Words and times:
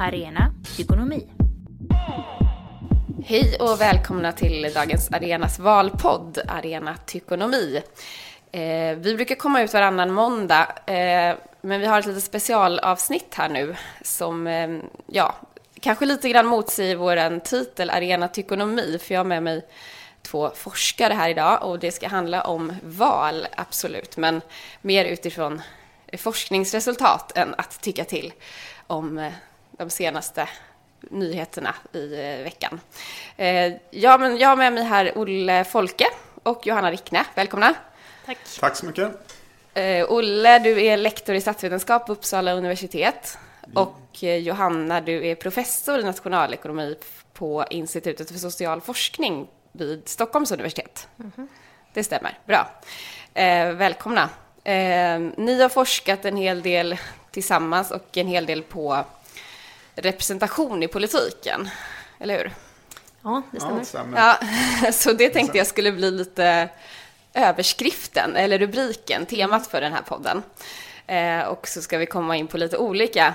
Arena 0.00 0.54
Psykonomi. 0.64 1.26
Hej 3.24 3.56
och 3.60 3.80
välkomna 3.80 4.32
till 4.32 4.72
dagens 4.74 5.10
Arenas 5.12 5.58
valpodd, 5.58 6.38
Arena 6.48 6.96
Tykonomi. 7.06 7.82
Eh, 8.52 8.96
vi 8.96 9.14
brukar 9.16 9.34
komma 9.34 9.62
ut 9.62 9.74
varannan 9.74 10.12
måndag, 10.12 10.66
eh, 10.86 11.36
men 11.60 11.80
vi 11.80 11.86
har 11.86 11.98
ett 11.98 12.06
litet 12.06 12.24
specialavsnitt 12.24 13.34
här 13.34 13.48
nu 13.48 13.76
som, 14.02 14.46
eh, 14.46 14.78
ja, 15.06 15.34
kanske 15.80 16.06
lite 16.06 16.28
grann 16.28 16.46
motsäger 16.46 16.96
vår 16.96 17.40
titel 17.40 17.90
Arena 17.90 18.28
Tykonomi, 18.28 18.98
för 19.02 19.14
jag 19.14 19.18
har 19.18 19.24
med 19.24 19.42
mig 19.42 19.66
två 20.22 20.50
forskare 20.54 21.14
här 21.14 21.28
idag 21.30 21.62
och 21.62 21.78
det 21.78 21.92
ska 21.92 22.08
handla 22.08 22.42
om 22.42 22.76
val, 22.82 23.46
absolut, 23.56 24.16
men 24.16 24.40
mer 24.82 25.04
utifrån 25.04 25.62
forskningsresultat 26.18 27.36
än 27.36 27.54
att 27.58 27.80
tycka 27.80 28.04
till 28.04 28.32
om 28.86 29.18
eh, 29.18 29.32
de 29.80 29.90
senaste 29.90 30.48
nyheterna 31.00 31.74
i 31.92 32.14
eh, 32.14 32.44
veckan. 32.44 32.80
Eh, 33.36 33.72
ja, 33.90 34.18
men 34.18 34.38
jag 34.38 34.48
har 34.48 34.56
med 34.56 34.72
mig 34.72 34.84
här 34.84 35.12
Olle 35.16 35.64
Folke 35.64 36.06
och 36.42 36.66
Johanna 36.66 36.90
Wickne. 36.90 37.24
Välkomna! 37.34 37.74
Tack! 38.26 38.38
Tack 38.60 38.76
så 38.76 38.86
mycket! 38.86 39.10
Olle, 40.08 40.58
du 40.58 40.82
är 40.82 40.96
lektor 40.96 41.34
i 41.34 41.40
statsvetenskap 41.40 42.06
på 42.06 42.12
Uppsala 42.12 42.52
universitet 42.52 43.38
och 43.74 44.22
Johanna, 44.22 45.00
du 45.00 45.26
är 45.26 45.34
professor 45.34 46.00
i 46.00 46.04
nationalekonomi 46.04 46.96
på 47.32 47.64
Institutet 47.70 48.30
för 48.30 48.38
social 48.38 48.80
forskning 48.80 49.48
vid 49.72 50.08
Stockholms 50.08 50.52
universitet. 50.52 51.08
Mm 51.18 51.32
-hmm. 51.36 51.46
Det 51.92 52.04
stämmer, 52.04 52.38
bra. 52.46 52.70
Eh, 53.34 53.72
välkomna. 53.72 54.28
Eh, 54.64 55.18
ni 55.36 55.62
har 55.62 55.68
forskat 55.68 56.24
en 56.24 56.36
hel 56.36 56.62
del 56.62 56.96
tillsammans 57.30 57.90
och 57.90 58.16
en 58.16 58.26
hel 58.26 58.46
del 58.46 58.62
på 58.62 59.04
representation 60.02 60.82
i 60.82 60.88
politiken, 60.88 61.68
eller 62.18 62.38
hur? 62.38 62.52
Ja, 63.22 63.42
det 63.52 63.60
stämmer. 63.60 63.74
Ja, 63.74 63.78
det 63.78 63.84
stämmer. 63.84 64.18
Ja, 64.82 64.92
så 64.92 65.12
det 65.12 65.30
tänkte 65.30 65.58
jag 65.58 65.66
skulle 65.66 65.92
bli 65.92 66.10
lite 66.10 66.68
överskriften, 67.34 68.36
eller 68.36 68.58
rubriken, 68.58 69.26
temat 69.26 69.66
för 69.66 69.80
den 69.80 69.92
här 69.92 70.02
podden. 70.02 70.42
Eh, 71.06 71.40
och 71.40 71.68
så 71.68 71.82
ska 71.82 71.98
vi 71.98 72.06
komma 72.06 72.36
in 72.36 72.46
på 72.46 72.58
lite 72.58 72.78
olika 72.78 73.34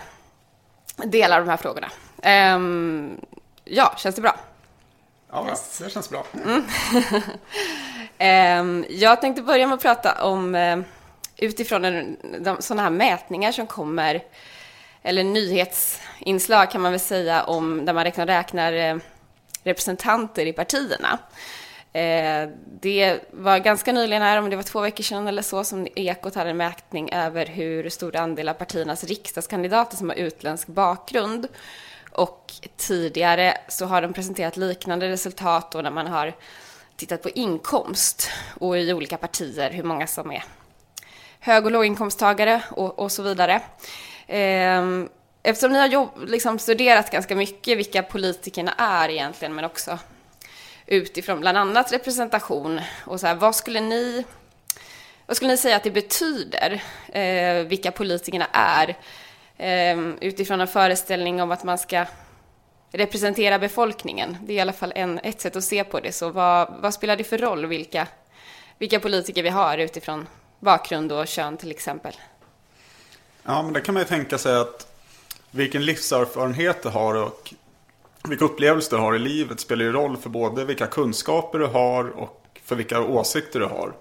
delar 0.95 1.39
av 1.39 1.45
de 1.45 1.51
här 1.51 1.57
frågorna. 1.57 1.91
Eh, 2.21 2.59
ja, 3.63 3.95
känns 3.97 4.15
det 4.15 4.21
bra? 4.21 4.35
Ja, 5.31 5.47
yes. 5.49 5.77
det 5.83 5.89
känns 5.89 6.09
bra. 6.09 6.25
Mm. 6.45 6.63
eh, 8.87 8.91
jag 8.97 9.21
tänkte 9.21 9.41
börja 9.41 9.67
med 9.67 9.75
att 9.75 9.81
prata 9.81 10.23
om 10.23 10.55
eh, 10.55 10.79
utifrån 11.37 11.85
en, 11.85 12.17
de, 12.39 12.61
sådana 12.61 12.83
här 12.83 12.89
mätningar 12.89 13.51
som 13.51 13.67
kommer, 13.67 14.23
eller 15.03 15.23
inslag 16.19 16.71
kan 16.71 16.81
man 16.81 16.91
väl 16.91 16.99
säga, 16.99 17.43
om 17.43 17.85
där 17.85 17.93
man 17.93 18.03
räknar, 18.03 18.25
räknar 18.25 18.73
eh, 18.73 18.97
representanter 19.63 20.45
i 20.45 20.53
partierna. 20.53 21.19
Eh, 21.93 22.49
det 22.81 23.19
var 23.31 23.59
ganska 23.59 23.91
nyligen 23.91 24.21
här, 24.21 24.37
om 24.37 24.49
det 24.49 24.55
var 24.55 24.63
två 24.63 24.81
veckor 24.81 25.03
sedan 25.03 25.27
eller 25.27 25.41
så, 25.41 25.63
som 25.63 25.87
Ekot 25.95 26.35
hade 26.35 26.49
en 26.49 26.57
mätning 26.57 27.09
över 27.13 27.45
hur 27.45 27.89
stor 27.89 28.15
andel 28.15 28.49
av 28.49 28.53
partiernas 28.53 29.03
riksdagskandidater 29.03 29.97
som 29.97 30.09
har 30.09 30.15
utländsk 30.15 30.67
bakgrund. 30.67 31.47
Och 32.11 32.53
tidigare 32.77 33.57
så 33.67 33.85
har 33.85 34.01
de 34.01 34.13
presenterat 34.13 34.57
liknande 34.57 35.09
resultat 35.09 35.71
då 35.71 35.81
när 35.81 35.91
man 35.91 36.07
har 36.07 36.33
tittat 36.95 37.23
på 37.23 37.29
inkomst 37.29 38.29
och 38.59 38.77
i 38.77 38.93
olika 38.93 39.17
partier 39.17 39.71
hur 39.71 39.83
många 39.83 40.07
som 40.07 40.31
är 40.31 40.43
hög 41.39 41.65
och 41.65 41.71
låginkomsttagare 41.71 42.61
och, 42.71 42.99
och 42.99 43.11
så 43.11 43.23
vidare. 43.23 43.61
Ehm, 44.27 45.09
eftersom 45.45 45.73
ni 45.73 45.79
har 45.79 45.87
jobb, 45.87 46.09
liksom 46.27 46.59
studerat 46.59 47.11
ganska 47.11 47.35
mycket 47.35 47.77
vilka 47.77 48.03
politikerna 48.03 48.73
är 48.77 49.09
egentligen, 49.09 49.55
men 49.55 49.65
också 49.65 49.99
utifrån 50.85 51.39
bland 51.39 51.57
annat 51.57 51.93
representation 51.93 52.81
och 53.05 53.19
så 53.19 53.27
här, 53.27 53.35
vad 53.35 53.55
skulle 53.55 53.81
ni 53.81 54.25
vad 55.25 55.37
skulle 55.37 55.51
ni 55.51 55.57
säga 55.57 55.75
att 55.75 55.83
det 55.83 55.91
betyder, 55.91 56.83
eh, 57.07 57.67
vilka 57.67 57.91
politikerna 57.91 58.47
är, 58.51 58.97
eh, 59.57 59.99
utifrån 60.21 60.61
en 60.61 60.67
föreställning 60.67 61.41
om 61.41 61.51
att 61.51 61.63
man 61.63 61.77
ska 61.77 62.05
representera 62.91 63.59
befolkningen? 63.59 64.37
Det 64.41 64.53
är 64.53 64.57
i 64.57 64.59
alla 64.59 64.73
fall 64.73 64.93
en, 64.95 65.19
ett 65.19 65.41
sätt 65.41 65.55
att 65.55 65.63
se 65.63 65.83
på 65.83 65.99
det. 65.99 66.11
Så 66.11 66.29
vad, 66.29 66.73
vad 66.79 66.93
spelar 66.93 67.15
det 67.15 67.23
för 67.23 67.37
roll 67.37 67.65
vilka, 67.65 68.07
vilka 68.77 68.99
politiker 68.99 69.43
vi 69.43 69.49
har 69.49 69.77
utifrån 69.77 70.27
bakgrund 70.59 71.11
och 71.11 71.27
kön 71.27 71.57
till 71.57 71.71
exempel? 71.71 72.13
Ja, 73.43 73.63
men 73.63 73.73
det 73.73 73.81
kan 73.81 73.93
man 73.93 74.01
ju 74.01 74.07
tänka 74.07 74.37
sig 74.37 74.55
att 74.55 74.94
vilken 75.55 75.85
livserfarenhet 75.85 76.83
du 76.83 76.89
har 76.89 77.15
och 77.15 77.53
vilka 78.29 78.45
upplevelser 78.45 78.97
du 78.97 79.03
har 79.03 79.15
i 79.15 79.19
livet 79.19 79.59
spelar 79.59 79.85
ju 79.85 79.91
roll 79.91 80.17
för 80.17 80.29
både 80.29 80.65
vilka 80.65 80.87
kunskaper 80.87 81.59
du 81.59 81.65
har 81.65 82.09
och 82.09 82.59
för 82.63 82.75
vilka 82.75 83.01
åsikter 83.01 83.59
du 83.59 83.65
har. 83.65 83.93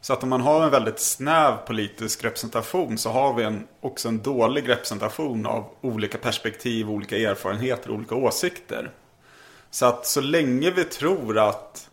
Så 0.00 0.12
att 0.12 0.22
om 0.22 0.28
man 0.28 0.40
har 0.40 0.64
en 0.64 0.70
väldigt 0.70 1.00
snäv 1.00 1.56
politisk 1.66 2.24
representation 2.24 2.98
så 2.98 3.10
har 3.10 3.34
vi 3.34 3.44
en, 3.44 3.66
också 3.80 4.08
en 4.08 4.22
dålig 4.22 4.68
representation 4.68 5.46
av 5.46 5.64
olika 5.80 6.18
perspektiv, 6.18 6.90
olika 6.90 7.16
erfarenheter, 7.16 7.90
olika 7.90 8.14
åsikter. 8.14 8.90
Så 9.70 9.86
att 9.86 10.06
så 10.06 10.20
länge 10.20 10.70
vi 10.70 10.84
tror 10.84 11.38
att 11.38 11.90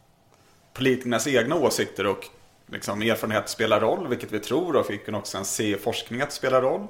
politikernas 0.74 1.28
egna 1.28 1.56
åsikter 1.56 2.06
och 2.06 2.28
liksom, 2.68 3.02
erfarenhet 3.02 3.50
spelar 3.50 3.80
roll, 3.80 4.08
vilket 4.08 4.32
vi 4.32 4.40
tror 4.40 4.76
och 4.76 4.90
vi 4.90 4.98
kan 4.98 5.16
också 5.16 5.44
se 5.44 5.76
i 5.76 5.76
forskning 5.76 6.22
att 6.22 6.30
det 6.30 6.36
spelar 6.36 6.62
roll. 6.62 6.88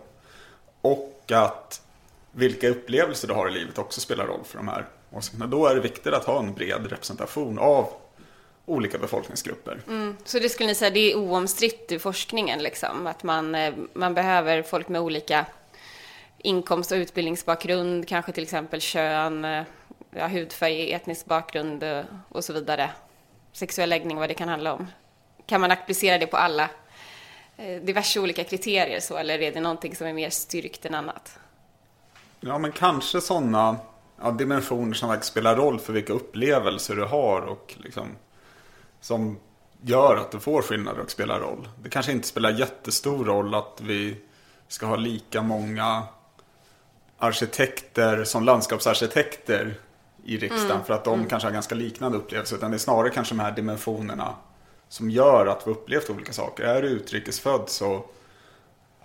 Och 0.81 1.31
att 1.31 1.81
vilka 2.35 2.69
upplevelser 2.69 3.27
du 3.27 3.33
har 3.33 3.47
i 3.47 3.51
livet 3.51 3.77
också 3.77 4.01
spelar 4.01 4.25
roll 4.25 4.43
för 4.43 4.57
de 4.57 4.67
här 4.67 4.85
åsikterna. 5.11 5.47
Då 5.47 5.67
är 5.67 5.75
det 5.75 5.81
viktigt 5.81 6.13
att 6.13 6.25
ha 6.25 6.39
en 6.39 6.53
bred 6.53 6.87
representation 6.89 7.59
av 7.59 7.89
olika 8.65 8.97
befolkningsgrupper. 8.97 9.81
Mm. 9.87 10.17
Så 10.23 10.39
det 10.39 10.49
skulle 10.49 10.67
ni 10.67 10.75
säga, 10.75 10.91
det 10.91 11.11
är 11.11 11.15
oomstritt 11.15 11.91
i 11.91 11.99
forskningen, 11.99 12.63
liksom, 12.63 13.07
att 13.07 13.23
man, 13.23 13.55
eh, 13.55 13.73
man 13.93 14.13
behöver 14.13 14.63
folk 14.63 14.89
med 14.89 15.01
olika 15.01 15.45
inkomst 16.37 16.91
och 16.91 16.95
utbildningsbakgrund, 16.95 18.07
kanske 18.07 18.31
till 18.31 18.43
exempel 18.43 18.81
kön, 18.81 19.45
eh, 19.45 19.63
ja, 20.11 20.27
hudfärg, 20.27 20.91
etnisk 20.91 21.25
bakgrund 21.25 21.83
eh, 21.83 22.03
och 22.29 22.43
så 22.43 22.53
vidare. 22.53 22.89
Sexuell 23.53 23.89
läggning, 23.89 24.17
vad 24.17 24.29
det 24.29 24.33
kan 24.33 24.49
handla 24.49 24.73
om 24.73 24.87
kan 25.47 25.61
man 25.61 25.71
applicera 25.71 26.17
det 26.17 26.27
på 26.27 26.37
alla 26.37 26.69
diverse 27.81 28.19
olika 28.19 28.43
kriterier 28.43 28.99
så, 28.99 29.17
eller 29.17 29.41
är 29.41 29.51
det 29.51 29.61
någonting 29.61 29.95
som 29.95 30.07
är 30.07 30.13
mer 30.13 30.29
styrkt 30.29 30.85
än 30.85 30.95
annat? 30.95 31.39
Ja, 32.39 32.57
men 32.57 32.71
kanske 32.71 33.21
sådana 33.21 33.77
ja, 34.21 34.31
dimensioner 34.31 34.93
som 34.93 35.09
faktiskt 35.09 35.31
spelar 35.31 35.55
roll 35.55 35.79
för 35.79 35.93
vilka 35.93 36.13
upplevelser 36.13 36.95
du 36.95 37.03
har 37.03 37.41
och 37.41 37.75
liksom, 37.77 38.07
som 39.01 39.37
gör 39.81 40.17
att 40.17 40.31
du 40.31 40.39
får 40.39 40.61
skillnader 40.61 40.99
och 40.99 41.11
spelar 41.11 41.39
roll. 41.39 41.67
Det 41.83 41.89
kanske 41.89 42.11
inte 42.11 42.27
spelar 42.27 42.51
jättestor 42.51 43.25
roll 43.25 43.55
att 43.55 43.81
vi 43.81 44.17
ska 44.67 44.85
ha 44.85 44.95
lika 44.95 45.41
många 45.41 46.03
arkitekter 47.17 48.23
som 48.23 48.43
landskapsarkitekter 48.43 49.79
i 50.25 50.37
riksdagen 50.37 50.71
mm. 50.71 50.83
för 50.85 50.93
att 50.93 51.03
de 51.03 51.13
mm. 51.13 51.29
kanske 51.29 51.47
har 51.47 51.53
ganska 51.53 51.75
liknande 51.75 52.17
upplevelser. 52.17 52.55
Utan 52.55 52.71
det 52.71 52.77
är 52.77 52.79
snarare 52.79 53.09
kanske 53.09 53.35
de 53.35 53.39
här 53.39 53.51
dimensionerna 53.51 54.35
som 54.89 55.09
gör 55.09 55.47
att 55.47 55.67
vi 55.67 55.71
upplevt 55.71 56.09
olika 56.09 56.33
saker. 56.33 56.63
Är 56.63 56.81
du 56.81 56.87
utrikesfödd 56.87 57.69
så 57.69 58.05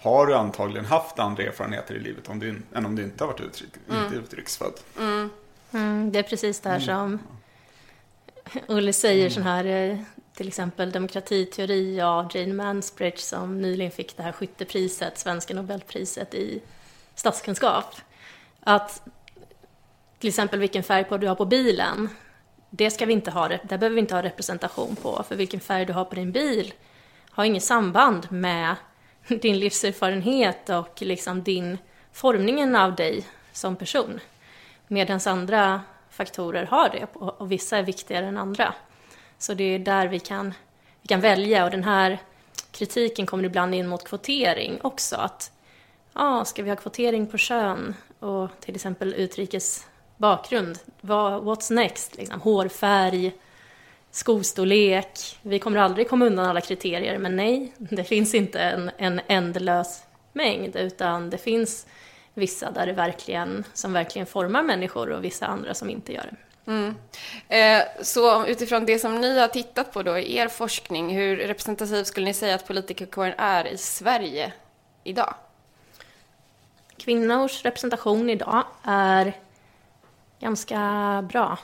har 0.02 0.26
du 0.26 0.34
antagligen 0.34 0.84
haft 0.84 1.18
andra 1.18 1.42
erfarenheter 1.42 1.94
i 1.94 1.98
livet 1.98 2.28
om 2.28 2.38
du, 2.38 2.62
än 2.74 2.86
om 2.86 2.96
du 2.96 3.02
inte 3.02 3.24
har 3.24 3.28
varit 3.28 3.40
utrik, 3.40 3.70
mm. 3.88 4.04
inte 4.04 4.16
utrikesfödd. 4.16 4.74
Mm. 4.98 5.30
Mm, 5.72 6.12
det 6.12 6.18
är 6.18 6.22
precis 6.22 6.60
där 6.60 6.70
mm. 6.70 6.80
som 6.80 7.18
Olle 8.68 8.92
säger 8.92 9.20
mm. 9.20 9.30
sån 9.30 9.42
här, 9.42 9.64
eh, 9.64 9.98
till 10.34 10.48
exempel 10.48 10.92
demokratiteori 10.92 12.00
av 12.00 12.36
Jane 12.36 12.54
Mansbridge 12.54 13.18
som 13.18 13.62
nyligen 13.62 13.92
fick 13.92 14.16
det 14.16 14.22
här 14.22 14.32
skyttepriset, 14.32 15.18
svenska 15.18 15.54
nobelpriset 15.54 16.34
i 16.34 16.62
statskunskap. 17.14 17.94
Att 18.60 19.02
till 20.18 20.28
exempel 20.28 20.58
vilken 20.58 20.82
färg 20.82 21.04
på 21.04 21.16
du 21.16 21.28
har 21.28 21.34
på 21.34 21.44
bilen 21.44 22.08
det 22.70 22.90
ska 22.90 23.06
vi 23.06 23.12
inte 23.12 23.30
ha, 23.30 23.48
där 23.48 23.58
behöver 23.64 23.90
vi 23.90 24.00
inte 24.00 24.14
ha 24.14 24.22
representation 24.22 24.96
på, 24.96 25.24
för 25.28 25.36
vilken 25.36 25.60
färg 25.60 25.86
du 25.86 25.92
har 25.92 26.04
på 26.04 26.14
din 26.14 26.32
bil 26.32 26.74
har 27.30 27.44
inget 27.44 27.64
samband 27.64 28.26
med 28.30 28.74
din 29.40 29.58
livserfarenhet 29.58 30.68
och 30.68 31.02
liksom 31.02 31.42
din 31.42 31.78
formningen 32.12 32.76
av 32.76 32.94
dig 32.94 33.26
som 33.52 33.76
person. 33.76 34.20
Medan 34.86 35.20
andra 35.26 35.80
faktorer 36.10 36.66
har 36.66 36.88
det 36.88 37.06
och 37.20 37.52
vissa 37.52 37.78
är 37.78 37.82
viktigare 37.82 38.26
än 38.26 38.36
andra. 38.36 38.74
Så 39.38 39.54
det 39.54 39.64
är 39.64 39.78
där 39.78 40.06
vi 40.08 40.20
kan, 40.20 40.54
vi 41.02 41.08
kan 41.08 41.20
välja 41.20 41.64
och 41.64 41.70
den 41.70 41.84
här 41.84 42.18
kritiken 42.70 43.26
kommer 43.26 43.44
ibland 43.44 43.74
in 43.74 43.88
mot 43.88 44.04
kvotering 44.04 44.78
också. 44.82 45.16
Att 45.16 45.52
ja, 46.12 46.44
ska 46.44 46.62
vi 46.62 46.70
ha 46.70 46.76
kvotering 46.76 47.26
på 47.26 47.38
kön 47.38 47.94
och 48.18 48.48
till 48.60 48.74
exempel 48.74 49.14
utrikes 49.14 49.86
bakgrund. 50.16 50.78
Vad, 51.00 51.42
what's 51.42 51.72
next? 51.72 52.16
Liksom, 52.16 52.40
hårfärg, 52.40 53.32
skostorlek. 54.10 55.38
Vi 55.42 55.58
kommer 55.58 55.78
aldrig 55.78 56.08
komma 56.08 56.26
undan 56.26 56.46
alla 56.46 56.60
kriterier, 56.60 57.18
men 57.18 57.36
nej, 57.36 57.72
det 57.78 58.04
finns 58.04 58.34
inte 58.34 58.60
en, 58.60 58.90
en 58.98 59.20
ändlös 59.26 60.02
mängd, 60.32 60.76
utan 60.76 61.30
det 61.30 61.38
finns 61.38 61.86
vissa 62.34 62.70
där 62.70 62.86
det 62.86 62.92
verkligen, 62.92 63.64
som 63.74 63.92
verkligen 63.92 64.26
formar 64.26 64.62
människor 64.62 65.10
och 65.10 65.24
vissa 65.24 65.46
andra 65.46 65.74
som 65.74 65.90
inte 65.90 66.12
gör 66.12 66.22
det. 66.30 66.36
Mm. 66.66 66.94
Eh, 67.48 67.86
så 68.02 68.46
utifrån 68.46 68.86
det 68.86 68.98
som 68.98 69.20
ni 69.20 69.38
har 69.38 69.48
tittat 69.48 69.92
på 69.92 70.02
då 70.02 70.18
i 70.18 70.36
er 70.36 70.48
forskning, 70.48 71.16
hur 71.16 71.36
representativ 71.36 72.04
skulle 72.04 72.26
ni 72.26 72.34
säga 72.34 72.54
att 72.54 72.66
politikerkåren 72.66 73.34
är 73.38 73.66
i 73.66 73.78
Sverige 73.78 74.52
idag? 75.04 75.34
Kvinnors 76.96 77.64
representation 77.64 78.30
idag 78.30 78.64
är 78.84 79.32
ganska 80.40 80.78
bra. 81.32 81.58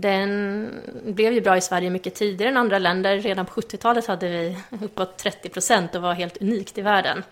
Den 0.00 0.70
blev 1.04 1.32
ju 1.32 1.40
bra 1.40 1.56
i 1.56 1.60
Sverige 1.60 1.90
mycket 1.90 2.14
tidigare 2.14 2.50
än 2.50 2.56
andra 2.56 2.78
länder. 2.78 3.18
Redan 3.18 3.46
på 3.46 3.60
70-talet 3.60 4.06
hade 4.06 4.28
vi 4.28 4.58
uppåt 4.82 5.18
30 5.18 5.48
procent 5.48 5.94
och 5.94 6.02
var 6.02 6.14
helt 6.14 6.36
unikt 6.36 6.78
i 6.78 6.82
världen. 6.82 7.22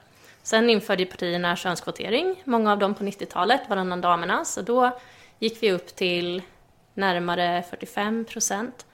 Sen 0.43 0.71
införde 0.71 1.07
partierna 1.07 1.57
könskvotering, 1.57 2.43
många 2.45 2.73
av 2.73 2.79
dem 2.79 2.95
på 2.95 3.05
90-talet, 3.05 3.61
varannan 3.69 4.01
damernas, 4.01 4.57
och 4.57 4.65
då 4.65 4.99
gick 5.39 5.63
vi 5.63 5.73
upp 5.73 5.87
till 5.87 6.43
närmare 6.95 7.65
45 7.71 8.25
procent. 8.25 8.87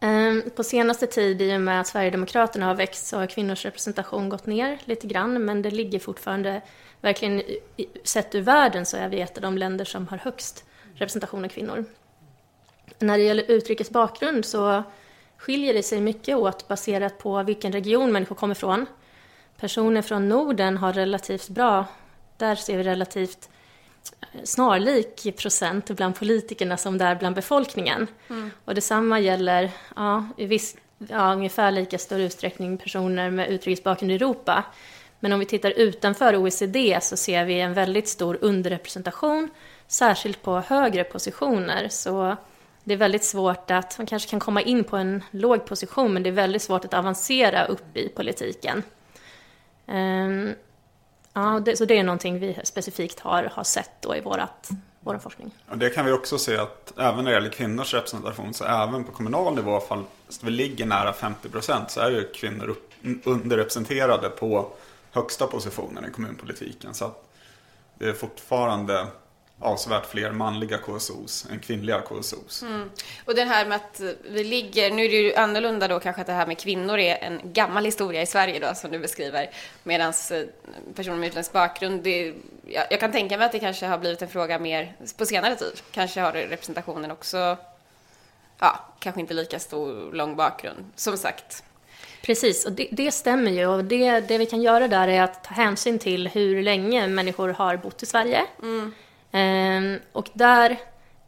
Ehm, 0.00 0.42
på 0.56 0.64
senaste 0.64 1.06
tid, 1.06 1.42
i 1.42 1.56
och 1.56 1.60
med 1.60 1.80
att 1.80 1.86
Sverigedemokraterna 1.86 2.66
har 2.66 2.74
växt, 2.74 3.06
så 3.06 3.18
har 3.18 3.26
kvinnors 3.26 3.64
representation 3.64 4.28
gått 4.28 4.46
ner 4.46 4.78
lite 4.84 5.06
grann, 5.06 5.44
men 5.44 5.62
det 5.62 5.70
ligger 5.70 5.98
fortfarande, 5.98 6.62
verkligen 7.00 7.42
sett 8.04 8.34
ur 8.34 8.40
världen, 8.40 8.86
så 8.86 8.96
är 8.96 9.08
vi 9.08 9.20
ett 9.20 9.36
av 9.36 9.42
de 9.42 9.58
länder 9.58 9.84
som 9.84 10.08
har 10.08 10.18
högst 10.18 10.64
representation 10.94 11.44
av 11.44 11.48
kvinnor. 11.48 11.84
När 13.02 13.18
det 13.18 13.24
gäller 13.24 13.50
utrikes 13.50 13.90
bakgrund 13.90 14.44
så 14.44 14.82
skiljer 15.36 15.74
det 15.74 15.82
sig 15.82 16.00
mycket 16.00 16.36
åt 16.36 16.68
baserat 16.68 17.18
på 17.18 17.42
vilken 17.42 17.72
region 17.72 18.12
människor 18.12 18.36
kommer 18.36 18.54
ifrån. 18.54 18.86
Personer 19.56 20.02
från 20.02 20.28
Norden 20.28 20.76
har 20.76 20.92
relativt 20.92 21.48
bra, 21.48 21.86
där 22.36 22.54
ser 22.54 22.76
vi 22.76 22.82
relativt 22.82 23.48
snarlik 24.44 25.36
procent 25.36 25.90
bland 25.90 26.18
politikerna 26.18 26.76
som 26.76 26.98
det 26.98 27.04
är 27.04 27.14
bland 27.14 27.34
befolkningen. 27.34 28.06
Mm. 28.30 28.50
Och 28.64 28.74
detsamma 28.74 29.20
gäller 29.20 29.70
ja, 29.96 30.28
i 30.36 30.46
viss, 30.46 30.76
ja, 30.98 31.32
ungefär 31.32 31.70
lika 31.70 31.98
stor 31.98 32.20
utsträckning 32.20 32.78
personer 32.78 33.30
med 33.30 33.48
utrikesbakgrund 33.48 34.12
i 34.12 34.14
Europa. 34.14 34.64
Men 35.20 35.32
om 35.32 35.40
vi 35.40 35.46
tittar 35.46 35.70
utanför 35.70 36.36
OECD 36.36 36.98
så 37.02 37.16
ser 37.16 37.44
vi 37.44 37.60
en 37.60 37.74
väldigt 37.74 38.08
stor 38.08 38.38
underrepresentation, 38.40 39.50
särskilt 39.86 40.42
på 40.42 40.60
högre 40.60 41.04
positioner. 41.04 41.88
Så 41.88 42.36
det 42.84 42.94
är 42.94 42.98
väldigt 42.98 43.24
svårt 43.24 43.70
att, 43.70 43.98
man 43.98 44.06
kanske 44.06 44.30
kan 44.30 44.40
komma 44.40 44.62
in 44.62 44.84
på 44.84 44.96
en 44.96 45.24
låg 45.30 45.66
position, 45.66 46.12
men 46.12 46.22
det 46.22 46.28
är 46.28 46.32
väldigt 46.32 46.62
svårt 46.62 46.84
att 46.84 46.94
avancera 46.94 47.64
upp 47.64 47.96
i 47.96 48.08
politiken. 48.08 48.82
Um, 49.86 50.54
Ja, 51.32 51.60
det, 51.64 51.76
så 51.76 51.84
det 51.84 51.98
är 51.98 52.04
någonting 52.04 52.38
vi 52.38 52.58
specifikt 52.64 53.20
har, 53.20 53.42
har 53.52 53.64
sett 53.64 53.90
då 54.00 54.16
i 54.16 54.20
vårat, 54.20 54.70
vår 55.00 55.18
forskning. 55.18 55.50
Och 55.68 55.78
det 55.78 55.90
kan 55.90 56.06
vi 56.06 56.12
också 56.12 56.38
se 56.38 56.56
att 56.56 56.98
även 56.98 57.24
när 57.24 57.30
det 57.30 57.34
gäller 57.34 57.50
kvinnors 57.50 57.94
representation 57.94 58.54
så 58.54 58.64
även 58.64 59.04
på 59.04 59.12
kommunal 59.12 59.54
nivå, 59.54 59.80
fast 59.80 60.44
vi 60.44 60.50
ligger 60.50 60.86
nära 60.86 61.12
50 61.12 61.48
procent, 61.48 61.90
så 61.90 62.00
är 62.00 62.10
ju 62.10 62.32
kvinnor 62.32 62.68
upp, 62.68 62.92
underrepresenterade 63.24 64.28
på 64.28 64.68
högsta 65.10 65.46
positionen 65.46 66.04
i 66.04 66.10
kommunpolitiken. 66.10 66.94
Så 66.94 67.04
att 67.04 67.28
det 67.94 68.08
är 68.08 68.12
fortfarande 68.12 69.06
avsevärt 69.62 70.06
fler 70.06 70.30
manliga 70.30 70.78
KSOs 70.78 71.46
än 71.50 71.58
kvinnliga 71.58 72.00
KSOs. 72.00 72.62
Mm. 72.62 72.90
Och 73.24 73.34
det 73.34 73.44
här 73.44 73.66
med 73.66 73.76
att 73.76 74.00
vi 74.30 74.44
ligger, 74.44 74.90
nu 74.90 75.04
är 75.04 75.08
det 75.08 75.16
ju 75.16 75.34
annorlunda 75.34 75.88
då 75.88 76.00
kanske 76.00 76.20
att 76.20 76.26
det 76.26 76.32
här 76.32 76.46
med 76.46 76.58
kvinnor 76.58 76.98
är 76.98 77.16
en 77.16 77.40
gammal 77.44 77.84
historia 77.84 78.22
i 78.22 78.26
Sverige 78.26 78.58
då 78.68 78.74
som 78.74 78.90
du 78.90 78.98
beskriver, 78.98 79.50
medan 79.82 80.12
eh, 80.30 80.42
personer 80.94 81.16
med 81.16 81.28
utländsk 81.28 81.52
bakgrund, 81.52 82.02
det, 82.02 82.34
jag, 82.66 82.86
jag, 82.90 83.00
kan 83.00 83.12
tänka 83.12 83.36
mig 83.36 83.46
att 83.46 83.52
det 83.52 83.58
kanske 83.58 83.86
har 83.86 83.98
blivit 83.98 84.22
en 84.22 84.28
fråga 84.28 84.58
mer 84.58 84.96
på 85.16 85.26
senare 85.26 85.56
tid. 85.56 85.80
Kanske 85.90 86.20
har 86.20 86.32
representationen 86.32 87.10
också, 87.10 87.56
ja, 88.58 88.80
kanske 88.98 89.20
inte 89.20 89.34
lika 89.34 89.58
stor 89.58 90.12
lång 90.12 90.36
bakgrund. 90.36 90.84
Som 90.96 91.16
sagt, 91.16 91.64
Precis, 92.22 92.66
och 92.66 92.72
det, 92.72 92.88
det, 92.90 93.12
stämmer 93.12 93.50
ju. 93.50 93.66
Och 93.66 93.84
det, 93.84 94.20
det 94.20 94.38
vi 94.38 94.46
kan 94.46 94.62
göra 94.62 94.88
där 94.88 95.08
är 95.08 95.22
att 95.22 95.44
ta 95.44 95.54
hänsyn 95.54 95.98
till 95.98 96.28
hur 96.28 96.62
länge 96.62 97.06
människor 97.06 97.48
har 97.48 97.76
bott 97.76 98.02
i 98.02 98.06
Sverige. 98.06 98.42
Mm. 98.62 98.94
Ehm, 99.32 99.98
och 100.12 100.28
där, 100.32 100.76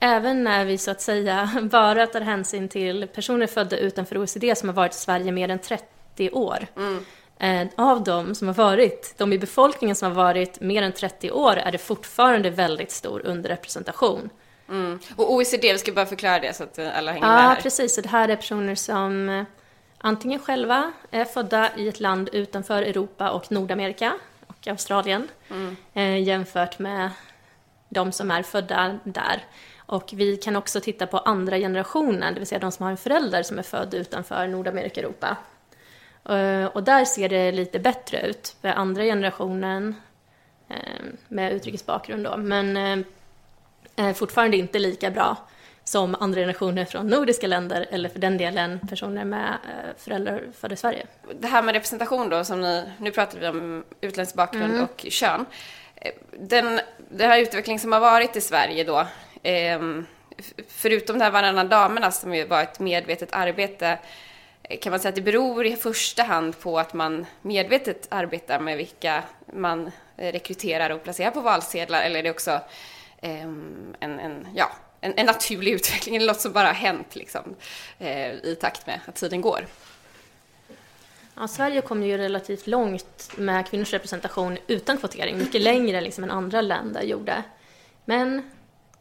även 0.01 0.45
när 0.45 0.65
vi 0.65 0.79
så 0.79 0.91
att 0.91 1.01
säga 1.01 1.51
bara 1.63 2.07
tar 2.07 2.21
hänsyn 2.21 2.69
till 2.69 3.09
personer 3.15 3.47
födda 3.47 3.77
utanför 3.77 4.19
OECD 4.19 4.57
som 4.57 4.69
har 4.69 4.77
varit 4.77 4.95
i 4.95 4.99
Sverige 4.99 5.33
mer 5.33 5.49
än 5.49 5.59
30 5.59 6.31
år. 6.31 6.67
Mm. 6.77 7.05
Eh, 7.39 7.67
av 7.77 8.05
dem 8.05 8.35
som 8.35 8.49
har 8.49 8.55
varit, 8.55 9.15
de 9.17 9.33
i 9.33 9.39
befolkningen 9.39 9.97
som 9.97 10.09
har 10.09 10.25
varit 10.25 10.61
mer 10.61 10.83
än 10.83 10.93
30 10.93 11.31
år 11.31 11.57
är 11.57 11.73
det 11.73 11.79
fortfarande 11.79 12.51
väldigt 12.51 12.91
stor 12.91 13.27
underrepresentation. 13.27 14.31
Mm. 14.69 14.99
Och 15.17 15.33
OECD, 15.33 15.73
vi 15.73 15.79
ska 15.79 15.93
bara 15.93 16.07
förklara 16.07 16.39
det 16.39 16.57
så 16.57 16.63
att 16.63 16.79
alla 16.79 17.13
hänger 17.13 17.27
ja, 17.27 17.33
med 17.33 17.43
här. 17.43 17.57
Ja, 17.57 17.63
precis. 17.63 17.95
Så 17.95 18.01
det 18.01 18.09
här 18.09 18.29
är 18.29 18.37
personer 18.37 18.75
som 18.75 19.29
eh, 19.29 19.45
antingen 19.99 20.41
själva 20.41 20.93
är 21.11 21.25
födda 21.25 21.71
i 21.77 21.89
ett 21.89 22.01
land 22.01 22.29
utanför 22.33 22.83
Europa 22.83 23.31
och 23.31 23.53
Nordamerika 23.53 24.13
och 24.47 24.69
Australien 24.69 25.29
mm. 25.51 25.77
eh, 25.95 26.23
jämfört 26.23 26.79
med 26.79 27.11
de 27.95 28.13
som 28.13 28.31
är 28.31 28.43
födda 28.43 28.99
där. 29.05 29.45
Och 29.87 30.11
vi 30.15 30.37
kan 30.37 30.57
också 30.57 30.81
titta 30.81 31.07
på 31.07 31.19
andra 31.19 31.59
generationen, 31.59 32.35
det 32.35 32.41
vill 32.41 32.47
säga 32.47 32.59
de 32.59 32.73
som 32.73 32.85
har 32.85 32.91
en 32.91 32.97
förälder 32.97 33.43
som 33.43 33.59
är 33.59 33.63
född 33.63 33.95
utanför 33.95 34.47
Nordamerika 34.47 35.01
och 35.01 35.05
Europa. 35.05 35.37
Eh, 36.29 36.67
och 36.67 36.83
där 36.83 37.05
ser 37.05 37.29
det 37.29 37.53
lite 37.53 37.79
bättre 37.79 38.21
ut 38.21 38.57
för 38.61 38.69
andra 38.69 39.03
generationen 39.03 39.95
eh, 40.69 41.05
med 41.29 41.53
utrikesbakgrund 41.53 42.25
då, 42.25 42.37
men 42.37 43.05
eh, 43.97 44.13
fortfarande 44.15 44.57
inte 44.57 44.79
lika 44.79 45.11
bra 45.11 45.37
som 45.85 46.15
andra 46.21 46.41
generationer 46.41 46.85
från 46.85 47.07
nordiska 47.07 47.47
länder 47.47 47.87
eller 47.91 48.09
för 48.09 48.19
den 48.19 48.39
delen 48.39 48.81
personer 48.89 49.25
med 49.25 49.59
föräldrar 49.99 50.43
födda 50.55 50.75
i 50.75 50.77
Sverige. 50.77 51.07
Det 51.41 51.47
här 51.47 51.63
med 51.63 51.73
representation 51.73 52.29
då, 52.29 52.45
som 52.45 52.61
ni, 52.61 52.85
nu 52.99 53.11
pratar 53.11 53.39
vi 53.39 53.49
om 53.49 53.85
utländsk 54.01 54.35
bakgrund 54.35 54.73
mm. 54.73 54.85
och 54.85 55.07
kön 55.09 55.47
den, 56.33 56.81
den 57.11 57.31
här 57.31 57.39
utvecklingen 57.39 57.81
som 57.81 57.93
har 57.93 58.01
varit 58.01 58.37
i 58.37 58.41
Sverige 58.41 58.85
då, 58.85 59.07
eh, 59.43 59.81
förutom 60.69 61.19
det 61.19 61.25
här 61.25 61.31
varannan 61.31 61.69
damerna 61.69 62.11
som 62.11 62.35
ju 62.35 62.47
var 62.47 62.63
ett 62.63 62.81
medvetet 62.81 63.33
arbete, 63.33 63.99
kan 64.81 64.91
man 64.91 65.01
säga 65.01 65.09
att 65.09 65.15
det 65.15 65.23
beror 65.23 65.67
i 65.67 65.77
första 65.77 66.23
hand 66.23 66.61
på 66.61 66.79
att 66.79 66.95
man 66.95 67.27
medvetet 67.43 68.07
arbetar 68.11 68.61
med 68.61 68.77
vilka 68.77 69.23
man 69.53 69.91
eh, 70.17 70.33
rekryterar 70.33 70.91
och 70.91 71.03
placerar 71.03 71.31
på 71.31 71.41
valsedlar, 71.41 72.03
eller 72.03 72.19
är 72.19 72.23
det 72.23 72.31
också 72.31 72.61
eh, 73.23 73.43
en, 73.43 73.97
en, 74.01 74.49
ja, 74.55 74.71
en, 75.01 75.15
en, 75.17 75.27
naturlig 75.27 75.73
utveckling, 75.75 76.17
eller 76.17 76.27
något 76.27 76.41
som 76.41 76.53
bara 76.53 76.67
har 76.67 76.75
hänt 76.75 77.17
liksom, 77.17 77.55
eh, 77.99 78.33
i 78.33 78.57
takt 78.61 78.87
med 78.87 79.01
att 79.07 79.15
tiden 79.15 79.41
går? 79.41 79.67
Ja, 81.37 81.49
Sverige 81.49 81.81
kom 81.81 82.03
ju 82.03 82.19
relativt 82.19 82.67
långt 82.67 83.31
med 83.37 83.67
kvinnors 83.67 83.93
representation 83.93 84.59
utan 84.67 84.99
kvotering, 84.99 85.39
mycket 85.39 85.63
längre 85.63 86.01
liksom 86.01 86.25
än 86.25 86.31
andra 86.31 86.61
länder 86.61 87.03
gjorde. 87.03 87.43
Men 88.05 88.51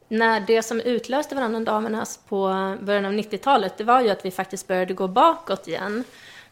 när 0.08 0.40
det 0.40 0.64
som 0.64 0.80
utlöste 0.80 1.36
varannan 1.36 1.64
damernas 1.64 2.20
på 2.28 2.48
början 2.82 3.06
av 3.06 3.14
90-talet, 3.14 3.78
det 3.78 3.84
var 3.84 4.02
ju 4.02 4.10
att 4.10 4.26
vi 4.26 4.32
faktiskt 4.32 4.68
började 4.68 4.94
gå 4.94 5.08
bakåt 5.08 5.68
igen. 5.68 6.04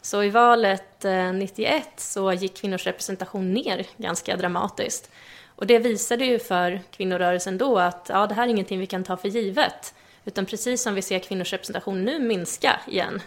Så 0.01 0.23
i 0.23 0.29
valet 0.29 1.05
eh, 1.05 1.33
91 1.33 1.87
så 1.97 2.33
gick 2.33 2.57
kvinnors 2.57 2.85
representation 2.85 3.53
ner 3.53 3.87
ganska 3.97 4.37
dramatiskt. 4.37 5.11
Och 5.55 5.67
det 5.67 5.79
visade 5.79 6.25
ju 6.25 6.39
för 6.39 6.81
kvinnorörelsen 6.91 7.57
då 7.57 7.79
att 7.79 8.05
ja, 8.09 8.27
det 8.27 8.33
här 8.33 8.43
är 8.43 8.47
ingenting 8.47 8.79
vi 8.79 8.85
kan 8.85 9.03
ta 9.03 9.17
för 9.17 9.27
givet. 9.27 9.93
Utan 10.25 10.45
precis 10.45 10.83
som 10.83 10.95
vi 10.95 11.01
ser 11.01 11.19
kvinnors 11.19 11.53
representation 11.53 12.05
nu 12.05 12.19
minska 12.19 12.79
igen, 12.87 13.21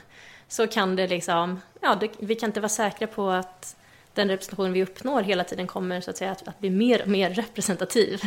så 0.54 0.66
kan 0.66 0.96
det 0.96 1.06
liksom, 1.06 1.60
ja, 1.80 1.94
det, 1.94 2.10
vi 2.18 2.34
kan 2.34 2.48
inte 2.48 2.60
vara 2.60 2.68
säkra 2.68 3.06
på 3.06 3.30
att 3.30 3.76
den 4.12 4.28
representation 4.28 4.72
vi 4.72 4.82
uppnår 4.82 5.22
hela 5.22 5.44
tiden 5.44 5.66
kommer 5.66 6.00
så 6.00 6.10
att 6.10 6.16
säga 6.16 6.30
att, 6.30 6.48
att 6.48 6.58
bli 6.58 6.70
mer 6.70 7.02
och 7.02 7.08
mer 7.08 7.30
representativ. 7.30 8.22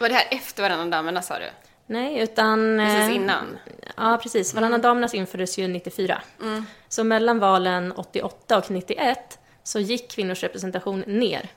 Var 0.00 0.08
det 0.08 0.14
här 0.14 0.26
efter 0.30 0.62
Varannan 0.62 0.90
damernas 0.90 1.26
sa 1.26 1.38
du? 1.38 1.50
Nej, 1.86 2.18
utan... 2.18 2.78
Precis 2.78 3.08
eh, 3.08 3.16
innan? 3.16 3.58
Ja, 3.96 4.18
precis. 4.22 4.54
Varannan 4.54 4.72
mm. 4.72 4.82
damernas 4.82 5.14
infördes 5.14 5.58
ju 5.58 5.68
94. 5.68 6.22
Mm. 6.40 6.64
Så 6.88 7.04
mellan 7.04 7.38
valen 7.38 7.92
88 7.92 8.58
och 8.58 8.70
91 8.70 9.38
så 9.62 9.80
gick 9.80 10.10
kvinnors 10.10 10.42
representation 10.42 11.00
ner. 11.06 11.48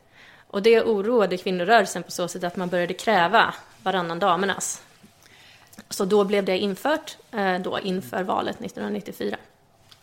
Och 0.48 0.62
det 0.62 0.82
oroade 0.82 1.38
kvinnorörelsen 1.38 2.04
på 2.04 2.12
så 2.12 2.28
sätt 2.28 2.44
att 2.44 2.56
man 2.56 2.70
började 2.70 2.94
kräva 2.94 3.54
varannan 3.84 4.20
damernas. 4.20 4.82
Så 5.90 6.06
då 6.06 6.24
blev 6.24 6.46
det 6.46 6.58
infört 6.58 7.18
eh, 7.32 7.60
då 7.60 7.80
inför 7.80 8.24
valet 8.24 8.62
1994. 8.62 9.38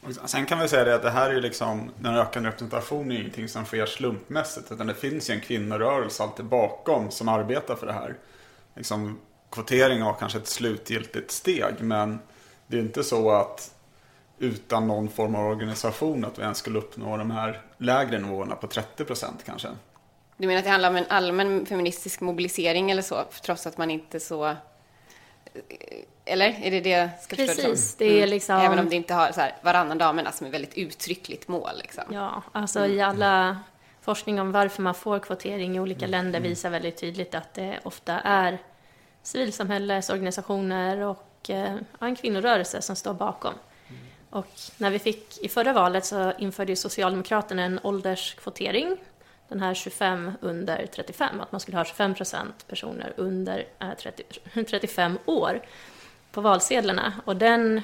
Liksom. 0.06 0.28
Sen 0.28 0.46
kan 0.46 0.58
vi 0.58 0.68
säga 0.68 0.84
det 0.84 0.94
att 0.94 1.02
det 1.02 1.10
här 1.10 1.30
är 1.30 1.34
ju 1.34 1.40
liksom, 1.40 1.90
den 1.98 2.14
ökande 2.14 2.48
representationen 2.48 3.12
är 3.12 3.20
ingenting 3.20 3.48
som 3.48 3.64
sker 3.64 3.86
slumpmässigt. 3.86 4.72
Utan 4.72 4.86
det 4.86 4.94
finns 4.94 5.30
ju 5.30 5.34
en 5.34 5.40
kvinnorörelse 5.40 6.22
alltid 6.22 6.44
bakom 6.44 7.10
som 7.10 7.28
arbetar 7.28 7.76
för 7.76 7.86
det 7.86 7.92
här. 7.92 8.16
Liksom, 8.74 9.18
kvotering 9.50 10.04
var 10.04 10.14
kanske 10.14 10.38
ett 10.38 10.48
slutgiltigt 10.48 11.30
steg. 11.30 11.74
Men 11.80 12.18
det 12.66 12.76
är 12.76 12.80
inte 12.80 13.04
så 13.04 13.30
att 13.30 13.74
utan 14.38 14.88
någon 14.88 15.08
form 15.08 15.34
av 15.34 15.46
organisation 15.46 16.24
att 16.24 16.38
vi 16.38 16.42
ens 16.42 16.58
skulle 16.58 16.78
uppnå 16.78 17.16
de 17.16 17.30
här 17.30 17.62
lägre 17.78 18.18
nivåerna 18.18 18.54
på 18.54 18.66
30 18.66 19.04
procent 19.04 19.44
kanske. 19.46 19.68
Du 20.36 20.46
menar 20.46 20.58
att 20.58 20.64
det 20.64 20.70
handlar 20.70 20.90
om 20.90 20.96
en 20.96 21.06
allmän 21.08 21.66
feministisk 21.66 22.20
mobilisering 22.20 22.90
eller 22.90 23.02
så, 23.02 23.24
trots 23.42 23.66
att 23.66 23.78
man 23.78 23.90
inte 23.90 24.20
så... 24.20 24.56
Eller? 26.24 26.58
Är 26.62 26.70
det 26.70 26.80
det 26.80 26.90
jag 26.90 27.10
ska 27.20 27.36
förstå 27.36 27.62
det 27.62 27.68
Precis, 27.68 27.94
det 27.94 28.22
är 28.22 28.26
liksom... 28.26 28.56
Även 28.56 28.78
om 28.78 28.88
det 28.88 28.96
inte 28.96 29.14
har 29.14 29.32
så 29.32 29.40
här, 29.40 29.56
varannan 29.62 29.98
damerna 29.98 30.32
som 30.32 30.46
är 30.46 30.50
väldigt 30.50 30.74
uttryckligt 30.74 31.48
mål. 31.48 31.70
Liksom. 31.78 32.04
Ja, 32.12 32.42
alltså 32.52 32.86
i 32.86 33.00
alla 33.00 33.58
forskning 34.00 34.40
om 34.40 34.52
varför 34.52 34.82
man 34.82 34.94
får 34.94 35.18
kvotering 35.18 35.76
i 35.76 35.80
olika 35.80 36.06
länder 36.06 36.40
visar 36.40 36.70
väldigt 36.70 36.96
tydligt 36.96 37.34
att 37.34 37.54
det 37.54 37.80
ofta 37.82 38.20
är 38.20 38.58
civilsamhällesorganisationer 39.22 40.98
och 40.98 41.50
eh, 41.50 41.76
en 42.00 42.16
kvinnorörelse 42.16 42.82
som 42.82 42.96
står 42.96 43.14
bakom. 43.14 43.54
Och 44.30 44.46
när 44.76 44.90
vi 44.90 44.98
fick 44.98 45.38
i 45.44 45.48
förra 45.48 45.72
valet 45.72 46.04
så 46.04 46.32
införde 46.38 46.72
ju 46.72 46.76
Socialdemokraterna 46.76 47.62
en 47.62 47.80
ålderskvotering, 47.82 48.96
den 49.50 49.60
här 49.60 49.74
25 49.74 50.32
under 50.40 50.86
35, 50.86 51.40
att 51.40 51.52
man 51.52 51.60
skulle 51.60 51.76
ha 51.76 51.84
25 51.84 52.14
procent 52.14 52.66
personer 52.68 53.12
under 53.16 53.66
eh, 53.78 53.94
30, 54.02 54.22
35 54.70 55.18
år 55.26 55.60
på 56.32 56.40
valsedlarna. 56.40 57.12
Och 57.24 57.36
den 57.36 57.80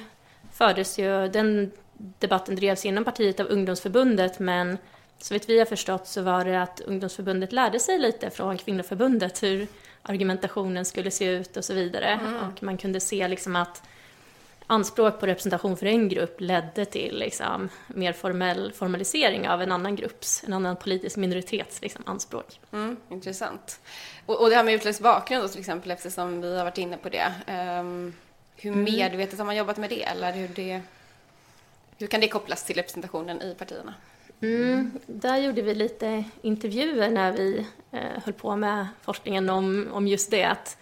fördes 0.53 0.99
ju, 0.99 1.27
den 1.27 1.71
debatten 1.97 2.55
drevs 2.55 2.85
inom 2.85 3.03
partiet 3.03 3.39
av 3.39 3.47
ungdomsförbundet, 3.47 4.39
men 4.39 4.77
så 5.19 5.33
vitt 5.33 5.49
vi 5.49 5.59
har 5.59 5.65
förstått 5.65 6.07
så 6.07 6.21
var 6.21 6.45
det 6.45 6.61
att 6.61 6.79
ungdomsförbundet 6.79 7.51
lärde 7.51 7.79
sig 7.79 7.99
lite 7.99 8.29
från 8.29 8.57
kvinnoförbundet 8.57 9.43
hur 9.43 9.67
argumentationen 10.01 10.85
skulle 10.85 11.11
se 11.11 11.25
ut 11.25 11.57
och 11.57 11.65
så 11.65 11.73
vidare. 11.73 12.19
Och 12.41 12.63
man 12.63 12.77
kunde 12.77 12.99
se 12.99 13.27
liksom 13.27 13.55
att 13.55 13.83
anspråk 14.67 15.19
på 15.19 15.25
representation 15.27 15.77
för 15.77 15.85
en 15.85 16.09
grupp 16.09 16.41
ledde 16.41 16.85
till 16.85 17.19
liksom 17.19 17.69
mer 17.87 18.13
formell 18.13 18.71
formalisering 18.73 19.49
av 19.49 19.61
en 19.61 19.71
annan 19.71 19.95
grupps, 19.95 20.43
en 20.47 20.53
annan 20.53 20.75
politisk 20.75 21.17
minoritets 21.17 21.81
liksom, 21.81 22.03
anspråk. 22.05 22.59
Mm, 22.71 22.97
intressant. 23.09 23.79
Och, 24.25 24.41
och 24.41 24.49
det 24.49 24.55
här 24.55 24.63
med 24.63 24.73
utländsk 24.73 25.01
bakgrund 25.01 25.43
då, 25.43 25.47
till 25.47 25.59
exempel, 25.59 25.91
eftersom 25.91 26.41
vi 26.41 26.57
har 26.57 26.63
varit 26.63 26.77
inne 26.77 26.97
på 26.97 27.09
det. 27.09 27.33
Um, 27.79 28.13
hur 28.55 28.75
medvetet 28.75 29.39
har 29.39 29.45
man 29.45 29.55
jobbat 29.55 29.77
med 29.77 29.89
det? 29.89 30.03
Eller 30.03 30.33
hur, 30.33 30.47
det, 30.47 30.81
hur 31.97 32.07
kan 32.07 32.21
det 32.21 32.27
kopplas 32.27 32.63
till 32.63 32.75
representationen 32.75 33.41
i 33.41 33.55
partierna? 33.57 33.93
Mm, 34.41 34.91
där 35.05 35.37
gjorde 35.37 35.61
vi 35.61 35.75
lite 35.75 36.23
intervjuer 36.41 37.09
när 37.09 37.31
vi 37.31 37.65
eh, 37.91 38.23
höll 38.23 38.33
på 38.33 38.55
med 38.55 38.87
forskningen 39.01 39.49
om, 39.49 39.87
om 39.91 40.07
just 40.07 40.31
det. 40.31 40.43
Att, 40.43 40.77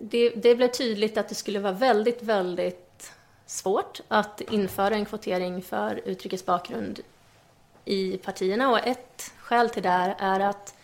det. 0.00 0.30
Det 0.30 0.54
blev 0.54 0.68
tydligt 0.68 1.18
att 1.18 1.28
det 1.28 1.34
skulle 1.34 1.58
vara 1.58 1.72
väldigt, 1.72 2.22
väldigt 2.22 3.12
svårt 3.46 4.00
att 4.08 4.40
införa 4.40 4.94
en 4.94 5.04
kvotering 5.04 5.62
för 5.62 6.00
utrikes 6.04 6.46
bakgrund 6.46 7.00
i 7.84 8.16
partierna. 8.16 8.70
Och 8.70 8.86
ett 8.86 9.32
skäl 9.38 9.70
till 9.70 9.82
det 9.82 10.14
är 10.18 10.40
att 10.40 10.74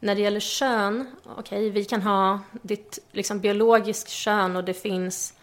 när 0.00 0.14
det 0.14 0.20
gäller 0.20 0.40
kön, 0.40 1.16
okej, 1.24 1.40
okay, 1.40 1.70
vi 1.70 1.84
kan 1.84 2.02
ha 2.02 2.40
ditt 2.62 2.98
liksom, 3.12 3.40
biologiskt 3.40 4.08
kön 4.08 4.56
och 4.56 4.64
det 4.64 4.74
finns 4.74 5.34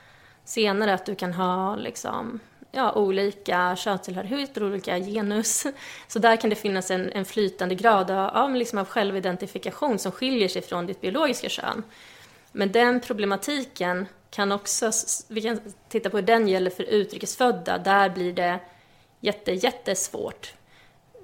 senare 0.46 0.94
att 0.94 1.06
du 1.06 1.16
kan 1.16 1.34
ha 1.34 1.76
liksom, 1.76 2.40
ja, 2.72 2.94
olika 2.94 3.76
könstillhörigheter, 3.76 4.64
olika 4.64 5.00
genus. 5.00 5.66
Så 6.08 6.20
där 6.20 6.36
kan 6.36 6.50
det 6.50 6.56
finnas 6.56 6.92
en, 6.92 7.12
en 7.12 7.26
flytande 7.26 7.76
grad 7.76 8.12
av, 8.12 8.56
liksom 8.56 8.80
av 8.80 8.86
självidentifikation 8.86 10.00
som 10.00 10.12
skiljer 10.12 10.48
sig 10.48 10.62
från 10.62 10.86
ditt 10.86 11.02
biologiska 11.02 11.50
kön. 11.50 11.84
Men 12.56 12.72
den 12.72 13.00
problematiken 13.00 14.06
kan 14.30 14.52
också, 14.52 14.92
vi 15.28 15.42
kan 15.42 15.60
titta 15.90 16.10
på 16.10 16.18
hur 16.18 16.26
den 16.26 16.48
gäller 16.48 16.70
för 16.70 16.84
utrikesfödda, 16.84 17.78
där 17.78 18.10
blir 18.10 18.34
det 18.34 18.60
jätte, 19.20 19.52
jättesvårt. 19.52 20.54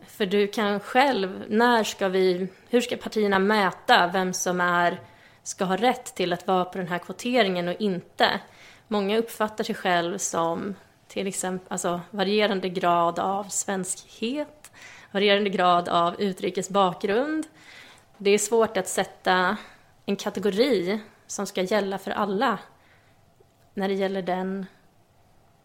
För 0.07 0.25
du 0.25 0.48
kan 0.48 0.79
själv, 0.79 1.43
när 1.48 1.83
ska 1.83 2.07
vi, 2.07 2.48
hur 2.69 2.81
ska 2.81 2.98
partierna 2.98 3.39
mäta 3.39 4.09
vem 4.13 4.33
som 4.33 4.62
är, 4.62 5.00
ska 5.43 5.65
ha 5.65 5.77
rätt 5.77 6.15
till 6.15 6.33
att 6.33 6.48
vara 6.48 6.65
på 6.65 6.77
den 6.77 6.88
här 6.88 6.98
kvoteringen 6.98 7.67
och 7.67 7.75
inte? 7.79 8.39
Många 8.88 9.17
uppfattar 9.17 9.63
sig 9.63 9.75
själv 9.75 10.17
som 10.17 10.75
till 11.07 11.27
exempel 11.27 11.67
alltså, 11.71 12.01
varierande 12.12 12.69
grad 12.69 13.19
av 13.19 13.43
svenskhet, 13.43 14.71
varierande 15.12 15.50
grad 15.50 15.89
av 15.89 16.21
utrikes 16.21 16.69
bakgrund. 16.69 17.48
Det 18.17 18.31
är 18.31 18.38
svårt 18.38 18.77
att 18.77 18.88
sätta 18.88 19.57
en 20.05 20.15
kategori 20.15 21.00
som 21.31 21.45
ska 21.45 21.62
gälla 21.62 21.98
för 21.98 22.12
alla 22.12 22.59
när 23.74 23.88
det 23.88 23.93
gäller 23.93 24.21
den 24.21 24.65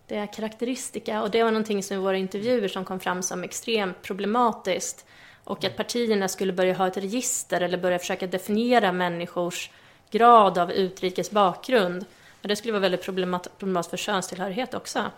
det 0.06 0.16
är 0.16 0.32
karaktäristika 0.32 1.22
och 1.22 1.30
det 1.30 1.42
var 1.42 1.50
någonting 1.50 1.82
som 1.82 1.96
i 1.96 2.00
våra 2.00 2.16
intervjuer 2.16 2.68
som 2.68 2.84
kom 2.84 3.00
fram 3.00 3.22
som 3.22 3.44
extremt 3.44 4.02
problematiskt 4.02 5.06
och 5.44 5.64
att 5.64 5.76
partierna 5.76 6.28
skulle 6.28 6.52
börja 6.52 6.74
ha 6.74 6.86
ett 6.86 6.96
register 6.96 7.60
eller 7.60 7.78
börja 7.78 7.98
försöka 7.98 8.26
definiera 8.26 8.92
människors 8.92 9.70
grad 10.10 10.58
av 10.58 10.72
utrikes 10.72 11.30
bakgrund. 11.30 12.04
Men 12.40 12.48
det 12.48 12.56
skulle 12.56 12.72
vara 12.72 12.80
väldigt 12.80 13.02
problematiskt 13.02 13.90
för 13.90 13.96
könstillhörighet 13.96 14.74
också. 14.74 14.98
Mm. 14.98 15.12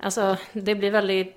Alltså, 0.00 0.36
det 0.52 0.74
blir 0.74 0.90
väldigt 0.90 1.36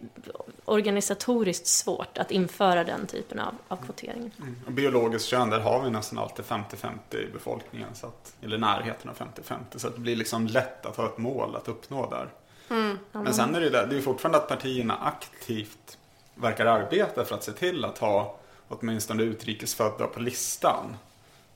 organisatoriskt 0.66 1.68
svårt 1.68 2.18
att 2.18 2.32
införa 2.32 2.84
den 2.84 3.08
typen 3.08 3.40
av, 3.40 3.54
av 3.68 3.78
kvotering. 3.78 4.32
Mm. 4.40 4.56
Biologiskt 4.68 5.28
kön, 5.28 5.50
där 5.50 5.60
har 5.60 5.84
vi 5.84 5.90
nästan 5.90 6.20
alltid 6.20 6.46
50-50 6.46 7.16
i 7.16 7.32
befolkningen, 7.34 7.90
så 7.94 8.08
att, 8.08 8.36
eller 8.42 8.58
närheten 8.58 9.10
av 9.10 9.18
50-50. 9.18 9.58
Så 9.76 9.88
att 9.88 9.96
det 9.96 10.02
blir 10.02 10.16
liksom 10.16 10.48
lätt 10.48 10.86
att 10.86 10.96
ha 10.96 11.06
ett 11.06 11.18
mål 11.18 11.56
att 11.56 11.68
uppnå 11.68 12.10
där. 12.10 12.30
Mm. 12.70 12.98
Men 13.12 13.34
sen 13.34 13.56
är 13.56 13.62
det, 13.62 13.70
där, 13.70 13.88
det 13.88 13.98
är 13.98 14.02
fortfarande 14.02 14.38
att 14.38 14.48
partierna 14.48 14.98
aktivt 14.98 15.98
verkar 16.36 16.66
arbeta 16.66 17.26
för 17.26 17.36
att 17.36 17.44
se 17.44 17.52
till 17.52 17.86
att 17.86 17.98
ha 17.98 18.40
åtminstone 18.68 19.24
utrikesfödda 19.24 20.08
på 20.08 20.20
listan. 20.20 20.98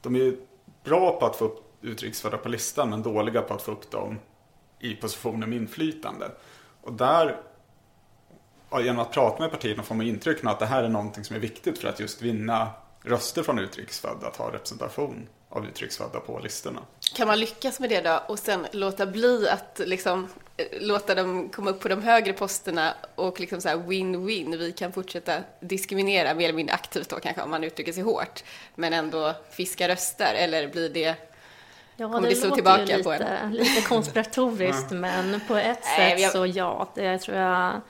De 0.01 0.15
är 0.15 0.19
ju 0.19 0.37
bra 0.83 1.19
på 1.19 1.25
att 1.25 1.35
få 1.35 1.45
upp 1.45 1.65
utrikesfödda 1.81 2.37
på 2.37 2.49
listan 2.49 2.89
men 2.89 3.03
dåliga 3.03 3.41
på 3.41 3.53
att 3.53 3.61
få 3.61 3.71
upp 3.71 3.91
dem 3.91 4.19
i 4.79 4.95
positioner 4.95 5.47
med 5.47 5.57
inflytande. 5.57 6.31
Och 6.85 6.93
där, 6.93 7.37
genom 8.79 8.99
att 8.99 9.11
prata 9.11 9.41
med 9.41 9.51
partierna 9.51 9.83
får 9.83 9.95
man 9.95 10.07
intrycket 10.07 10.45
att 10.45 10.59
det 10.59 10.65
här 10.65 10.83
är 10.83 10.89
någonting 10.89 11.23
som 11.23 11.35
är 11.35 11.39
viktigt 11.39 11.79
för 11.79 11.87
att 11.87 11.99
just 11.99 12.21
vinna 12.21 12.69
röster 13.03 13.43
från 13.43 13.59
utrikesfödda, 13.59 14.27
att 14.27 14.37
ha 14.37 14.53
representation 14.53 15.27
av 15.49 15.65
utrikesfödda 15.65 16.19
på 16.19 16.39
listorna. 16.39 16.81
Kan 17.15 17.27
man 17.27 17.39
lyckas 17.39 17.79
med 17.79 17.89
det 17.89 18.01
då 18.01 18.19
och 18.27 18.39
sen 18.39 18.67
låta 18.71 19.05
bli 19.05 19.49
att 19.49 19.81
liksom 19.85 20.27
eh, 20.57 20.65
låta 20.81 21.15
dem 21.15 21.49
komma 21.49 21.69
upp 21.69 21.79
på 21.79 21.87
de 21.87 22.03
högre 22.03 22.33
posterna 22.33 22.93
och 23.15 23.39
liksom 23.39 23.61
så 23.61 23.69
win-win, 23.69 24.57
vi 24.57 24.71
kan 24.71 24.91
fortsätta 24.91 25.37
diskriminera 25.59 26.33
mer 26.33 26.43
eller 26.43 26.57
mindre 26.57 26.75
aktivt 26.75 27.09
då 27.09 27.19
kanske 27.19 27.41
om 27.41 27.49
man 27.49 27.63
uttrycker 27.63 27.93
sig 27.93 28.03
hårt, 28.03 28.43
men 28.75 28.93
ändå 28.93 29.33
fiska 29.51 29.87
röster 29.87 30.33
eller 30.33 30.67
blir 30.67 30.89
det 30.89 31.15
Ja, 31.97 32.07
det, 32.07 32.29
det 32.29 32.35
låter 32.35 32.51
tillbaka 32.51 32.85
ju 32.85 32.97
lite, 32.97 33.49
lite 33.51 33.81
konspiratoriskt, 33.81 34.91
men 34.91 35.41
på 35.47 35.55
ett 35.55 35.85
sätt 35.85 36.19
jag... 36.19 36.31
så 36.31 36.45
ja. 36.45 36.89
Det 36.95 37.17
tror 37.17 37.37
jag 37.37 37.81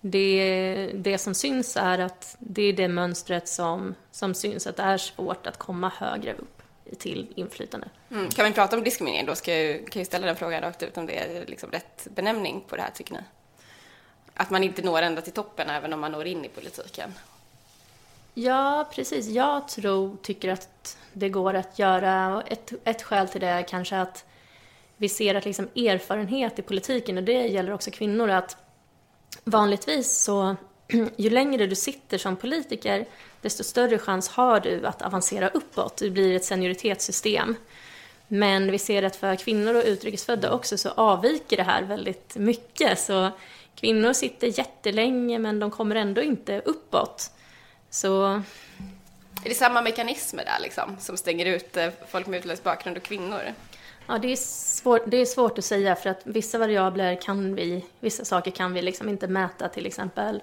det, 0.00 0.90
det 0.94 1.18
som 1.18 1.34
syns 1.34 1.76
är 1.76 1.98
att 1.98 2.36
det 2.38 2.62
är 2.62 2.72
det 2.72 2.88
mönstret 2.88 3.48
som, 3.48 3.94
som 4.10 4.34
syns, 4.34 4.66
att 4.66 4.76
det 4.76 4.82
är 4.82 4.98
svårt 4.98 5.46
att 5.46 5.58
komma 5.58 5.92
högre 5.96 6.32
upp 6.32 6.62
till 6.98 7.32
inflytande. 7.36 7.88
Mm. 8.10 8.30
Kan 8.30 8.44
vi 8.44 8.52
prata 8.52 8.76
om 8.76 8.84
diskriminering 8.84 9.26
då? 9.26 9.34
Ska 9.34 9.54
jag, 9.54 9.88
kan 9.88 10.00
jag 10.00 10.06
ställa 10.06 10.26
den 10.26 10.36
frågan 10.36 10.62
rakt 10.62 10.82
ut 10.82 10.96
om 10.96 11.06
det 11.06 11.18
är 11.18 11.46
liksom 11.46 11.70
rätt 11.70 12.06
benämning 12.14 12.64
på 12.68 12.76
det 12.76 12.82
här, 12.82 12.90
tycker 12.90 13.12
ni? 13.12 13.20
Att 14.34 14.50
man 14.50 14.64
inte 14.64 14.82
når 14.82 15.02
ända 15.02 15.22
till 15.22 15.32
toppen 15.32 15.70
även 15.70 15.92
om 15.92 16.00
man 16.00 16.12
når 16.12 16.26
in 16.26 16.44
i 16.44 16.48
politiken? 16.48 17.14
Ja, 18.34 18.88
precis. 18.94 19.28
Jag 19.28 19.68
tror, 19.68 20.16
tycker 20.22 20.48
att 20.48 20.98
det 21.12 21.28
går 21.28 21.54
att 21.54 21.78
göra. 21.78 22.42
Ett, 22.46 22.72
ett 22.84 23.02
skäl 23.02 23.28
till 23.28 23.40
det 23.40 23.46
är 23.46 23.62
kanske 23.62 23.98
att 24.00 24.24
vi 24.96 25.08
ser 25.08 25.34
att 25.34 25.44
liksom 25.44 25.68
erfarenhet 25.76 26.58
i 26.58 26.62
politiken, 26.62 27.18
och 27.18 27.24
det 27.24 27.46
gäller 27.46 27.72
också 27.72 27.90
kvinnor, 27.90 28.30
att 28.30 28.56
vanligtvis 29.44 30.18
så 30.18 30.56
ju 31.16 31.30
längre 31.30 31.66
du 31.66 31.74
sitter 31.74 32.18
som 32.18 32.36
politiker, 32.36 33.06
desto 33.40 33.64
större 33.64 33.98
chans 33.98 34.28
har 34.28 34.60
du 34.60 34.86
att 34.86 35.02
avancera 35.02 35.48
uppåt. 35.48 35.96
Det 35.96 36.10
blir 36.10 36.36
ett 36.36 36.44
senioritetssystem. 36.44 37.56
Men 38.28 38.70
vi 38.70 38.78
ser 38.78 39.02
att 39.02 39.16
för 39.16 39.36
kvinnor 39.36 39.74
och 39.74 39.82
utrikesfödda 39.86 40.52
också 40.52 40.78
så 40.78 40.90
avviker 40.90 41.56
det 41.56 41.62
här 41.62 41.82
väldigt 41.82 42.36
mycket. 42.36 42.98
Så 42.98 43.30
kvinnor 43.74 44.12
sitter 44.12 44.58
jättelänge 44.58 45.38
men 45.38 45.58
de 45.58 45.70
kommer 45.70 45.96
ändå 45.96 46.22
inte 46.22 46.62
uppåt. 46.64 47.30
Så... 47.94 48.24
Är 49.44 49.48
det 49.48 49.54
samma 49.54 49.82
mekanismer 49.82 50.44
där 50.44 50.58
liksom, 50.62 50.96
som 50.98 51.16
stänger 51.16 51.46
ut 51.46 51.76
eh, 51.76 51.88
folk 52.08 52.26
med 52.26 52.38
utländsk 52.38 52.64
bakgrund 52.64 52.96
och 52.96 53.02
kvinnor? 53.02 53.40
Ja, 54.06 54.18
det 54.18 54.32
är, 54.32 54.36
svår, 54.36 55.00
det 55.06 55.16
är 55.16 55.26
svårt 55.26 55.58
att 55.58 55.64
säga 55.64 55.96
för 55.96 56.10
att 56.10 56.20
vissa 56.24 56.58
variabler 56.58 57.20
kan 57.22 57.54
vi, 57.54 57.84
vissa 58.00 58.24
saker 58.24 58.50
kan 58.50 58.72
vi 58.72 58.82
liksom 58.82 59.08
inte 59.08 59.28
mäta, 59.28 59.68
till 59.68 59.86
exempel 59.86 60.42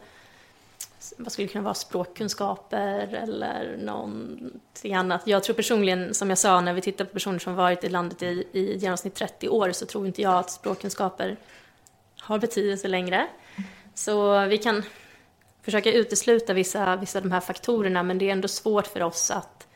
vad 1.18 1.32
skulle 1.32 1.48
kunna 1.48 1.64
vara, 1.64 1.74
språkkunskaper 1.74 3.20
eller 3.24 3.78
någonting 3.78 4.96
annat. 4.96 5.22
Jag 5.26 5.44
tror 5.44 5.56
personligen, 5.56 6.14
som 6.14 6.30
jag 6.30 6.38
sa, 6.38 6.62
när 6.62 6.74
vi 6.74 6.82
tittar 6.82 7.06
på 7.06 7.14
personer 7.14 7.40
som 7.40 7.56
varit 7.56 7.84
i 7.84 7.90
landet 7.90 8.24
i, 8.24 8.48
i 8.52 8.78
genomsnitt 8.78 9.16
30 9.16 9.50
år 9.50 9.72
så 9.72 9.86
tror 9.86 10.08
inte 10.08 10.22
jag 10.22 10.34
att 10.34 10.52
språkkunskaper 10.52 11.38
har 12.20 12.40
betydelse 12.40 12.88
längre. 12.88 13.28
Så 13.94 14.46
vi 14.46 14.58
kan, 14.58 14.84
försöka 15.62 15.92
utesluta 15.92 16.54
vissa, 16.54 16.96
vissa 16.96 17.20
av 17.20 17.24
de 17.24 17.32
här 17.32 17.40
faktorerna 17.40 18.04
men 18.04 18.18
det 18.18 18.28
är 18.28 18.32
ändå 18.32 18.48
svårt 18.48 18.88
för 18.88 19.04
oss 19.04 19.32
att, 19.32 19.68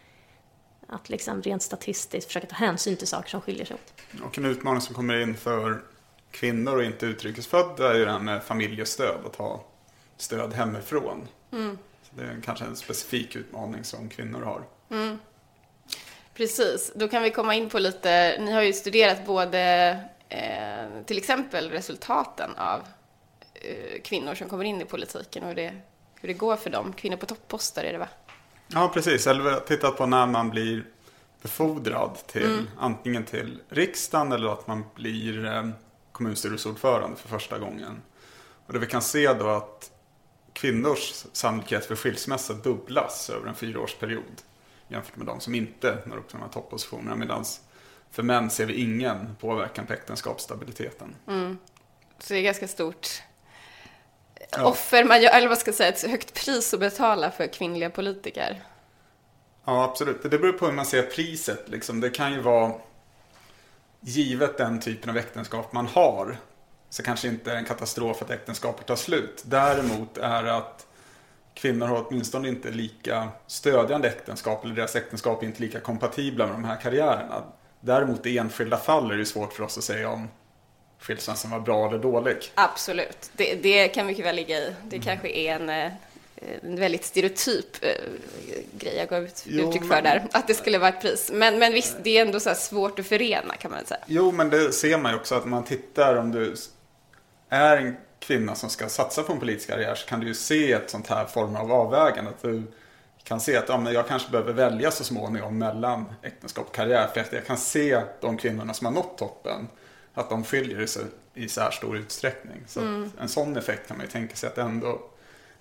att 0.88 1.10
liksom 1.10 1.42
rent 1.42 1.64
statistiskt 1.64 2.28
försöka 2.28 2.48
ta 2.48 2.56
hänsyn 2.56 2.98
till 2.98 3.08
saker 3.08 3.30
som 3.30 3.42
skiljer 3.42 3.66
sig 3.66 3.74
åt. 3.74 4.22
Och 4.24 4.38
en 4.38 4.46
utmaning 4.46 4.82
som 4.82 4.96
kommer 4.96 5.22
in 5.22 5.38
för 5.38 5.82
kvinnor 6.32 6.76
och 6.76 6.84
inte 6.84 7.06
utrikesfödda 7.06 7.92
är 7.92 7.96
ju 7.96 8.06
det 8.06 8.12
här 8.12 8.20
med 8.20 8.44
familjestöd, 8.44 9.26
att 9.26 9.36
ha 9.36 9.64
stöd 10.18 10.54
hemifrån. 10.54 11.28
Mm. 11.52 11.78
Så 12.04 12.16
det 12.16 12.24
är 12.24 12.42
kanske 12.46 12.66
en 12.66 12.76
specifik 12.76 13.36
utmaning 13.36 13.84
som 13.84 14.10
kvinnor 14.10 14.42
har. 14.42 14.64
Mm. 14.90 15.20
Precis, 16.34 16.92
då 16.96 17.08
kan 17.08 17.24
vi 17.24 17.32
komma 17.32 17.56
in 17.56 17.70
på 17.70 17.80
lite, 17.80 18.38
ni 18.40 18.52
har 18.52 18.62
ju 18.62 18.74
studerat 18.74 19.26
både 19.26 19.60
eh, 20.30 21.04
till 21.06 21.18
exempel 21.18 21.70
resultaten 21.70 22.56
av 22.56 22.82
kvinnor 24.04 24.36
som 24.36 24.50
kommer 24.50 24.64
in 24.64 24.82
i 24.82 24.86
politiken 24.86 25.44
och 25.44 25.56
det, 25.56 25.74
hur 26.22 26.28
det 26.28 26.34
går 26.34 26.56
för 26.56 26.70
dem. 26.70 26.94
Kvinnor 26.94 27.18
på 27.18 27.26
topposter 27.26 27.84
är 27.84 27.92
det 27.92 28.00
va? 28.00 28.08
Ja, 28.68 28.92
precis. 28.94 29.28
Eller 29.28 29.60
tittat 29.60 29.98
på 29.98 30.06
när 30.06 30.28
man 30.28 30.50
blir 30.50 30.86
befordrad 31.42 32.18
till 32.28 32.46
mm. 32.46 32.68
antingen 32.78 33.26
till 33.26 33.62
riksdagen 33.70 34.32
eller 34.32 34.54
att 34.54 34.68
man 34.68 34.84
blir 34.96 35.46
eh, 35.46 35.70
kommunstyrelseordförande 36.12 37.18
för 37.18 37.28
första 37.28 37.60
gången. 37.60 38.02
Och 38.68 38.74
det 38.74 38.80
vi 38.80 38.86
kan 38.86 39.02
se 39.02 39.34
då 39.34 39.50
att 39.50 39.92
kvinnors 40.54 41.26
sannolikhet 41.32 41.86
för 41.86 41.96
skilsmässa 41.96 42.54
dubblas 42.54 43.30
över 43.30 43.48
en 43.48 43.56
fyraårsperiod 43.56 44.42
jämfört 44.88 45.16
med 45.16 45.28
de 45.28 45.40
som 45.40 45.56
inte 45.56 45.98
når 46.06 46.18
upp 46.18 46.28
till 46.28 46.38
de 46.38 46.44
här 46.44 46.52
toppositionerna. 46.52 47.16
Medan 47.16 47.46
för 48.12 48.24
män 48.24 48.50
ser 48.50 48.66
vi 48.66 48.74
ingen 48.74 49.36
påverkan 49.40 49.88
på 49.88 49.94
äktenskapsstabiliteten. 49.94 51.16
Mm. 51.28 51.58
Så 52.20 52.34
det 52.34 52.40
är 52.40 52.44
ganska 52.44 52.68
stort 52.68 53.08
ja. 54.58 54.66
offer 54.66 55.04
man 55.04 55.22
gör, 55.22 55.32
eller 55.32 55.48
vad 55.48 55.58
ska 55.58 55.70
jag 55.70 55.76
säga, 55.76 55.90
ett 55.90 56.12
högt 56.12 56.34
pris 56.34 56.74
att 56.74 56.80
betala 56.80 57.32
för 57.32 57.48
kvinnliga 57.48 57.90
politiker. 57.90 58.64
Ja, 59.66 59.84
absolut. 59.84 60.24
Det 60.24 60.30
beror 60.30 60.52
på 60.52 60.66
hur 60.66 60.74
man 60.74 60.86
ser 60.86 61.02
priset. 61.02 61.70
Liksom. 61.70 62.00
Det 62.00 62.10
kan 62.10 62.34
ju 62.34 62.42
vara 62.42 62.74
givet 64.00 64.58
den 64.58 64.80
typen 64.80 65.10
av 65.10 65.18
äktenskap 65.18 65.74
man 65.74 65.88
har 65.88 66.38
så 66.90 67.04
kanske 67.04 67.28
inte 67.28 67.52
är 67.52 67.56
en 67.56 67.66
katastrof 67.66 68.22
att 68.22 68.32
äktenskapet 68.32 68.86
tar 68.86 68.96
slut. 68.96 69.44
Däremot 69.46 70.18
är 70.18 70.44
att 70.44 70.88
kvinnor 71.54 71.88
har 71.88 72.06
åtminstone 72.08 72.48
inte 72.48 72.72
lika 72.72 73.28
stödjande 73.48 74.08
äktenskap 74.08 74.66
eller 74.66 74.76
deras 74.76 74.96
äktenskap 74.96 75.44
är 75.44 75.48
inte 75.48 75.62
lika 75.62 75.80
kompatibla 75.80 76.46
med 76.46 76.56
de 76.56 76.64
här 76.64 76.82
karriärerna. 76.82 77.44
Däremot 77.80 78.26
i 78.26 78.38
enskilda 78.38 78.78
fall 78.78 79.12
är 79.12 79.18
det 79.18 79.26
svårt 79.26 79.54
för 79.54 79.64
oss 79.64 79.78
att 79.78 79.84
säga 79.84 80.10
om 80.10 80.28
skilsmässan 81.00 81.52
var 81.52 81.60
bra 81.60 81.88
eller 81.88 82.00
dålig. 82.00 82.38
Absolut, 82.56 83.30
det, 83.34 83.56
det 83.56 83.88
kan 83.88 84.06
mycket 84.06 84.26
väl 84.26 84.36
ligga 84.36 84.58
i. 84.58 84.74
Det 84.84 84.96
mm. 84.96 85.06
kanske 85.06 85.30
är 85.30 85.56
en, 85.56 85.70
eh, 85.70 85.92
en 86.64 86.76
väldigt 86.76 87.06
stereotyp 87.06 87.84
äh, 87.84 87.90
grej 88.72 88.96
jag 88.98 89.10
gav 89.10 89.24
ut, 89.24 89.44
jo, 89.46 89.70
uttryck 89.70 89.82
för 89.82 89.90
men, 89.90 90.04
där, 90.04 90.28
att 90.32 90.48
det 90.48 90.54
skulle 90.54 90.78
vara 90.78 90.90
ett 90.90 91.02
pris. 91.02 91.32
Men, 91.34 91.60
men 91.60 91.74
visst, 91.74 91.98
det 92.04 92.18
är 92.18 92.22
ändå 92.22 92.40
så 92.40 92.56
svårt 92.56 93.00
att 93.00 93.08
förena 93.08 93.56
kan 93.56 93.72
man 93.72 93.86
säga. 93.86 94.02
Jo, 94.06 94.32
men 94.32 94.50
det 94.50 94.72
ser 94.72 94.98
man 94.98 95.12
ju 95.12 95.18
också 95.18 95.36
att 95.36 95.46
man 95.46 95.64
tittar 95.64 96.16
om 96.16 96.32
du 96.32 96.56
är 97.50 97.78
en 97.78 97.96
kvinna 98.20 98.56
som 98.56 98.70
ska 98.70 98.90
satsa 98.90 99.24
på 99.24 99.34
en 99.34 99.40
politisk 99.40 99.70
karriär 99.70 99.96
så 99.96 100.08
kan 100.08 100.20
du 100.20 100.28
ju 100.28 100.34
se 100.34 100.72
ett 100.72 100.90
sånt 100.90 101.08
här 101.08 101.26
form 101.26 101.56
av 101.56 101.72
avvägande. 101.72 102.32
Att 102.32 102.42
du 102.42 102.64
kan 103.24 103.40
se 103.40 103.58
att 103.58 103.70
ja, 103.70 103.78
men 103.78 103.94
jag 103.94 104.08
kanske 104.08 104.32
behöver 104.32 104.54
välja 104.54 104.92
så 104.92 105.04
småningom 105.04 105.58
mellan 105.58 106.06
äktenskap 106.22 106.68
och 106.68 106.76
karriär. 106.76 107.08
För 107.14 107.22
att 107.22 107.34
jag 107.34 107.46
kan 107.46 107.58
se 107.58 108.02
de 108.22 108.38
kvinnorna 108.38 108.74
som 108.74 108.86
har 108.86 108.94
nått 108.94 109.18
toppen, 109.18 109.68
att 110.16 110.30
de 110.30 110.44
skiljer 110.44 110.86
sig 110.86 111.04
i 111.34 111.50
så 111.50 111.62
här 111.62 111.72
stor 111.72 111.98
utsträckning. 111.98 112.64
Så 112.68 112.80
mm. 112.80 113.12
en 113.20 113.30
sån 113.30 113.58
effekt 113.58 113.88
kan 113.88 113.98
man 113.98 114.06
ju 114.06 114.12
tänka 114.12 114.36
sig 114.36 114.48
att 114.48 114.56
det 114.56 114.62
ändå 114.62 115.02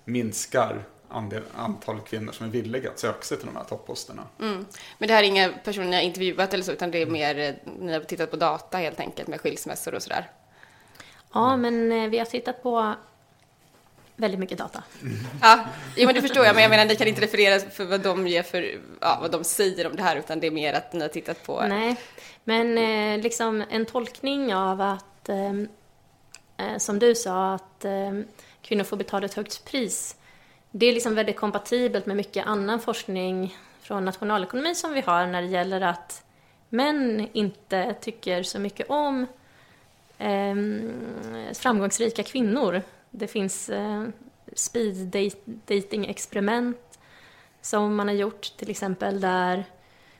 minskar 0.05 0.83
andel, 1.09 1.43
antalet 1.55 2.05
kvinnor 2.05 2.31
som 2.31 2.45
är 2.45 2.49
villiga 2.49 2.89
att 2.89 2.99
söka 2.99 3.21
sig 3.21 3.37
till 3.37 3.45
de 3.45 3.55
här 3.55 3.63
topposterna. 3.63 4.23
Mm. 4.39 4.65
Men 4.97 5.07
det 5.07 5.13
här 5.13 5.23
är 5.23 5.27
inga 5.27 5.49
personer 5.63 5.87
ni 5.87 5.95
har 5.95 6.03
intervjuat 6.03 6.53
eller 6.53 6.63
så, 6.63 6.71
utan 6.71 6.91
det 6.91 7.01
är 7.01 7.05
mer, 7.05 7.39
eh, 7.39 7.71
ni 7.79 7.93
har 7.93 7.99
tittat 7.99 8.31
på 8.31 8.37
data 8.37 8.77
helt 8.77 8.99
enkelt 8.99 9.27
med 9.27 9.41
skilsmässor 9.41 9.95
och 9.95 10.03
sådär? 10.03 10.29
Ja, 11.33 11.57
men 11.57 11.91
eh, 11.91 12.09
vi 12.09 12.17
har 12.17 12.25
tittat 12.25 12.63
på 12.63 12.95
väldigt 14.15 14.39
mycket 14.39 14.57
data. 14.57 14.83
Mm. 15.01 15.15
Ja, 15.41 15.65
jo, 15.95 16.05
men 16.05 16.15
det 16.15 16.21
förstår 16.21 16.45
jag, 16.45 16.55
men 16.55 16.63
jag 16.63 16.69
menar 16.69 16.85
ni 16.85 16.95
kan 16.95 17.07
inte 17.07 17.21
referera 17.21 17.59
för 17.59 17.85
vad 17.85 18.01
de 18.01 18.27
ger 18.27 18.43
för, 18.43 18.79
ja, 19.01 19.17
vad 19.21 19.31
de 19.31 19.43
säger 19.43 19.87
om 19.87 19.95
det 19.95 20.03
här, 20.03 20.15
utan 20.15 20.39
det 20.39 20.47
är 20.47 20.51
mer 20.51 20.73
att 20.73 20.93
ni 20.93 21.01
har 21.01 21.07
tittat 21.07 21.43
på... 21.43 21.65
Nej, 21.67 21.95
men 22.47 22.77
eh, 22.77 23.23
liksom 23.23 23.63
en 23.69 23.85
tolkning 23.85 24.55
av 24.55 24.81
att, 24.81 25.29
ehm, 25.29 25.67
eh, 26.57 26.77
som 26.77 26.99
du 26.99 27.15
sa, 27.15 27.53
att 27.53 27.85
eh, 27.85 28.11
kvinnor 28.61 28.83
får 28.83 28.97
betala 28.97 29.25
ett 29.25 29.33
högt 29.33 29.65
pris. 29.65 30.15
Det 30.71 30.85
är 30.85 30.93
liksom 30.93 31.15
väldigt 31.15 31.35
kompatibelt 31.35 32.05
med 32.05 32.17
mycket 32.17 32.45
annan 32.45 32.79
forskning 32.79 33.57
från 33.81 34.05
nationalekonomi 34.05 34.75
som 34.75 34.93
vi 34.93 35.01
har 35.01 35.27
när 35.27 35.41
det 35.41 35.47
gäller 35.47 35.81
att 35.81 36.23
män 36.69 37.29
inte 37.33 37.95
tycker 38.01 38.43
så 38.43 38.59
mycket 38.59 38.89
om 38.89 39.27
eh, 40.17 40.55
framgångsrika 41.53 42.23
kvinnor. 42.23 42.81
Det 43.11 43.27
finns 43.27 43.69
eh, 43.69 44.05
speed 44.53 45.15
dating 45.65 46.05
experiment 46.05 46.99
som 47.61 47.95
man 47.95 48.07
har 48.07 48.15
gjort 48.15 48.57
till 48.57 48.69
exempel 48.69 49.21
där 49.21 49.65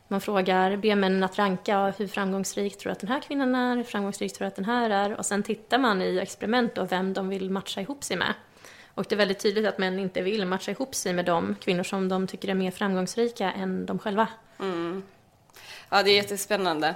man 0.07 0.21
frågar, 0.21 0.77
ber 0.77 0.95
männen 0.95 1.23
att 1.23 1.37
ranka 1.37 1.93
hur 1.97 2.07
framgångsrik 2.07 2.77
tror 2.77 2.89
du 2.89 2.91
att 2.91 2.99
den 2.99 3.09
här 3.09 3.19
kvinnan 3.19 3.55
är, 3.55 3.75
hur 3.75 3.83
framgångsrik 3.83 4.33
tror 4.33 4.45
du 4.45 4.47
att 4.47 4.55
den 4.55 4.65
här 4.65 4.89
är 4.89 5.17
och 5.17 5.25
sen 5.25 5.43
tittar 5.43 5.77
man 5.77 6.01
i 6.01 6.17
experiment 6.17 6.77
och 6.77 6.91
vem 6.91 7.13
de 7.13 7.29
vill 7.29 7.49
matcha 7.49 7.81
ihop 7.81 8.03
sig 8.03 8.17
med. 8.17 8.33
Och 8.93 9.05
det 9.09 9.15
är 9.15 9.17
väldigt 9.17 9.39
tydligt 9.39 9.65
att 9.65 9.77
män 9.77 9.99
inte 9.99 10.21
vill 10.21 10.45
matcha 10.45 10.71
ihop 10.71 10.95
sig 10.95 11.13
med 11.13 11.25
de 11.25 11.55
kvinnor 11.55 11.83
som 11.83 12.09
de 12.09 12.27
tycker 12.27 12.49
är 12.49 12.53
mer 12.53 12.71
framgångsrika 12.71 13.51
än 13.51 13.85
de 13.85 13.99
själva. 13.99 14.27
Mm. 14.59 15.03
Ja, 15.89 16.03
det 16.03 16.11
är 16.11 16.15
jättespännande. 16.15 16.95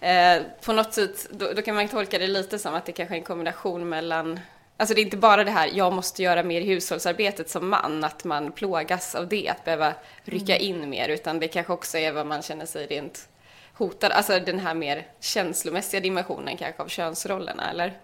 Eh, 0.00 0.42
på 0.64 0.72
något 0.72 0.94
sätt, 0.94 1.28
då, 1.30 1.52
då, 1.52 1.62
kan 1.62 1.74
man 1.74 1.88
tolka 1.88 2.18
det 2.18 2.26
lite 2.26 2.58
som 2.58 2.74
att 2.74 2.84
det 2.84 2.92
kanske 2.92 3.14
är 3.14 3.18
en 3.18 3.24
kombination 3.24 3.88
mellan 3.88 4.40
Alltså 4.76 4.94
det 4.94 5.00
är 5.00 5.04
inte 5.04 5.16
bara 5.16 5.44
det 5.44 5.50
här, 5.50 5.70
jag 5.74 5.92
måste 5.92 6.22
göra 6.22 6.42
mer 6.42 6.60
i 6.60 6.64
hushållsarbetet 6.64 7.50
som 7.50 7.68
man, 7.68 8.04
att 8.04 8.24
man 8.24 8.52
plågas 8.52 9.14
av 9.14 9.28
det, 9.28 9.48
att 9.48 9.64
behöva 9.64 9.94
rycka 10.24 10.56
mm. 10.56 10.82
in 10.82 10.90
mer, 10.90 11.08
utan 11.08 11.40
det 11.40 11.48
kanske 11.48 11.72
också 11.72 11.98
är 11.98 12.12
vad 12.12 12.26
man 12.26 12.42
känner 12.42 12.66
sig 12.66 12.86
rent 12.86 13.28
hotad, 13.72 14.12
alltså 14.12 14.40
den 14.40 14.58
här 14.58 14.74
mer 14.74 15.06
känslomässiga 15.20 16.00
dimensionen 16.00 16.56
kanske 16.56 16.82
av 16.82 16.88
könsrollerna, 16.88 17.70
eller? 17.70 17.98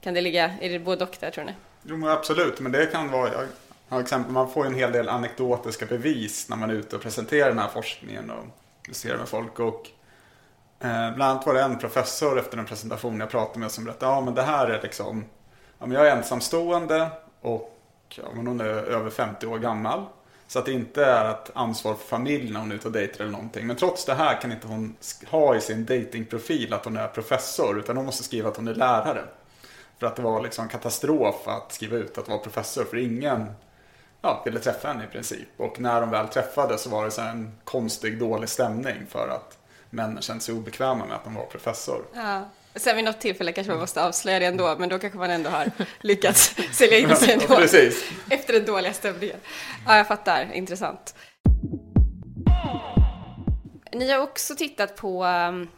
Kan 0.00 0.14
det 0.14 0.20
ligga, 0.20 0.52
är 0.60 0.70
det 0.70 0.78
både 0.78 1.04
och 1.04 1.16
där 1.20 1.30
tror 1.30 1.44
ni? 1.44 1.54
Jo, 1.82 2.08
absolut, 2.08 2.60
men 2.60 2.72
det 2.72 2.86
kan 2.86 3.10
vara, 3.10 3.32
jag 3.32 3.46
har 3.88 4.00
exempel, 4.00 4.32
man 4.32 4.50
får 4.50 4.66
en 4.66 4.74
hel 4.74 4.92
del 4.92 5.08
anekdotiska 5.08 5.86
bevis 5.86 6.48
när 6.48 6.56
man 6.56 6.70
är 6.70 6.74
ute 6.74 6.96
och 6.96 7.02
presenterar 7.02 7.48
den 7.48 7.58
här 7.58 7.68
forskningen 7.68 8.30
och 8.30 8.44
diskuterar 8.86 9.18
med 9.18 9.28
folk. 9.28 9.58
Och 9.58 9.88
eh, 10.80 11.14
bland 11.14 11.22
annat 11.22 11.46
var 11.46 11.54
det 11.54 11.62
en 11.62 11.78
professor 11.78 12.38
efter 12.38 12.58
en 12.58 12.64
presentation 12.64 13.20
jag 13.20 13.30
pratade 13.30 13.58
med 13.58 13.70
som 13.70 13.84
berättade, 13.84 14.12
ja 14.12 14.20
men 14.20 14.34
det 14.34 14.42
här 14.42 14.66
är 14.66 14.82
liksom, 14.82 15.24
men 15.86 15.96
jag 15.96 16.08
är 16.08 16.16
ensamstående 16.16 17.10
och 17.40 17.78
ja, 18.08 18.24
men 18.34 18.46
hon 18.46 18.60
är 18.60 18.64
över 18.64 19.10
50 19.10 19.46
år 19.46 19.58
gammal. 19.58 20.04
Så 20.46 20.58
att 20.58 20.64
det 20.64 20.72
inte 20.72 21.04
är 21.04 21.30
ett 21.30 21.50
ansvar 21.54 21.94
för 21.94 22.04
familjen 22.04 22.52
när 22.52 22.60
hon 22.60 22.70
är 22.70 22.74
ute 22.74 22.88
och 22.88 22.92
dejtar 22.92 23.20
eller 23.20 23.32
någonting. 23.32 23.66
Men 23.66 23.76
trots 23.76 24.04
det 24.04 24.14
här 24.14 24.40
kan 24.40 24.52
inte 24.52 24.66
hon 24.66 24.96
ha 25.30 25.56
i 25.56 25.60
sin 25.60 25.84
datingprofil 25.84 26.72
att 26.72 26.84
hon 26.84 26.96
är 26.96 27.08
professor. 27.08 27.78
Utan 27.78 27.96
hon 27.96 28.06
måste 28.06 28.24
skriva 28.24 28.48
att 28.48 28.56
hon 28.56 28.68
är 28.68 28.74
lärare. 28.74 29.24
För 29.98 30.06
att 30.06 30.16
det 30.16 30.22
var 30.22 30.42
liksom 30.42 30.68
katastrof 30.68 31.48
att 31.48 31.72
skriva 31.72 31.96
ut 31.96 32.18
att 32.18 32.28
vara 32.28 32.38
professor. 32.38 32.84
För 32.84 32.96
ingen 32.96 33.50
ja, 34.20 34.42
ville 34.44 34.60
träffa 34.60 34.88
henne 34.88 35.04
i 35.04 35.06
princip. 35.06 35.48
Och 35.56 35.80
när 35.80 36.00
de 36.00 36.10
väl 36.10 36.28
träffades 36.28 36.82
så 36.82 36.90
var 36.90 37.04
det 37.04 37.10
så 37.10 37.22
en 37.22 37.58
konstig, 37.64 38.18
dålig 38.18 38.48
stämning 38.48 39.06
för 39.08 39.28
att 39.28 39.58
männen 39.90 40.22
kände 40.22 40.42
sig 40.42 40.54
obekväma 40.54 41.06
med 41.06 41.16
att 41.16 41.24
hon 41.24 41.34
var 41.34 41.46
professor. 41.46 42.04
Ja. 42.14 42.42
Sen 42.74 42.96
vid 42.96 43.04
något 43.04 43.20
tillfälle 43.20 43.52
kanske 43.52 43.70
man 43.70 43.80
måste 43.80 44.04
avslöja 44.04 44.38
det 44.38 44.46
ändå, 44.46 44.76
men 44.78 44.88
då 44.88 44.98
kanske 44.98 45.18
man 45.18 45.30
ändå 45.30 45.50
har 45.50 45.70
lyckats 46.00 46.54
sälja 46.72 46.98
in 46.98 47.16
sig 47.16 47.32
ändå. 47.32 47.46
Precis. 47.46 48.10
Efter 48.30 48.52
den 48.52 48.64
dåliga 48.64 48.92
stämningen. 48.92 49.36
Ja, 49.86 49.96
jag 49.96 50.08
fattar. 50.08 50.52
Intressant. 50.52 51.14
Ni 53.92 54.10
har 54.10 54.18
också 54.18 54.54
tittat 54.54 54.96
på 54.96 55.24
um, 55.24 55.68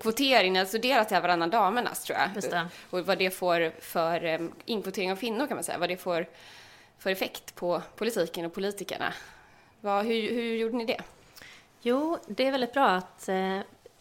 kvotering, 0.00 0.52
ni 0.52 0.58
har 0.58 0.66
studerat 0.66 1.08
det 1.08 1.14
här 1.14 1.22
varannan 1.22 1.50
damernas 1.50 2.04
tror 2.04 2.18
jag. 2.18 2.28
Just 2.34 2.50
det. 2.50 2.68
Och 2.90 3.06
vad 3.06 3.18
det 3.18 3.30
får 3.30 3.72
för 3.80 4.24
um, 4.24 4.52
inkvotering 4.64 5.12
av 5.12 5.16
kvinnor 5.16 5.46
kan 5.46 5.56
man 5.56 5.64
säga, 5.64 5.78
vad 5.78 5.88
det 5.88 5.96
får 5.96 6.26
för 6.98 7.10
effekt 7.10 7.54
på 7.54 7.82
politiken 7.96 8.44
och 8.44 8.54
politikerna. 8.54 9.12
Vad, 9.80 10.06
hur, 10.06 10.30
hur 10.30 10.54
gjorde 10.54 10.76
ni 10.76 10.84
det? 10.84 11.00
Jo, 11.82 12.18
det 12.26 12.46
är 12.46 12.50
väldigt 12.50 12.72
bra 12.72 12.88
att 12.88 13.28
eh, 13.28 13.60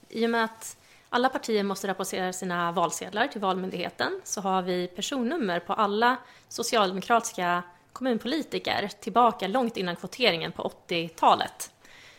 i 0.10 0.26
och 0.26 0.30
med 0.30 0.44
att 0.44 0.78
alla 1.14 1.30
partier 1.30 1.64
måste 1.64 1.88
rapportera 1.88 2.34
sina 2.34 2.72
valsedlar 2.72 3.28
till 3.28 3.42
Valmyndigheten 3.42 4.22
så 4.24 4.42
har 4.42 4.62
vi 4.62 4.88
personnummer 4.88 5.60
på 5.60 5.74
alla 5.74 6.18
socialdemokratiska 6.48 7.64
kommunpolitiker 7.94 8.90
tillbaka 9.00 9.48
långt 9.48 9.78
innan 9.78 9.96
kvoteringen 9.96 10.52
på 10.52 10.72
80-talet. 10.88 11.72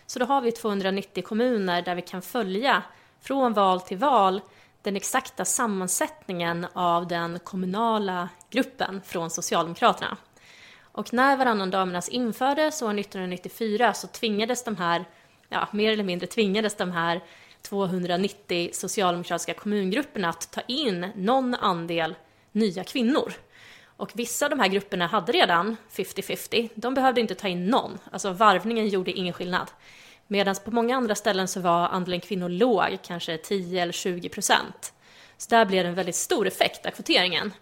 Så 0.06 0.18
då 0.18 0.24
har 0.26 0.40
vi 0.40 0.52
290 0.52 1.24
kommuner 1.26 1.82
där 1.82 1.94
vi 1.94 2.02
kan 2.02 2.22
följa 2.22 2.82
från 3.20 3.52
val 3.52 3.80
till 3.80 3.98
val 3.98 4.40
den 4.82 4.96
exakta 4.96 5.44
sammansättningen 5.44 6.66
av 6.72 7.08
den 7.08 7.38
kommunala 7.38 8.28
gruppen 8.50 9.00
från 9.04 9.30
Socialdemokraterna. 9.30 10.16
Och 10.82 11.12
när 11.12 11.36
varannan 11.36 11.70
damernas 11.70 12.08
infördes 12.08 12.82
år 12.82 12.98
1994 12.98 13.94
så 13.94 14.06
tvingades 14.06 14.64
de 14.64 14.76
här, 14.76 15.04
ja, 15.48 15.68
mer 15.70 15.92
eller 15.92 16.04
mindre 16.04 16.26
tvingades 16.26 16.76
de 16.76 16.92
här 16.92 17.20
290 17.64 18.70
socialdemokratiska 18.72 19.54
kommungrupperna 19.54 20.28
att 20.28 20.52
ta 20.52 20.60
in 20.60 21.06
någon 21.16 21.54
andel 21.54 22.14
nya 22.52 22.84
kvinnor. 22.84 23.32
Och 23.96 24.10
vissa 24.14 24.46
av 24.46 24.50
de 24.50 24.60
här 24.60 24.68
grupperna 24.68 25.06
hade 25.06 25.32
redan 25.32 25.76
50-50. 25.92 26.68
De 26.74 26.94
behövde 26.94 27.20
inte 27.20 27.34
ta 27.34 27.48
in 27.48 27.66
någon. 27.66 27.98
Alltså 28.10 28.32
varvningen 28.32 28.88
gjorde 28.88 29.12
ingen 29.12 29.32
skillnad. 29.32 29.70
Medan 30.26 30.54
på 30.64 30.70
många 30.70 30.96
andra 30.96 31.14
ställen 31.14 31.48
så 31.48 31.60
var 31.60 31.88
andelen 31.88 32.20
kvinnor 32.20 32.48
låg, 32.48 32.98
kanske 33.02 33.38
10 33.38 33.82
eller 33.82 33.92
20 33.92 34.28
procent. 34.28 34.92
Så 35.36 35.50
där 35.50 35.64
blev 35.64 35.84
det 35.84 35.88
en 35.88 35.94
väldigt 35.94 36.16
stor 36.16 36.46
effekt 36.46 36.86
av 36.86 36.90
kvoteringen. 36.90 37.52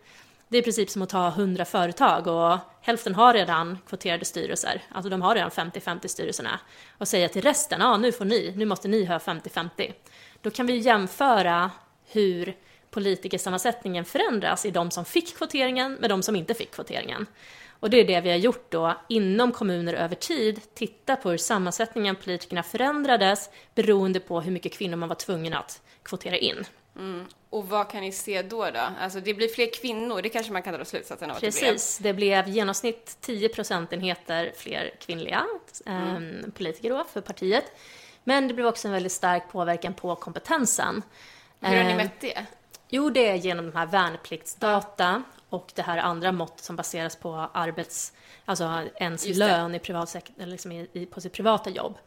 Det 0.52 0.58
är 0.58 0.60
i 0.60 0.64
princip 0.64 0.90
som 0.90 1.02
att 1.02 1.08
ta 1.08 1.28
100 1.28 1.64
företag 1.64 2.26
och 2.26 2.58
hälften 2.80 3.14
har 3.14 3.34
redan 3.34 3.78
kvoterade 3.88 4.24
styrelser, 4.24 4.82
alltså 4.90 5.10
de 5.10 5.22
har 5.22 5.34
redan 5.34 5.50
50-50 5.50 6.06
styrelserna 6.06 6.60
och 6.98 7.08
säga 7.08 7.28
till 7.28 7.42
resten, 7.42 7.80
ja 7.80 7.96
nu 7.96 8.12
får 8.12 8.24
ni, 8.24 8.52
nu 8.56 8.64
måste 8.64 8.88
ni 8.88 9.04
ha 9.04 9.18
50-50. 9.18 9.92
Då 10.40 10.50
kan 10.50 10.66
vi 10.66 10.76
jämföra 10.76 11.70
hur 12.06 12.56
politikersammansättningen 12.90 14.04
förändras 14.04 14.66
i 14.66 14.70
de 14.70 14.90
som 14.90 15.04
fick 15.04 15.36
kvoteringen 15.36 15.94
med 15.94 16.10
de 16.10 16.22
som 16.22 16.36
inte 16.36 16.54
fick 16.54 16.70
kvoteringen. 16.74 17.26
Och 17.80 17.90
det 17.90 18.00
är 18.00 18.04
det 18.04 18.20
vi 18.20 18.30
har 18.30 18.38
gjort 18.38 18.70
då 18.70 18.96
inom 19.08 19.52
kommuner 19.52 19.94
över 19.94 20.14
tid, 20.14 20.60
titta 20.74 21.16
på 21.16 21.30
hur 21.30 21.38
sammansättningen 21.38 22.16
politikerna 22.16 22.62
förändrades 22.62 23.50
beroende 23.74 24.20
på 24.20 24.40
hur 24.40 24.52
mycket 24.52 24.72
kvinnor 24.72 24.96
man 24.96 25.08
var 25.08 25.16
tvungen 25.16 25.54
att 25.54 25.82
kvotera 26.02 26.36
in. 26.36 26.64
Mm. 26.96 27.26
Och 27.50 27.68
vad 27.68 27.90
kan 27.90 28.00
ni 28.00 28.12
se 28.12 28.42
då? 28.42 28.70
då? 28.70 28.88
Alltså 29.00 29.20
det 29.20 29.34
blir 29.34 29.48
fler 29.48 29.72
kvinnor, 29.74 30.22
det 30.22 30.28
kanske 30.28 30.52
man 30.52 30.62
kan 30.62 30.74
dra 30.74 30.84
slutsatsen 30.84 31.30
av 31.30 31.34
Precis, 31.40 31.98
det 31.98 32.02
blev. 32.02 32.36
det 32.36 32.44
blev 32.44 32.56
genomsnitt 32.56 33.16
10 33.20 33.48
procentenheter 33.48 34.52
fler 34.56 34.94
kvinnliga 35.00 35.46
mm. 35.86 36.38
eh, 36.38 36.50
politiker 36.50 36.90
då 36.90 37.04
för 37.04 37.20
partiet. 37.20 37.64
Men 38.24 38.48
det 38.48 38.54
blev 38.54 38.66
också 38.66 38.88
en 38.88 38.94
väldigt 38.94 39.12
stark 39.12 39.42
påverkan 39.52 39.94
på 39.94 40.14
kompetensen. 40.14 41.02
Hur 41.60 41.76
har 41.76 41.84
ni 41.84 41.90
ehm, 41.90 41.96
mätt 41.96 42.20
det? 42.20 42.46
Jo, 42.88 43.10
det 43.10 43.28
är 43.28 43.34
genom 43.34 43.66
de 43.70 43.76
här 43.76 43.86
värnpliktsdata 43.86 45.22
och 45.48 45.72
det 45.74 45.82
här 45.82 45.98
andra 45.98 46.32
mått 46.32 46.60
som 46.60 46.76
baseras 46.76 47.16
på 47.16 47.50
arbets, 47.54 48.12
alltså 48.44 48.82
ens 48.96 49.26
lön 49.28 49.74
i 49.74 49.78
privat 49.78 50.16
liksom 50.36 50.72
i, 50.72 50.88
i, 50.92 51.06
på 51.06 51.20
sitt 51.20 51.32
privata 51.32 51.70
jobb. 51.70 51.98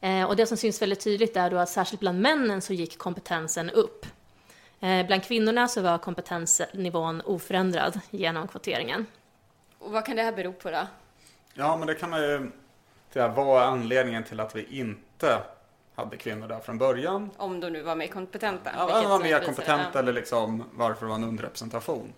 Eh, 0.00 0.24
och 0.24 0.36
det 0.36 0.46
som 0.46 0.56
syns 0.56 0.82
väldigt 0.82 1.00
tydligt 1.00 1.36
är 1.36 1.50
då 1.50 1.56
att 1.56 1.68
särskilt 1.68 2.00
bland 2.00 2.20
männen 2.20 2.62
så 2.62 2.72
gick 2.72 2.98
kompetensen 2.98 3.70
upp. 3.70 4.06
Eh, 4.80 5.06
bland 5.06 5.24
kvinnorna 5.24 5.68
så 5.68 5.80
var 5.80 5.98
kompetensnivån 5.98 7.20
oförändrad 7.20 8.00
genom 8.10 8.48
kvoteringen. 8.48 9.06
Och 9.78 9.92
vad 9.92 10.06
kan 10.06 10.16
det 10.16 10.22
här 10.22 10.32
bero 10.32 10.52
på 10.52 10.70
då? 10.70 10.86
Ja, 11.54 11.76
men 11.76 11.86
det 11.86 11.94
kan 11.94 12.10
man 12.10 12.20
ju 12.20 12.50
säga, 13.12 13.28
vad 13.28 13.62
är 13.62 13.66
anledningen 13.66 14.24
till 14.24 14.40
att 14.40 14.56
vi 14.56 14.80
inte 14.80 15.42
hade 15.94 16.16
kvinnor 16.16 16.48
där 16.48 16.60
från 16.60 16.78
början? 16.78 17.30
Om 17.36 17.60
de 17.60 17.70
nu 17.70 17.82
var 17.82 17.96
mer 17.96 18.06
kompetenta? 18.06 18.70
Ja, 18.76 19.02
de 19.02 19.08
var 19.10 19.20
mer 19.20 19.40
kompetenta 19.40 19.98
eller 19.98 20.12
liksom 20.12 20.64
varför 20.72 21.06
det 21.06 21.08
var 21.08 21.16
en 21.16 21.24
underrepresentation. 21.24 22.12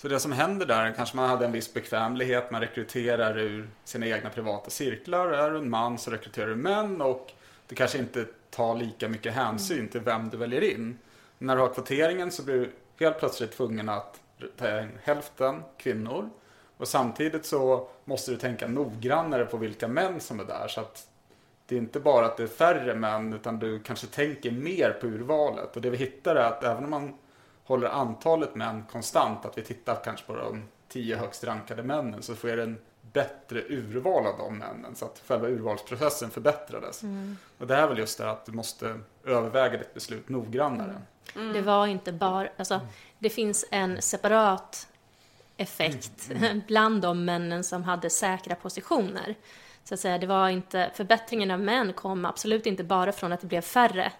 Så 0.00 0.08
det 0.08 0.20
som 0.20 0.32
händer 0.32 0.66
där, 0.66 0.92
kanske 0.96 1.16
man 1.16 1.28
hade 1.28 1.44
en 1.44 1.52
viss 1.52 1.74
bekvämlighet, 1.74 2.50
man 2.50 2.60
rekryterar 2.60 3.38
ur 3.38 3.70
sina 3.84 4.06
egna 4.06 4.30
privata 4.30 4.70
cirklar. 4.70 5.28
Är 5.28 5.50
du 5.50 5.58
en 5.58 5.70
man 5.70 5.98
så 5.98 6.10
rekryterar 6.10 6.48
du 6.48 6.56
män 6.56 7.00
och 7.00 7.32
det 7.66 7.74
kanske 7.74 7.98
inte 7.98 8.26
tar 8.50 8.76
lika 8.76 9.08
mycket 9.08 9.34
hänsyn 9.34 9.88
till 9.88 10.00
vem 10.00 10.28
du 10.28 10.36
väljer 10.36 10.60
in. 10.60 10.98
När 11.38 11.56
du 11.56 11.62
har 11.62 11.68
kvoteringen 11.68 12.30
så 12.30 12.42
blir 12.42 12.54
du 12.54 12.70
helt 13.04 13.18
plötsligt 13.18 13.52
tvungen 13.52 13.88
att 13.88 14.20
ta 14.56 14.80
in 14.80 14.98
hälften 15.02 15.62
kvinnor. 15.78 16.30
Och 16.76 16.88
samtidigt 16.88 17.46
så 17.46 17.88
måste 18.04 18.30
du 18.30 18.36
tänka 18.36 18.66
noggrannare 18.66 19.44
på 19.44 19.56
vilka 19.56 19.88
män 19.88 20.20
som 20.20 20.40
är 20.40 20.44
där. 20.44 20.68
Så 20.68 20.80
att 20.80 21.06
det 21.66 21.74
är 21.74 21.78
inte 21.78 22.00
bara 22.00 22.26
att 22.26 22.36
det 22.36 22.42
är 22.42 22.46
färre 22.46 22.94
män 22.94 23.32
utan 23.32 23.58
du 23.58 23.78
kanske 23.78 24.06
tänker 24.06 24.50
mer 24.50 24.90
på 24.90 25.06
urvalet. 25.06 25.76
Och 25.76 25.82
det 25.82 25.90
vi 25.90 25.96
hittar 25.96 26.36
är 26.36 26.44
att 26.44 26.64
även 26.64 26.84
om 26.84 26.90
man 26.90 27.14
håller 27.70 27.88
antalet 27.88 28.54
män 28.54 28.84
konstant, 28.92 29.44
att 29.44 29.58
vi 29.58 29.62
tittar 29.62 30.04
kanske 30.04 30.26
på 30.26 30.36
de 30.36 30.62
tio 30.88 31.16
högst 31.16 31.44
rankade 31.44 31.82
männen, 31.82 32.22
så 32.22 32.34
sker 32.34 32.56
det 32.56 32.62
en 32.62 32.78
bättre 33.12 33.60
urval 33.60 34.26
av 34.26 34.38
de 34.38 34.58
männen. 34.58 34.94
Så 34.94 35.04
att 35.04 35.22
själva 35.26 35.48
urvalsprocessen 35.48 36.30
förbättrades. 36.30 37.02
Mm. 37.02 37.36
Och 37.58 37.66
det 37.66 37.74
är 37.74 37.88
väl 37.88 37.98
just 37.98 38.18
det 38.18 38.30
att 38.30 38.46
du 38.46 38.52
måste 38.52 39.00
överväga 39.24 39.78
ditt 39.78 39.94
beslut 39.94 40.28
noggrannare. 40.28 40.96
Mm. 41.36 41.52
Det 41.52 41.60
var 41.60 41.86
inte 41.86 42.12
bara, 42.12 42.48
alltså, 42.56 42.80
det 43.18 43.30
finns 43.30 43.64
en 43.70 44.02
separat 44.02 44.88
effekt 45.56 46.30
mm. 46.30 46.62
bland 46.66 47.02
de 47.02 47.24
männen 47.24 47.64
som 47.64 47.82
hade 47.84 48.10
säkra 48.10 48.54
positioner. 48.54 49.34
Så 49.84 49.94
att 49.94 50.00
säga, 50.00 50.18
det 50.18 50.26
var 50.26 50.48
inte, 50.48 50.90
förbättringen 50.94 51.50
av 51.50 51.60
män 51.60 51.92
kom 51.92 52.24
absolut 52.24 52.66
inte 52.66 52.84
bara 52.84 53.12
från 53.12 53.32
att 53.32 53.40
det 53.40 53.46
blev 53.46 53.60
färre. 53.60 54.12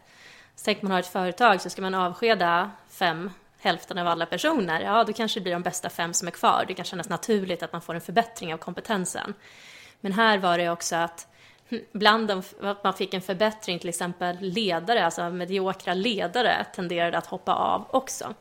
Tänk 0.65 0.83
man 0.83 0.93
har 0.93 0.99
ett 0.99 1.07
företag 1.07 1.61
så 1.61 1.71
ska 1.71 1.83
man 1.83 1.95
avskeda 1.95 2.71
fem, 2.89 3.31
hälften 3.59 3.99
av 3.99 4.07
alla 4.07 4.27
personer, 4.27 4.81
ja 4.81 5.05
då 5.05 5.13
kanske 5.13 5.41
det 5.41 5.43
blir 5.43 5.53
de 5.53 5.63
bästa 5.63 5.91
fem 5.91 6.15
som 6.15 6.29
är 6.29 6.33
kvar. 6.33 6.65
Det 6.69 6.75
kan 6.75 6.85
kännas 6.85 7.09
naturligt 7.09 7.63
att 7.63 7.73
man 7.73 7.83
får 7.83 7.95
en 7.95 8.01
förbättring 8.01 8.55
av 8.55 8.59
kompetensen. 8.59 9.35
Men 10.01 10.13
här 10.13 10.39
var 10.39 10.59
det 10.59 10.71
också 10.71 10.97
att 10.97 11.29
hm, 11.69 11.81
bland 11.93 12.29
dem, 12.29 12.43
att 12.63 12.85
man 12.85 12.95
fick 12.95 13.15
en 13.15 13.23
förbättring, 13.23 13.79
till 13.79 13.89
exempel 13.89 14.37
ledare, 14.41 15.05
alltså 15.05 15.31
mediokra 15.31 15.95
ledare 15.95 16.67
tenderade 16.75 17.19
att 17.19 17.27
hoppa 17.27 17.55
av 17.55 17.87
också. 17.91 18.35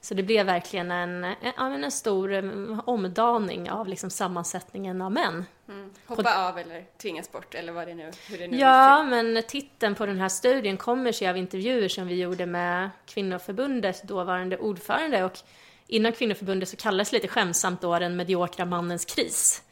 Så 0.00 0.14
det 0.14 0.22
blev 0.22 0.46
verkligen 0.46 0.90
en, 0.90 1.24
en, 1.24 1.84
en 1.84 1.90
stor 1.90 2.32
mm, 2.32 2.80
omdaning 2.84 3.70
av 3.70 3.88
liksom 3.88 4.10
sammansättningen 4.10 5.02
av 5.02 5.12
män. 5.12 5.44
Mm. 5.68 5.90
Hoppa 6.06 6.22
på, 6.22 6.28
av 6.28 6.58
eller 6.58 6.84
tvingas 6.98 7.32
bort 7.32 7.54
eller 7.54 7.72
vad 7.72 7.88
det 7.88 7.94
nu, 7.94 8.10
hur 8.28 8.38
det 8.38 8.46
nu 8.46 8.58
Ja, 8.58 9.02
men 9.02 9.42
titeln 9.48 9.94
på 9.94 10.06
den 10.06 10.20
här 10.20 10.28
studien 10.28 10.76
kommer 10.76 11.12
sig 11.12 11.28
av 11.28 11.36
intervjuer 11.36 11.88
som 11.88 12.06
vi 12.06 12.14
gjorde 12.14 12.46
med 12.46 12.90
Kvinnoförbundets 13.06 14.02
dåvarande 14.02 14.58
ordförande 14.58 15.24
och 15.24 15.38
inom 15.86 16.12
Kvinnoförbundet 16.12 16.68
så 16.68 16.76
kallades 16.76 17.10
det 17.10 17.16
lite 17.16 17.28
skämsamt 17.28 17.80
då 17.80 17.98
den 17.98 18.16
mediokra 18.16 18.64
mannens 18.64 19.04
kris. 19.04 19.62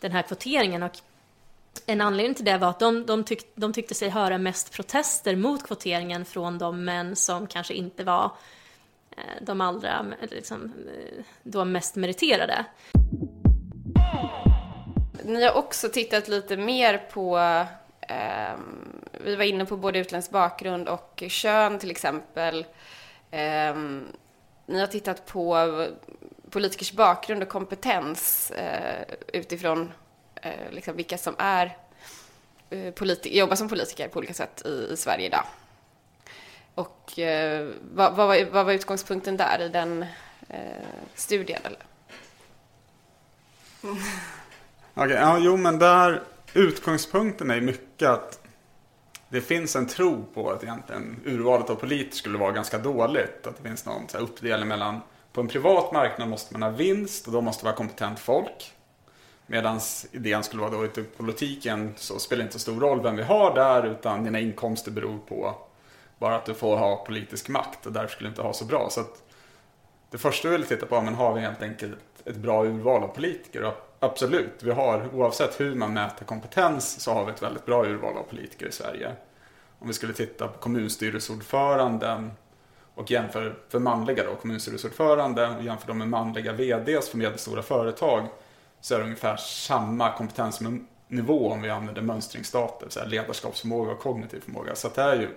Den 0.00 0.12
här 0.12 0.22
kvoteringen 0.22 0.82
och 0.82 0.98
en 1.86 2.00
anledning 2.00 2.34
till 2.34 2.44
det 2.44 2.58
var 2.58 2.68
att 2.68 2.78
de, 2.78 3.06
de, 3.06 3.24
tyck, 3.24 3.46
de 3.54 3.72
tyckte 3.72 3.94
sig 3.94 4.08
höra 4.08 4.38
mest 4.38 4.72
protester 4.72 5.36
mot 5.36 5.66
kvoteringen 5.66 6.24
från 6.24 6.58
de 6.58 6.84
män 6.84 7.16
som 7.16 7.46
kanske 7.46 7.74
inte 7.74 8.04
var 8.04 8.30
Eh, 8.30 8.55
Eh, 9.16 9.42
de 9.42 9.60
allra 9.60 10.06
liksom, 10.30 10.64
eh, 10.64 11.24
då 11.42 11.64
mest 11.64 11.96
meriterade. 11.96 12.64
Ni 15.24 15.44
har 15.44 15.56
också 15.56 15.88
tittat 15.88 16.28
lite 16.28 16.56
mer 16.56 16.98
på 16.98 17.38
eh, 18.00 18.58
vi 19.24 19.36
var 19.36 19.44
inne 19.44 19.66
på 19.66 19.76
både 19.76 19.98
utländsk 19.98 20.30
bakgrund 20.30 20.88
och 20.88 21.22
kön 21.28 21.78
till 21.78 21.90
exempel. 21.90 22.66
Eh, 23.30 23.76
ni 24.66 24.80
har 24.80 24.86
tittat 24.86 25.26
på 25.26 25.86
politikers 26.50 26.92
bakgrund 26.92 27.42
och 27.42 27.48
kompetens 27.48 28.50
eh, 28.50 29.14
utifrån 29.32 29.92
eh, 30.42 30.70
liksom 30.70 30.96
vilka 30.96 31.18
som 31.18 31.34
är 31.38 31.76
eh, 32.70 32.92
politi- 32.94 33.38
jobbar 33.38 33.56
som 33.56 33.68
politiker 33.68 34.08
på 34.08 34.18
olika 34.18 34.34
sätt 34.34 34.62
i, 34.66 34.88
i 34.92 34.96
Sverige 34.96 35.26
idag. 35.26 35.44
Och 36.76 37.18
eh, 37.18 37.68
vad, 37.94 38.16
vad, 38.16 38.28
var, 38.28 38.50
vad 38.50 38.66
var 38.66 38.72
utgångspunkten 38.72 39.36
där 39.36 39.62
i 39.62 39.68
den 39.68 40.02
eh, 40.48 40.58
studien? 41.14 41.60
Eller? 41.64 41.78
Okej, 43.82 45.04
okay, 45.04 45.16
ja, 45.16 45.38
jo 45.38 45.56
men 45.56 45.78
där 45.78 46.22
utgångspunkten 46.54 47.50
är 47.50 47.60
mycket 47.60 48.08
att 48.08 48.40
det 49.28 49.40
finns 49.40 49.76
en 49.76 49.86
tro 49.86 50.24
på 50.34 50.50
att 50.50 50.62
egentligen 50.62 51.20
urvalet 51.24 51.70
av 51.70 51.74
politiker 51.74 52.16
skulle 52.16 52.38
vara 52.38 52.52
ganska 52.52 52.78
dåligt. 52.78 53.46
Att 53.46 53.56
det 53.56 53.68
finns 53.68 53.86
någon 53.86 54.08
så 54.08 54.16
här, 54.16 54.24
uppdelning 54.24 54.68
mellan 54.68 55.00
på 55.32 55.40
en 55.40 55.48
privat 55.48 55.92
marknad 55.92 56.28
måste 56.28 56.54
man 56.58 56.62
ha 56.62 56.70
vinst 56.70 57.26
och 57.26 57.32
då 57.32 57.40
måste 57.40 57.62
det 57.62 57.64
vara 57.64 57.76
kompetent 57.76 58.18
folk. 58.18 58.72
Medan 59.46 59.80
idén 60.12 60.42
skulle 60.42 60.62
vara 60.62 60.70
då 60.70 60.84
i 60.84 60.88
politiken 61.16 61.94
så 61.96 62.18
spelar 62.18 62.38
det 62.38 62.46
inte 62.46 62.52
så 62.52 62.58
stor 62.58 62.80
roll 62.80 63.02
vem 63.02 63.16
vi 63.16 63.22
har 63.22 63.54
där 63.54 63.86
utan 63.86 64.24
dina 64.24 64.40
inkomster 64.40 64.90
beror 64.90 65.18
på 65.18 65.65
bara 66.18 66.36
att 66.36 66.44
du 66.44 66.54
får 66.54 66.76
ha 66.76 67.04
politisk 67.04 67.48
makt 67.48 67.86
och 67.86 67.92
därför 67.92 68.08
skulle 68.08 68.28
du 68.28 68.30
inte 68.30 68.42
ha 68.42 68.52
så 68.52 68.64
bra. 68.64 68.88
Så 68.90 69.00
att 69.00 69.22
det 70.10 70.18
första 70.18 70.48
vi 70.48 70.56
vill 70.56 70.66
titta 70.66 70.86
på 70.86 70.96
är, 70.96 71.02
men 71.02 71.14
har 71.14 71.34
vi 71.34 71.40
helt 71.40 71.62
enkelt 71.62 71.98
ett 72.24 72.36
bra 72.36 72.64
urval 72.64 73.02
av 73.02 73.08
politiker? 73.08 73.64
Och 73.64 73.96
absolut, 74.00 74.62
vi 74.62 74.70
har, 74.70 75.14
oavsett 75.14 75.60
hur 75.60 75.74
man 75.74 75.94
mäter 75.94 76.24
kompetens, 76.24 77.00
så 77.00 77.12
har 77.12 77.24
vi 77.24 77.32
ett 77.32 77.42
väldigt 77.42 77.66
bra 77.66 77.86
urval 77.86 78.16
av 78.16 78.22
politiker 78.22 78.66
i 78.66 78.72
Sverige. 78.72 79.12
Om 79.78 79.88
vi 79.88 79.94
skulle 79.94 80.12
titta 80.12 80.48
på 80.48 80.58
kommunstyrelseordföranden 80.58 82.30
och 82.94 83.10
jämför 83.10 83.58
för 83.68 83.78
manliga 83.78 84.24
då, 84.24 84.34
kommunstyrelseordförande 84.34 85.48
och 85.48 85.62
jämför 85.62 85.86
dem 85.86 85.98
med 85.98 86.08
manliga 86.08 86.52
VDs 86.52 87.08
för 87.08 87.18
medelstora 87.18 87.62
företag 87.62 88.28
så 88.80 88.94
är 88.94 88.98
det 88.98 89.04
ungefär 89.04 89.36
samma 89.36 90.12
kompetensnivå 90.12 91.50
om 91.50 91.62
vi 91.62 91.70
använder 91.70 92.02
mönstringsdata, 92.02 92.86
så 92.88 93.04
ledarskapsförmåga 93.04 93.92
och 93.92 93.98
kognitiv 93.98 94.40
förmåga. 94.40 94.74
Så 94.74 94.88
det 94.94 95.02
är 95.02 95.20
ju 95.20 95.28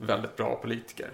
väldigt 0.00 0.36
bra 0.36 0.56
politiker. 0.56 1.10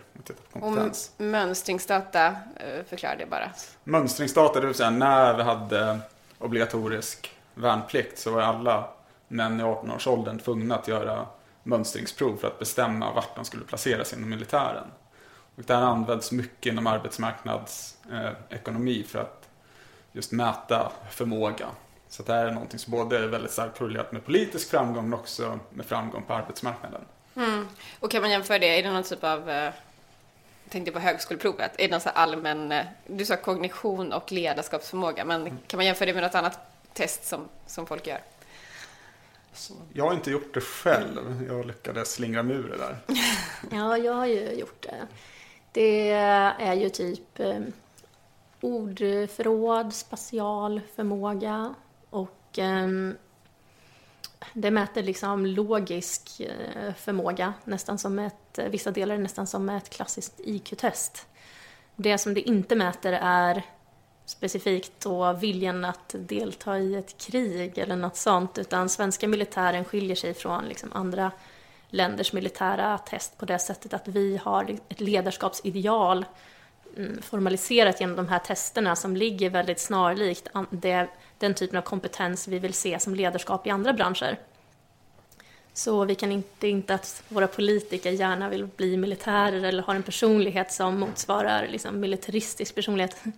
Kompetens. 0.52 1.12
Och 1.16 1.24
mönstringsdata, 1.24 2.26
eh, 2.26 2.84
förklara 2.88 3.16
det 3.16 3.26
bara. 3.26 3.50
Mönstringsdata, 3.84 4.60
det 4.60 4.66
vill 4.66 4.74
säga 4.74 4.90
när 4.90 5.36
vi 5.36 5.42
hade 5.42 5.98
obligatorisk 6.38 7.34
värnplikt 7.54 8.18
så 8.18 8.30
var 8.30 8.42
alla 8.42 8.88
män 9.28 9.60
i 9.60 9.62
18-årsåldern 9.62 10.38
tvungna 10.38 10.76
att 10.76 10.88
göra 10.88 11.26
mönstringsprov 11.62 12.36
för 12.36 12.48
att 12.48 12.58
bestämma 12.58 13.12
vart 13.12 13.36
de 13.36 13.44
skulle 13.44 13.64
placeras 13.64 14.12
inom 14.12 14.30
militären. 14.30 14.84
Och 15.56 15.62
det 15.62 15.74
här 15.74 15.82
används 15.82 16.32
mycket 16.32 16.72
inom 16.72 16.86
arbetsmarknadsekonomi 16.86 19.00
eh, 19.00 19.06
för 19.06 19.18
att 19.18 19.48
just 20.12 20.32
mäta 20.32 20.92
förmåga. 21.10 21.66
Så 22.08 22.22
det 22.22 22.32
här 22.32 22.46
är 22.46 22.52
någonting 22.52 22.78
som 22.78 22.90
både 22.90 23.18
är 23.18 23.26
väldigt 23.26 23.50
starkt 23.50 23.78
korrelerat 23.78 24.12
med 24.12 24.24
politisk 24.24 24.70
framgång 24.70 25.10
men 25.10 25.18
också 25.18 25.58
med 25.70 25.86
framgång 25.86 26.22
på 26.22 26.34
arbetsmarknaden. 26.34 27.00
Mm. 27.36 27.68
Och 28.00 28.10
kan 28.10 28.22
man 28.22 28.30
jämföra 28.30 28.58
det, 28.58 28.78
är 28.78 28.82
det 28.82 28.92
någon 28.92 29.02
typ 29.02 29.24
av, 29.24 29.48
jag 29.48 29.66
eh, 29.66 29.72
tänkte 30.68 30.92
på 30.92 30.98
högskoleprovet, 30.98 31.72
är 31.78 31.82
det 31.84 31.90
någon 31.90 32.00
så 32.00 32.08
allmän, 32.08 32.72
eh, 32.72 32.86
du 33.06 33.24
sa 33.24 33.36
kognition 33.36 34.12
och 34.12 34.32
ledarskapsförmåga, 34.32 35.24
men 35.24 35.40
mm. 35.40 35.58
kan 35.66 35.78
man 35.78 35.86
jämföra 35.86 36.06
det 36.06 36.14
med 36.14 36.22
något 36.22 36.34
annat 36.34 36.58
test 36.92 37.26
som, 37.26 37.48
som 37.66 37.86
folk 37.86 38.06
gör? 38.06 38.20
Jag 39.92 40.04
har 40.04 40.14
inte 40.14 40.30
gjort 40.30 40.54
det 40.54 40.60
själv. 40.60 41.46
Jag 41.48 41.66
lyckades 41.66 42.12
slingra 42.12 42.42
mig 42.42 42.56
ur 42.56 42.68
det 42.68 42.76
där. 42.76 42.98
Ja, 43.76 43.98
jag 43.98 44.12
har 44.12 44.26
ju 44.26 44.52
gjort 44.52 44.82
det. 44.82 45.06
Det 45.72 46.10
är 46.10 46.74
ju 46.74 46.90
typ 46.90 47.40
eh, 47.40 47.60
ordförråd, 48.60 49.94
spatial 49.94 50.80
förmåga 50.96 51.74
och 52.10 52.58
eh, 52.58 52.88
det 54.52 54.70
mäter 54.70 55.02
liksom 55.02 55.46
logisk 55.46 56.40
eh, 56.40 56.94
förmåga, 56.94 57.54
nästan 57.64 57.98
som 57.98 58.18
ett, 58.18 58.58
eh, 58.58 58.68
vissa 58.68 58.90
delar 58.90 59.14
är 59.14 59.18
nästan 59.18 59.46
som 59.46 59.68
ett 59.68 59.90
klassiskt 59.90 60.40
IQ-test. 60.44 61.26
Det 61.96 62.18
som 62.18 62.34
det 62.34 62.40
inte 62.40 62.76
mäter 62.76 63.12
är 63.22 63.62
specifikt 64.26 64.92
då 65.00 65.32
viljan 65.32 65.84
att 65.84 66.14
delta 66.18 66.78
i 66.78 66.94
ett 66.94 67.18
krig 67.18 67.78
eller 67.78 67.96
något 67.96 68.16
sånt, 68.16 68.58
utan 68.58 68.88
svenska 68.88 69.28
militären 69.28 69.84
skiljer 69.84 70.16
sig 70.16 70.34
från 70.34 70.64
liksom 70.64 70.92
andra 70.92 71.30
länders 71.88 72.32
militära 72.32 72.98
test 72.98 73.38
på 73.38 73.44
det 73.44 73.58
sättet 73.58 73.94
att 73.94 74.08
vi 74.08 74.36
har 74.36 74.76
ett 74.88 75.00
ledarskapsideal 75.00 76.24
mm, 76.96 77.22
formaliserat 77.22 78.00
genom 78.00 78.16
de 78.16 78.28
här 78.28 78.38
testerna 78.38 78.96
som 78.96 79.16
ligger 79.16 79.50
väldigt 79.50 79.80
snarlikt 79.80 80.48
det, 80.70 81.08
den 81.38 81.54
typen 81.54 81.78
av 81.78 81.82
kompetens 81.82 82.48
vi 82.48 82.58
vill 82.58 82.74
se 82.74 82.98
som 82.98 83.14
ledarskap 83.14 83.66
i 83.66 83.70
andra 83.70 83.92
branscher. 83.92 84.38
Så 85.76 86.04
vi 86.04 86.14
kan 86.14 86.32
inte, 86.32 86.68
inte 86.68 86.94
att 86.94 87.22
våra 87.28 87.46
politiker 87.46 88.10
gärna 88.10 88.48
vill 88.48 88.66
bli 88.66 88.96
militärer 88.96 89.64
eller 89.64 89.82
har 89.82 89.94
en 89.94 90.02
personlighet 90.02 90.72
som 90.72 91.00
motsvarar 91.00 91.68
liksom, 91.68 92.00
militaristisk 92.00 92.74
personlighet. 92.74 93.24
Mm. 93.24 93.36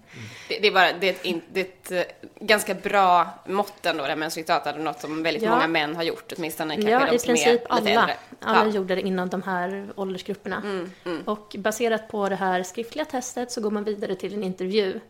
Det, 0.49 0.59
det, 0.59 0.69
är 0.69 0.73
bara, 0.73 0.93
det 0.93 1.09
är 1.09 1.11
ett, 1.11 1.43
det 1.53 1.61
är 1.61 1.65
ett 1.65 1.93
eh, 2.09 2.29
ganska 2.47 2.75
bra 2.75 3.29
mått 3.47 3.87
ändå, 3.87 4.03
det 4.03 4.09
här 4.09 4.17
mönstringsdata, 4.17 4.73
något 4.73 5.01
som 5.01 5.23
väldigt 5.23 5.43
ja. 5.43 5.51
många 5.51 5.67
män 5.69 5.97
har 5.97 6.03
gjort, 6.03 6.33
åtminstone 6.37 6.75
kanske 6.75 6.91
ja, 6.91 7.07
de 7.07 7.17
i 7.17 7.19
princip 7.19 7.61
alla. 7.69 8.11
Alla 8.41 8.67
ja. 8.67 8.73
gjorde 8.73 8.95
det 8.95 9.03
inom 9.03 9.29
de 9.29 9.43
här 9.43 9.89
åldersgrupperna. 9.97 10.57
Mm, 10.57 10.91
mm. 11.05 11.23
Och 11.23 11.55
baserat 11.59 12.09
på 12.09 12.29
det 12.29 12.37
här 12.37 12.63
skriftliga 12.63 13.05
testet 13.05 13.53
så 13.53 13.61
går 13.61 13.71
man 13.71 13.85
vidare 13.85 14.15
till 14.15 14.35
en 14.35 14.45
intervju. 14.45 15.01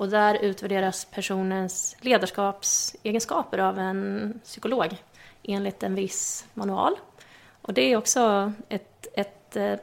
Och 0.00 0.08
där 0.08 0.34
utvärderas 0.34 1.04
personens 1.04 1.96
ledarskapsegenskaper 2.00 3.58
av 3.58 3.78
en 3.78 4.40
psykolog 4.44 4.96
enligt 5.42 5.82
en 5.82 5.94
viss 5.94 6.44
manual. 6.54 6.96
Och 7.62 7.74
det 7.74 7.92
är 7.92 7.96
också 7.96 8.52
ett, 8.68 9.06
ett 9.14 9.56
eh, 9.56 9.74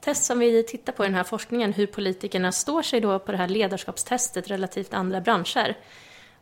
test 0.00 0.24
som 0.24 0.38
vi 0.38 0.62
tittar 0.62 0.92
på 0.92 1.04
i 1.04 1.06
den 1.06 1.14
här 1.14 1.24
forskningen, 1.24 1.72
hur 1.72 1.86
politikerna 1.86 2.52
står 2.52 2.82
sig 2.82 3.00
då 3.00 3.18
på 3.18 3.32
det 3.32 3.38
här 3.38 3.48
ledarskapstestet 3.48 4.50
relativt 4.50 4.94
andra 4.94 5.20
branscher. 5.20 5.76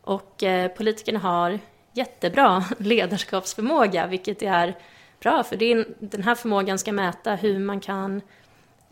Och 0.01 0.43
eh, 0.43 0.69
politikerna 0.69 1.19
har 1.19 1.59
jättebra 1.93 2.65
ledarskapsförmåga, 2.79 4.07
vilket 4.07 4.43
är 4.43 4.75
bra, 5.21 5.43
för 5.43 5.57
det 5.57 5.73
är, 5.73 5.87
den 5.99 6.23
här 6.23 6.35
förmågan 6.35 6.79
ska 6.79 6.93
mäta 6.93 7.35
hur 7.35 7.59
man 7.59 7.81
kan 7.81 8.21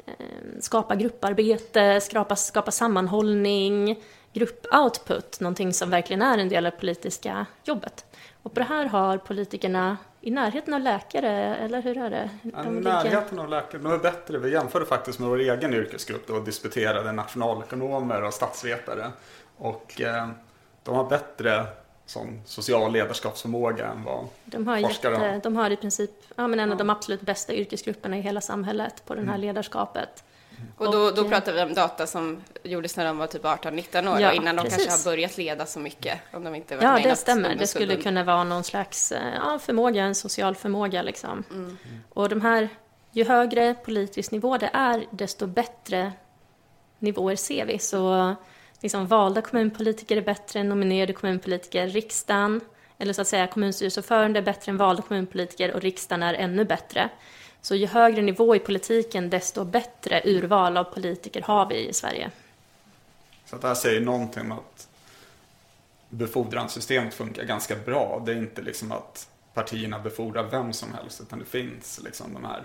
eh, 0.07 0.12
skapa 0.61 0.97
grupparbete, 0.97 2.01
skapa, 2.01 2.37
skapa 2.37 2.70
sammanhållning, 2.70 3.97
gruppoutput, 4.35 5.40
någonting 5.40 5.73
som 5.73 5.90
verkligen 5.90 6.23
är 6.23 6.38
en 6.38 6.49
del 6.49 6.66
av 6.66 6.73
det 6.73 6.79
politiska 6.79 7.47
jobbet. 7.64 8.05
Och 8.42 8.55
på 8.55 8.61
det 8.61 8.66
här 8.66 8.87
har 8.87 9.18
politikerna 9.18 9.97
i 10.20 10.31
närheten 10.31 10.75
av 10.75 10.81
läkare, 10.81 11.57
eller 11.57 11.83
hur 11.83 11.99
är 11.99 12.11
det? 12.11 12.31
De 12.42 12.51
ja, 12.55 12.70
närheten 12.70 13.38
av 13.38 13.49
läkare, 13.49 13.83
de 13.83 13.92
är 13.92 13.99
bättre. 13.99 14.38
Vi 14.38 14.53
jämförde 14.53 14.87
faktiskt 14.87 15.18
med 15.18 15.29
vår 15.29 15.38
egen 15.38 15.75
yrkesgrupp 15.75 16.31
och 16.31 16.44
disputerade 16.44 17.12
nationalekonomer 17.12 18.23
och 18.23 18.35
statsvetare. 18.35 19.12
Och 19.57 20.01
eh, 20.01 20.29
de 20.83 20.94
har 20.94 21.05
bättre 21.05 21.66
sån 22.07 22.42
social 22.44 22.92
ledarskapsförmåga 22.92 23.87
än 23.87 24.05
vad 24.05 24.27
de 24.44 24.66
har 24.66 24.81
forskare 24.81 25.12
jätte, 25.12 25.27
har. 25.27 25.40
De 25.40 25.57
har 25.57 25.70
i 25.70 25.77
princip 25.77 26.11
ja, 26.37 26.47
men 26.47 26.61
en 26.61 26.73
av 26.73 26.79
de 26.79 26.90
absolut 26.90 27.20
bästa 27.20 27.55
yrkesgrupperna 27.55 28.18
i 28.18 28.20
hela 28.20 28.40
samhället 28.40 29.03
på 29.07 29.14
det 29.14 29.20
här 29.20 29.29
mm. 29.29 29.40
ledarskapet. 29.40 30.25
Och 30.77 30.93
då, 30.93 31.11
då 31.11 31.29
pratar 31.29 31.53
vi 31.53 31.62
om 31.62 31.75
data 31.75 32.07
som 32.07 32.43
gjordes 32.62 32.97
när 32.97 33.05
de 33.05 33.19
var 33.19 33.27
typ 33.27 33.43
18-19 33.43 34.12
år, 34.12 34.21
ja, 34.21 34.33
innan 34.33 34.57
precis. 34.57 34.79
de 34.79 34.85
kanske 34.85 35.09
har 35.09 35.12
börjat 35.12 35.37
leda 35.38 35.67
så 35.67 35.81
mycket. 35.81 36.21
Om 36.33 36.45
de 36.45 36.55
inte 36.55 36.79
ja, 36.83 37.01
det 37.03 37.17
stämmer. 37.17 37.55
Det 37.55 37.67
skulle 37.67 37.97
kunna 37.97 38.25
vara 38.25 38.45
någon 38.45 38.64
slags 38.64 39.12
eh, 39.12 39.35
ja, 39.35 39.59
förmåga, 39.59 40.05
en 40.05 40.14
social 40.14 40.55
förmåga. 40.55 41.03
Liksom. 41.03 41.45
Mm. 41.51 41.79
Och 42.09 42.29
de 42.29 42.40
här, 42.40 42.69
ju 43.12 43.25
högre 43.25 43.75
politisk 43.75 44.31
nivå 44.31 44.59
det 44.59 44.71
är, 44.73 45.07
desto 45.11 45.47
bättre 45.47 46.12
nivåer 46.99 47.37
ser 47.37 47.67
vi. 47.67 47.79
Så 47.79 48.35
liksom, 48.81 49.07
valda 49.07 49.40
kommunpolitiker 49.40 50.17
är 50.17 50.23
bättre 50.23 50.61
än 50.61 50.69
nominerade 50.69 51.12
kommunpolitiker. 51.12 51.88
Riksdagen, 51.88 52.61
eller 52.99 53.12
så 53.12 53.23
att 53.23 53.29
säga 53.29 53.47
kommunstyrelseordförande 53.47 54.40
är 54.40 54.43
bättre 54.43 54.71
än 54.71 54.77
valda 54.77 55.03
kommunpolitiker 55.03 55.75
och 55.75 55.81
riksdagen 55.81 56.23
är 56.23 56.35
ännu 56.35 56.64
bättre. 56.64 57.11
Så 57.64 57.74
ju 57.74 57.87
högre 57.87 58.22
nivå 58.22 58.57
i 58.57 58.59
politiken, 58.59 59.31
desto 59.31 59.64
bättre 59.64 60.22
urval 60.24 60.77
av 60.77 60.85
politiker 60.85 61.42
har 61.42 61.66
vi 61.66 61.88
i 61.88 61.92
Sverige. 61.92 62.31
Så 63.46 63.57
det 63.57 63.68
här 63.68 63.74
säger 63.74 64.00
någonting 64.00 64.42
om 64.42 64.53
att 64.53 64.88
befordringssystemet 66.09 67.14
funkar 67.14 67.44
ganska 67.44 67.77
bra. 67.77 68.22
Det 68.27 68.33
är 68.33 68.37
inte 68.37 68.62
liksom 68.62 68.92
att 68.92 69.29
partierna 69.55 69.98
befordrar 69.98 70.44
vem 70.44 70.72
som 70.72 70.94
helst, 70.94 71.20
utan 71.20 71.38
det 71.38 71.44
finns 71.44 72.00
liksom 72.05 72.35
de 72.35 72.44
här 72.44 72.64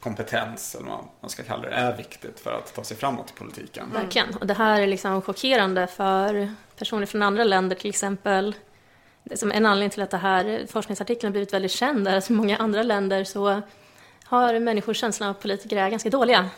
kompetens, 0.00 0.74
eller 0.74 0.88
vad 0.88 1.04
man 1.20 1.30
ska 1.30 1.42
kalla 1.42 1.62
det, 1.62 1.74
är 1.74 1.96
viktigt 1.96 2.40
för 2.40 2.52
att 2.52 2.74
ta 2.74 2.84
sig 2.84 2.96
framåt 2.96 3.30
i 3.30 3.38
politiken. 3.38 3.84
Mm. 3.84 4.02
Verkligen, 4.02 4.36
och 4.36 4.46
det 4.46 4.54
här 4.54 4.80
är 4.80 4.86
liksom 4.86 5.22
chockerande 5.22 5.86
för 5.86 6.54
personer 6.78 7.06
från 7.06 7.22
andra 7.22 7.44
länder 7.44 7.76
till 7.76 7.90
exempel. 7.90 8.54
Det 9.24 9.36
som 9.36 9.52
en 9.52 9.66
anledning 9.66 9.90
till 9.90 10.02
att 10.02 10.10
det 10.10 10.16
här 10.16 10.66
forskningsartikeln 10.68 11.28
har 11.28 11.32
blivit 11.32 11.52
väldigt 11.52 11.72
känd 11.72 12.08
är 12.08 12.16
att 12.16 12.30
i 12.30 12.32
många 12.32 12.56
andra 12.56 12.82
länder 12.82 13.24
så 13.24 13.62
har 14.32 14.58
människor 14.58 14.94
känslan 14.94 15.28
av 15.28 15.36
att 15.36 15.42
politiker 15.42 15.76
är 15.76 15.90
ganska 15.90 16.10
dåliga. 16.10 16.50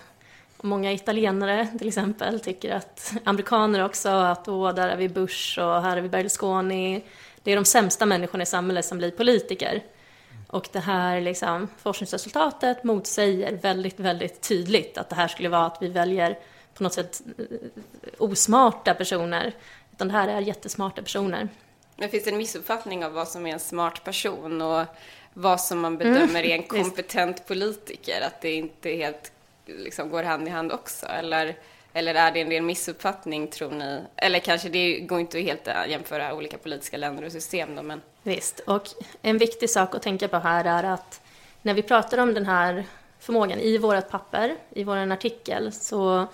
Många 0.62 0.92
italienare 0.92 1.68
till 1.78 1.88
exempel 1.88 2.40
tycker 2.40 2.74
att 2.74 3.12
amerikaner 3.24 3.84
också, 3.84 4.08
att 4.08 4.48
åh, 4.48 4.74
där 4.74 4.88
är 4.88 4.96
vi 4.96 5.08
Bush 5.08 5.58
och 5.58 5.82
här 5.82 5.96
är 5.96 6.00
vi 6.00 6.08
Berlusconi. 6.08 7.04
Det 7.42 7.52
är 7.52 7.56
de 7.56 7.64
sämsta 7.64 8.06
människorna 8.06 8.42
i 8.42 8.46
samhället 8.46 8.84
som 8.84 8.98
blir 8.98 9.10
politiker. 9.10 9.82
Och 10.48 10.68
det 10.72 10.78
här 10.78 11.20
liksom, 11.20 11.68
forskningsresultatet 11.78 12.84
motsäger 12.84 13.58
väldigt, 13.62 14.00
väldigt 14.00 14.40
tydligt 14.40 14.98
att 14.98 15.08
det 15.08 15.16
här 15.16 15.28
skulle 15.28 15.48
vara 15.48 15.66
att 15.66 15.78
vi 15.80 15.88
väljer 15.88 16.38
på 16.74 16.82
något 16.82 16.92
sätt 16.92 17.22
eh, 17.38 17.44
osmarta 18.18 18.94
personer. 18.94 19.52
Utan 19.92 20.08
det 20.08 20.14
här 20.14 20.28
är 20.28 20.40
jättesmarta 20.40 21.02
personer. 21.02 21.48
Men 21.96 22.08
finns 22.08 22.24
det 22.24 22.30
en 22.30 22.38
missuppfattning 22.38 23.04
av 23.04 23.12
vad 23.12 23.28
som 23.28 23.46
är 23.46 23.52
en 23.52 23.60
smart 23.60 24.04
person? 24.04 24.62
Och 24.62 24.86
vad 25.34 25.60
som 25.60 25.80
man 25.80 25.98
bedömer 25.98 26.24
mm, 26.24 26.36
är 26.36 26.54
en 26.54 26.62
kompetent 26.62 27.46
politiker, 27.46 28.20
att 28.20 28.40
det 28.40 28.52
inte 28.52 28.90
helt 28.90 29.32
liksom, 29.66 30.10
går 30.10 30.22
hand 30.22 30.48
i 30.48 30.50
hand 30.50 30.72
också? 30.72 31.06
Eller, 31.06 31.56
eller 31.92 32.14
är 32.14 32.32
det 32.32 32.40
en 32.40 32.50
ren 32.50 32.66
missuppfattning, 32.66 33.48
tror 33.48 33.70
ni? 33.70 34.00
Eller 34.16 34.38
kanske 34.38 34.68
det 34.68 35.00
går 35.00 35.20
inte 35.20 35.38
att 35.38 35.44
helt 35.44 35.68
jämföra 35.88 36.34
olika 36.34 36.58
politiska 36.58 36.96
länder 36.96 37.24
och 37.24 37.32
system 37.32 37.76
då, 37.76 37.82
men... 37.82 38.00
Visst, 38.22 38.60
och 38.60 38.88
en 39.22 39.38
viktig 39.38 39.70
sak 39.70 39.94
att 39.94 40.02
tänka 40.02 40.28
på 40.28 40.36
här 40.36 40.64
är 40.64 40.84
att 40.84 41.20
när 41.62 41.74
vi 41.74 41.82
pratar 41.82 42.18
om 42.18 42.34
den 42.34 42.46
här 42.46 42.84
förmågan 43.18 43.60
i 43.60 43.78
vårt 43.78 44.10
papper, 44.10 44.56
i 44.70 44.84
vår 44.84 44.96
artikel, 44.96 45.72
så 45.72 46.26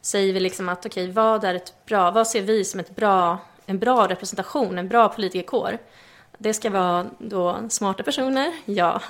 säger 0.00 0.32
vi 0.32 0.40
liksom 0.40 0.68
att 0.68 0.86
okej, 0.86 1.04
okay, 1.04 1.12
vad 1.12 1.44
är 1.44 1.54
ett 1.54 1.74
bra, 1.86 2.10
vad 2.10 2.28
ser 2.28 2.42
vi 2.42 2.64
som 2.64 2.80
ett 2.80 2.96
bra, 2.96 3.38
en 3.66 3.78
bra 3.78 4.08
representation, 4.08 4.78
en 4.78 4.88
bra 4.88 5.08
politikerkår? 5.08 5.78
Det 6.38 6.54
ska 6.54 6.70
vara 6.70 7.06
då 7.18 7.68
smarta 7.68 8.02
personer, 8.02 8.52
ja. 8.64 9.02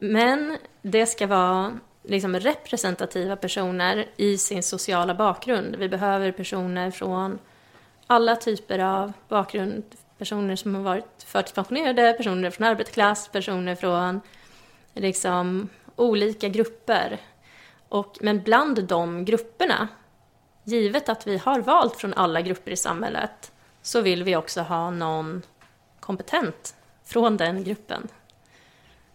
Men 0.00 0.56
det 0.82 1.06
ska 1.06 1.26
vara 1.26 1.78
liksom 2.02 2.36
representativa 2.36 3.36
personer 3.36 4.08
i 4.16 4.38
sin 4.38 4.62
sociala 4.62 5.14
bakgrund. 5.14 5.76
Vi 5.76 5.88
behöver 5.88 6.32
personer 6.32 6.90
från 6.90 7.38
alla 8.06 8.36
typer 8.36 8.78
av 8.78 9.12
bakgrund. 9.28 9.82
Personer 10.18 10.56
som 10.56 10.74
har 10.74 10.82
varit 10.82 11.24
förtidspensionerade, 11.26 12.12
personer 12.12 12.50
från 12.50 12.66
arbetarklass, 12.66 13.28
personer 13.28 13.74
från 13.74 14.20
liksom 14.94 15.68
olika 15.96 16.48
grupper. 16.48 17.18
Och, 17.88 18.18
men 18.20 18.42
bland 18.42 18.84
de 18.84 19.24
grupperna, 19.24 19.88
givet 20.64 21.08
att 21.08 21.26
vi 21.26 21.38
har 21.38 21.60
valt 21.60 21.96
från 21.96 22.14
alla 22.14 22.40
grupper 22.40 22.70
i 22.70 22.76
samhället, 22.76 23.52
så 23.82 24.00
vill 24.00 24.24
vi 24.24 24.36
också 24.36 24.60
ha 24.60 24.90
någon 24.90 25.42
kompetent 26.00 26.74
från 27.04 27.36
den 27.36 27.64
gruppen. 27.64 28.08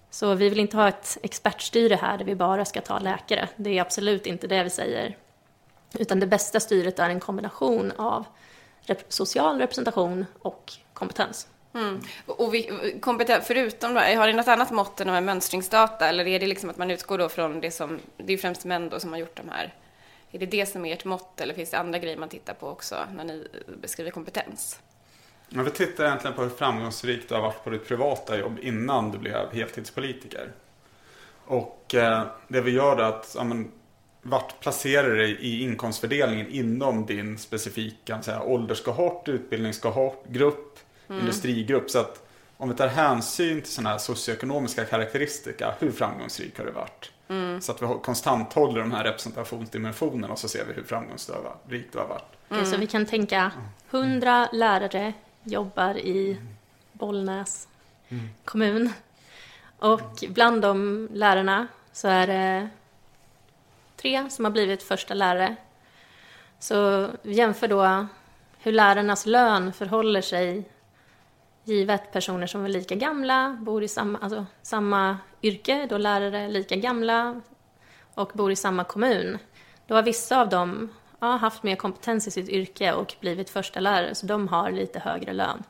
Så 0.09 0.33
vi 0.33 0.49
vill 0.49 0.59
inte 0.59 0.77
ha 0.77 0.87
ett 0.87 1.17
expertstyre 1.23 1.95
här 1.95 2.17
där 2.17 2.25
vi 2.25 2.35
bara 2.35 2.65
ska 2.65 2.81
ta 2.81 2.99
läkare. 2.99 3.49
Det 3.55 3.77
är 3.77 3.81
absolut 3.81 4.25
inte 4.25 4.47
det 4.47 4.63
vi 4.63 4.69
säger. 4.69 5.17
Utan 5.99 6.19
det 6.19 6.27
bästa 6.27 6.59
styret 6.59 6.99
är 6.99 7.09
en 7.09 7.19
kombination 7.19 7.91
av 7.91 8.25
rep 8.81 9.13
social 9.13 9.59
representation 9.59 10.25
och 10.39 10.73
kompetens. 10.93 11.47
Mm. 11.73 12.01
Och 12.25 12.53
vi, 12.53 12.97
kompetens, 13.01 13.47
förutom 13.47 13.93
då, 13.93 13.99
har 13.99 14.27
ni 14.27 14.33
något 14.33 14.47
annat 14.47 14.71
mått 14.71 15.01
än 15.01 15.07
de 15.07 15.13
här 15.13 15.21
mönstringsdata 15.21 16.09
eller 16.09 16.27
är 16.27 16.39
det 16.39 16.47
liksom 16.47 16.69
att 16.69 16.77
man 16.77 16.91
utgår 16.91 17.17
då 17.17 17.29
från 17.29 17.61
det 17.61 17.71
som, 17.71 17.99
det 18.17 18.33
är 18.33 18.37
främst 18.37 18.65
män 18.65 18.89
då 18.89 18.99
som 18.99 19.11
har 19.11 19.19
gjort 19.19 19.37
de 19.37 19.49
här, 19.49 19.73
är 20.31 20.39
det 20.39 20.45
det 20.45 20.65
som 20.65 20.85
är 20.85 20.93
ert 20.93 21.05
mått 21.05 21.41
eller 21.41 21.53
finns 21.53 21.69
det 21.69 21.77
andra 21.77 21.99
grejer 21.99 22.17
man 22.17 22.29
tittar 22.29 22.53
på 22.53 22.67
också 22.67 22.95
när 23.15 23.23
ni 23.23 23.47
beskriver 23.81 24.11
kompetens? 24.11 24.79
Ja, 25.49 25.63
vi 25.63 25.71
tittar 25.71 26.05
egentligen 26.05 26.35
på 26.35 26.41
hur 26.41 26.49
framgångsrikt 26.49 27.29
du 27.29 27.35
har 27.35 27.41
varit 27.41 27.63
på 27.63 27.69
ditt 27.69 27.87
privata 27.87 28.37
jobb 28.37 28.59
innan 28.61 29.11
du 29.11 29.17
blev 29.17 29.53
heltidspolitiker. 29.53 30.51
Och 31.45 31.95
eh, 31.95 32.23
det 32.47 32.61
vi 32.61 32.71
gör 32.71 32.97
är 32.97 33.03
att 33.03 33.33
ja, 33.37 33.43
men, 33.43 33.71
vart 34.21 34.59
placerar 34.59 35.09
du 35.09 35.17
dig 35.17 35.31
i 35.31 35.61
inkomstfördelningen 35.61 36.47
inom 36.47 37.05
din 37.05 37.37
specifika 37.37 38.21
säga, 38.21 38.41
ålderskohort, 38.41 39.27
utbildningskohort, 39.27 40.25
grupp, 40.27 40.79
mm. 41.07 41.21
industrigrupp. 41.21 41.89
Så 41.89 41.99
att 41.99 42.27
om 42.57 42.69
vi 42.69 42.75
tar 42.75 42.87
hänsyn 42.87 43.61
till 43.61 43.71
sådana 43.71 43.89
här 43.89 43.97
socioekonomiska 43.97 44.85
karaktäristika, 44.85 45.73
hur 45.79 45.91
framgångsrik 45.91 46.57
har 46.57 46.65
du 46.65 46.71
varit? 46.71 47.11
Mm. 47.27 47.61
Så 47.61 47.71
att 47.71 47.81
vi 47.81 47.87
konstant 48.03 48.53
håller 48.53 48.79
de 48.79 48.91
här 48.91 49.03
representationsdimensionerna 49.03 50.33
och 50.33 50.39
så 50.39 50.47
ser 50.47 50.65
vi 50.65 50.73
hur 50.73 50.83
framgångsrik 50.83 51.91
du 51.91 51.97
har 51.97 52.07
varit. 52.07 52.35
Mm. 52.49 52.65
Så 52.65 52.77
vi 52.77 52.87
kan 52.87 53.05
tänka 53.05 53.51
100 53.91 54.49
lärare 54.51 55.13
jobbar 55.45 55.97
i 55.97 56.37
Bollnäs 56.91 57.67
mm. 58.09 58.29
kommun. 58.45 58.89
Och 59.79 60.23
bland 60.29 60.61
de 60.61 61.07
lärarna 61.13 61.67
så 61.91 62.07
är 62.07 62.27
det 62.27 62.69
tre 63.95 64.29
som 64.29 64.45
har 64.45 64.51
blivit 64.51 64.83
första 64.83 65.13
lärare. 65.13 65.55
Så 66.59 67.09
vi 67.21 67.33
jämför 67.33 67.67
då 67.67 68.07
hur 68.59 68.71
lärarnas 68.71 69.25
lön 69.25 69.73
förhåller 69.73 70.21
sig 70.21 70.69
givet 71.63 72.11
personer 72.11 72.47
som 72.47 72.65
är 72.65 72.69
lika 72.69 72.95
gamla, 72.95 73.57
bor 73.59 73.83
i 73.83 73.87
samma, 73.87 74.19
alltså, 74.19 74.45
samma 74.61 75.17
yrke, 75.41 75.87
då 75.89 75.97
lärare 75.97 76.39
är 76.39 76.49
lika 76.49 76.75
gamla 76.75 77.41
och 78.13 78.31
bor 78.33 78.51
i 78.51 78.55
samma 78.55 78.83
kommun. 78.83 79.37
Då 79.87 79.95
har 79.95 80.03
vissa 80.03 80.41
av 80.41 80.49
dem 80.49 80.89
ja, 81.25 81.37
haft 81.37 81.63
mer 81.63 81.75
kompetens 81.75 82.27
i 82.27 82.31
sitt 82.31 82.49
yrke 82.49 82.93
och 82.93 83.15
blivit 83.19 83.49
första 83.49 83.79
lärare, 83.79 84.15
så 84.15 84.25
de 84.25 84.47
har 84.47 84.71
lite 84.71 84.99
högre 84.99 85.33
lön. 85.33 85.63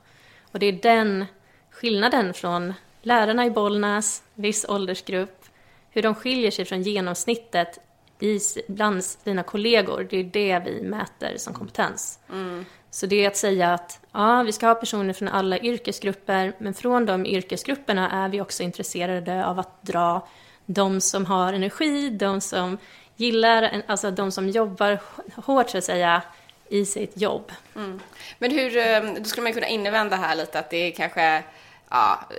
Och 0.51 0.59
det 0.59 0.65
är 0.65 0.71
den 0.71 1.25
skillnaden 1.71 2.33
från 2.33 2.73
lärarna 3.01 3.45
i 3.45 3.49
Bollnäs, 3.49 4.23
viss 4.33 4.65
åldersgrupp, 4.69 5.45
hur 5.89 6.01
de 6.01 6.15
skiljer 6.15 6.51
sig 6.51 6.65
från 6.65 6.81
genomsnittet 6.81 7.79
i, 8.19 8.39
bland 8.67 9.03
sina 9.03 9.43
kollegor, 9.43 10.07
det 10.09 10.17
är 10.17 10.23
det 10.23 10.61
vi 10.65 10.81
mäter 10.81 11.37
som 11.37 11.53
kompetens. 11.53 12.19
Mm. 12.31 12.65
Så 12.89 13.05
det 13.05 13.23
är 13.23 13.27
att 13.27 13.37
säga 13.37 13.73
att 13.73 13.99
ja, 14.11 14.43
vi 14.43 14.51
ska 14.51 14.67
ha 14.67 14.75
personer 14.75 15.13
från 15.13 15.27
alla 15.27 15.59
yrkesgrupper, 15.59 16.53
men 16.57 16.73
från 16.73 17.05
de 17.05 17.25
yrkesgrupperna 17.25 18.11
är 18.11 18.29
vi 18.29 18.41
också 18.41 18.63
intresserade 18.63 19.45
av 19.45 19.59
att 19.59 19.83
dra 19.83 20.27
de 20.65 21.01
som 21.01 21.25
har 21.25 21.53
energi, 21.53 22.09
de 22.09 22.41
som 22.41 22.77
gillar, 23.15 23.81
alltså 23.87 24.11
de 24.11 24.31
som 24.31 24.49
jobbar 24.49 24.99
hårt 25.35 25.69
så 25.69 25.77
att 25.77 25.83
säga, 25.83 26.21
i 26.69 26.85
sitt 26.85 27.21
jobb. 27.21 27.51
Mm. 27.75 27.99
Men 28.39 28.51
hur, 28.51 28.77
ehm, 28.77 29.13
då 29.13 29.23
skulle 29.23 29.43
man 29.43 29.53
kunna 29.53 29.67
invända 29.67 30.15
här 30.15 30.35
lite 30.35 30.59
att 30.59 30.69
det 30.69 30.77
är 30.77 30.91
kanske, 30.91 31.43
ja, 31.89 32.29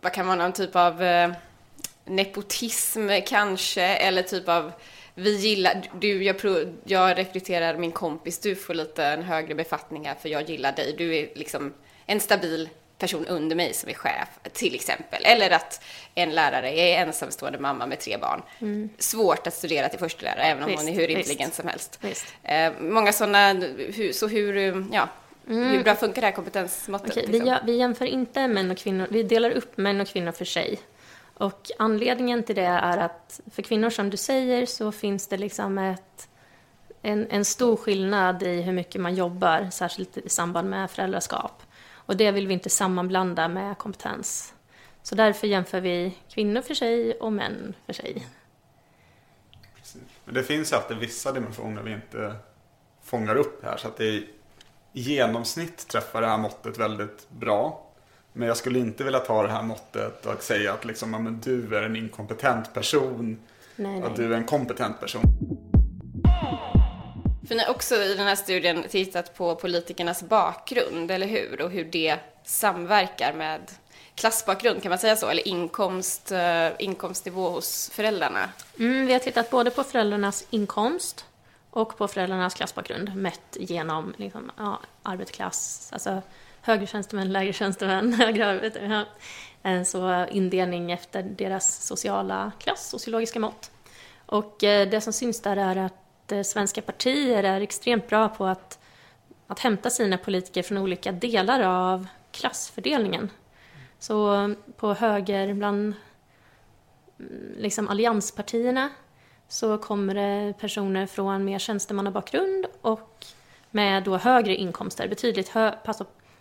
vad 0.00 0.12
kan 0.12 0.26
vara 0.26 0.36
någon 0.36 0.52
typ 0.52 0.76
av 0.76 1.02
eh, 1.02 1.32
nepotism 2.04 3.10
kanske, 3.26 3.82
eller 3.82 4.22
typ 4.22 4.48
av 4.48 4.72
vi 5.14 5.36
gillar, 5.36 5.82
du, 6.00 6.24
jag, 6.24 6.38
prov, 6.38 6.76
jag 6.84 7.18
rekryterar 7.18 7.76
min 7.76 7.92
kompis, 7.92 8.38
du 8.38 8.54
får 8.54 8.74
lite 8.74 9.04
en 9.04 9.22
högre 9.22 9.54
befattning 9.54 10.06
här 10.06 10.14
för 10.14 10.28
jag 10.28 10.50
gillar 10.50 10.72
dig. 10.72 10.94
Du 10.98 11.16
är 11.16 11.28
liksom 11.34 11.74
en 12.06 12.20
stabil 12.20 12.68
person 13.02 13.26
under 13.26 13.56
mig 13.56 13.74
som 13.74 13.90
är 13.90 13.94
chef, 13.94 14.28
till 14.52 14.74
exempel. 14.74 15.24
Eller 15.24 15.50
att 15.50 15.84
en 16.14 16.34
lärare 16.34 16.78
är 16.78 17.02
ensamstående 17.02 17.58
mamma 17.58 17.86
med 17.86 18.00
tre 18.00 18.16
barn. 18.16 18.42
Mm. 18.60 18.88
Svårt 18.98 19.46
att 19.46 19.54
studera 19.54 19.88
till 19.88 19.98
förstelärare, 19.98 20.42
även 20.42 20.62
om 20.62 20.68
visst, 20.68 20.82
hon 20.82 20.88
är 20.88 20.94
hur 20.94 21.08
intelligent 21.08 21.54
som 21.54 21.68
helst. 21.68 22.00
Eh, 22.42 22.72
många 22.80 23.12
sådana, 23.12 23.62
så 24.12 24.28
hur, 24.28 24.84
ja, 24.92 25.08
mm. 25.48 25.70
hur 25.70 25.82
bra 25.84 25.94
funkar 25.94 26.20
det 26.20 26.26
här 26.26 26.34
kompetensmåttet? 26.34 27.10
Okay, 27.10 27.26
liksom? 27.26 27.58
vi, 27.66 27.72
vi 27.72 27.78
jämför 27.78 28.04
inte 28.04 28.48
män 28.48 28.70
och 28.70 28.78
kvinnor, 28.78 29.06
vi 29.10 29.22
delar 29.22 29.50
upp 29.50 29.76
män 29.76 30.00
och 30.00 30.08
kvinnor 30.08 30.32
för 30.32 30.44
sig. 30.44 30.78
Och 31.34 31.70
anledningen 31.78 32.42
till 32.42 32.56
det 32.56 32.64
är 32.64 32.98
att 32.98 33.40
för 33.54 33.62
kvinnor, 33.62 33.90
som 33.90 34.10
du 34.10 34.16
säger, 34.16 34.66
så 34.66 34.92
finns 34.92 35.26
det 35.26 35.36
liksom 35.36 35.78
ett, 35.78 36.28
en, 37.02 37.26
en 37.30 37.44
stor 37.44 37.76
skillnad 37.76 38.42
i 38.42 38.62
hur 38.62 38.72
mycket 38.72 39.00
man 39.00 39.14
jobbar, 39.14 39.68
särskilt 39.72 40.16
i 40.16 40.28
samband 40.28 40.70
med 40.70 40.90
föräldraskap. 40.90 41.62
Och 42.06 42.16
det 42.16 42.30
vill 42.30 42.46
vi 42.46 42.54
inte 42.54 42.70
sammanblanda 42.70 43.48
med 43.48 43.78
kompetens. 43.78 44.54
Så 45.02 45.14
därför 45.14 45.46
jämför 45.46 45.80
vi 45.80 46.18
kvinnor 46.28 46.62
för 46.62 46.74
sig 46.74 47.14
och 47.14 47.32
män 47.32 47.74
för 47.86 47.92
sig. 47.92 48.26
Men 50.24 50.34
det 50.34 50.42
finns 50.42 50.72
ju 50.72 50.76
alltid 50.76 50.96
vissa 50.96 51.32
dimensioner 51.32 51.82
vi 51.82 51.92
inte 51.92 52.36
fångar 53.02 53.36
upp 53.36 53.64
här. 53.64 53.76
Så 53.76 53.88
att 53.88 53.96
det 53.96 54.04
i 54.04 54.28
genomsnitt 54.92 55.88
träffar 55.88 56.20
det 56.20 56.26
här 56.26 56.38
måttet 56.38 56.78
väldigt 56.78 57.30
bra. 57.30 57.86
Men 58.32 58.48
jag 58.48 58.56
skulle 58.56 58.78
inte 58.78 59.04
vilja 59.04 59.18
ta 59.18 59.42
det 59.42 59.52
här 59.52 59.62
måttet 59.62 60.26
och 60.26 60.42
säga 60.42 60.72
att 60.72 60.84
liksom, 60.84 61.10
men 61.10 61.40
du 61.40 61.76
är 61.76 61.82
en 61.82 61.96
inkompetent 61.96 62.74
person. 62.74 63.38
Nej, 63.76 64.00
nej. 64.00 64.02
Att 64.02 64.16
du 64.16 64.34
är 64.34 64.36
en 64.36 64.44
kompetent 64.44 65.00
person. 65.00 65.22
För 67.48 67.54
ni 67.54 67.62
har 67.62 67.70
också 67.70 67.94
i 67.94 68.14
den 68.14 68.26
här 68.26 68.34
studien 68.34 68.84
tittat 68.88 69.34
på 69.34 69.54
politikernas 69.54 70.22
bakgrund, 70.22 71.10
eller 71.10 71.26
hur? 71.26 71.62
Och 71.62 71.70
hur 71.70 71.84
det 71.84 72.18
samverkar 72.44 73.32
med 73.32 73.60
klassbakgrund, 74.14 74.82
kan 74.82 74.90
man 74.90 74.98
säga 74.98 75.16
så? 75.16 75.28
Eller 75.28 75.48
inkomst, 75.48 76.32
eh, 76.32 76.68
inkomstnivå 76.78 77.50
hos 77.50 77.90
föräldrarna? 77.92 78.50
Mm, 78.78 79.06
vi 79.06 79.12
har 79.12 79.20
tittat 79.20 79.50
både 79.50 79.70
på 79.70 79.84
föräldrarnas 79.84 80.46
inkomst 80.50 81.26
och 81.70 81.96
på 81.96 82.08
föräldrarnas 82.08 82.54
klassbakgrund 82.54 83.16
mätt 83.16 83.56
genom 83.60 84.14
liksom, 84.16 84.50
ja, 84.56 84.80
arbetarklass, 85.02 85.88
alltså 85.92 86.22
högre 86.60 86.86
tjänstemän, 86.86 87.32
lägre 87.32 87.52
tjänstemän, 87.52 88.12
högre 88.18 88.46
arbetare. 88.46 89.06
Ja. 89.62 89.70
Eh, 89.70 89.82
så 89.82 90.26
indelning 90.30 90.92
efter 90.92 91.22
deras 91.22 91.86
sociala 91.86 92.52
klass, 92.58 92.88
sociologiska 92.88 93.40
mått. 93.40 93.70
Och 94.26 94.64
eh, 94.64 94.88
det 94.88 95.00
som 95.00 95.12
syns 95.12 95.40
där 95.40 95.56
är 95.56 95.76
att 95.76 96.01
Eh, 96.32 96.42
svenska 96.42 96.82
partier 96.82 97.44
är 97.44 97.60
extremt 97.60 98.08
bra 98.08 98.28
på 98.28 98.46
att, 98.46 98.78
att 99.46 99.58
hämta 99.58 99.90
sina 99.90 100.18
politiker 100.18 100.62
från 100.62 100.78
olika 100.78 101.12
delar 101.12 101.60
av 101.60 102.06
klassfördelningen. 102.30 103.30
Så 103.98 104.34
eh, 104.34 104.48
på 104.76 104.94
höger, 104.94 105.54
bland 105.54 105.94
mm, 107.18 107.54
liksom 107.56 107.88
allianspartierna, 107.88 108.90
så 109.48 109.78
kommer 109.78 110.14
det 110.14 110.54
personer 110.58 111.06
från 111.06 111.44
mer 111.44 111.58
tjänstemannabakgrund 111.58 112.66
och 112.80 113.26
med 113.70 114.02
då 114.02 114.16
högre 114.16 114.56
inkomster, 114.56 115.08
betydligt 115.08 115.48
hö, 115.48 115.72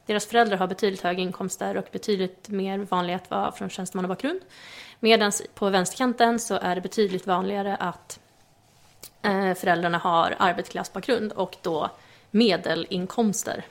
deras 0.06 0.26
föräldrar 0.26 0.58
har 0.58 0.68
betydligt 0.68 1.02
högre 1.02 1.22
inkomster 1.22 1.78
och 1.78 1.86
betydligt 1.92 2.50
mer 2.50 2.78
vanligt 2.78 3.16
att 3.16 3.30
vara 3.30 3.52
från 3.52 3.70
tjänstemannabakgrund. 3.70 4.40
Medan 5.00 5.32
på 5.54 5.70
vänsterkanten 5.70 6.40
så 6.40 6.56
är 6.56 6.76
det 6.76 6.82
betydligt 6.82 7.28
vanligare 7.28 7.76
att 7.76 8.20
Eh, 9.22 9.54
föräldrarna 9.54 9.98
har 9.98 10.36
arbetsklassbakgrund 10.40 11.32
och 11.32 11.58
då 11.62 11.90
medelinkomster. 12.32 13.66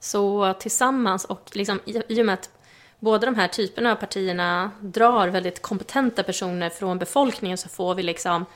Så 0.00 0.54
tillsammans 0.54 1.24
och 1.24 1.50
liksom, 1.52 1.80
i 1.84 2.22
och 2.22 2.26
med 2.26 2.32
att 2.32 2.50
båda 2.98 3.26
de 3.26 3.34
här 3.34 3.48
typerna 3.48 3.92
av 3.92 3.96
partierna 3.96 4.70
drar 4.80 5.28
väldigt 5.28 5.62
kompetenta 5.62 6.22
personer 6.22 6.70
från 6.70 6.98
befolkningen 6.98 7.58
så 7.58 7.68
får 7.68 7.94
vi 7.94 8.02
liksom 8.02 8.46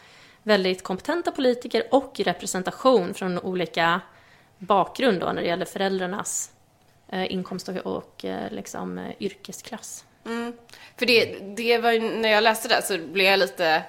väldigt 0.42 0.82
kompetenta 0.82 1.30
politiker 1.30 1.84
och 1.90 2.20
representation 2.20 3.14
från 3.14 3.38
olika 3.38 4.00
bakgrund 4.58 5.20
då 5.20 5.26
när 5.26 5.42
det 5.42 5.48
gäller 5.48 5.64
föräldrarnas 5.64 6.50
eh, 7.08 7.32
inkomst 7.32 7.68
och, 7.68 7.76
och 7.76 8.24
eh, 8.24 8.50
liksom, 8.50 8.98
eh, 8.98 9.10
yrkesklass. 9.20 10.04
Mm. 10.24 10.52
För 10.96 11.06
det, 11.06 11.38
det 11.56 11.78
var 11.78 12.20
när 12.20 12.28
jag 12.28 12.44
läste 12.44 12.68
det 12.68 12.82
så 12.82 12.98
blev 12.98 13.26
jag 13.26 13.38
lite 13.38 13.82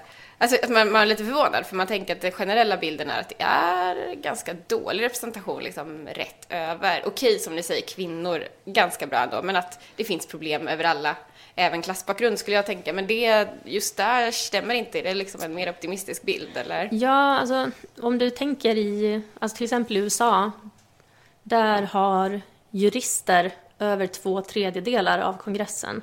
Alltså 0.44 0.72
man, 0.72 0.92
man 0.92 1.02
är 1.02 1.06
lite 1.06 1.26
förvånad 1.26 1.66
för 1.66 1.76
man 1.76 1.88
tänker 1.88 2.16
att 2.16 2.22
den 2.22 2.32
generella 2.32 2.78
bilden 2.78 3.10
är 3.10 3.20
att 3.20 3.30
det 3.30 3.44
är 3.44 4.16
ganska 4.16 4.56
dålig 4.68 5.04
representation 5.04 5.64
liksom 5.64 6.08
rätt 6.08 6.46
över. 6.50 7.04
Okej, 7.06 7.40
som 7.40 7.56
ni 7.56 7.64
säger, 7.64 7.82
kvinnor 7.82 8.44
ganska 8.66 9.08
bra 9.08 9.20
ändå, 9.20 9.42
men 9.42 9.56
att 9.56 9.80
det 9.96 10.04
finns 10.04 10.28
problem 10.28 10.68
över 10.68 10.84
alla, 10.84 11.16
även 11.56 11.82
klassbakgrund 11.82 12.40
skulle 12.40 12.56
jag 12.56 12.66
tänka. 12.66 12.94
Men 12.94 13.08
det, 13.08 13.48
just 13.66 13.98
där 13.98 14.32
stämmer 14.32 14.76
inte, 14.76 15.02
det 15.02 15.10
är 15.10 15.16
liksom 15.16 15.42
en 15.42 15.54
mer 15.54 15.70
optimistisk 15.70 16.24
bild 16.24 16.58
eller? 16.58 16.90
Ja, 16.92 17.40
alltså 17.40 17.72
om 18.02 18.18
du 18.18 18.30
tänker 18.30 18.78
i, 18.78 19.22
alltså 19.40 19.58
till 19.58 19.64
exempel 19.64 19.98
i 19.98 20.00
USA, 20.00 20.52
där 21.44 21.82
har 21.82 22.42
jurister 22.70 23.52
över 23.80 24.08
två 24.08 24.42
tredjedelar 24.42 25.20
av 25.20 25.38
kongressen. 25.38 26.02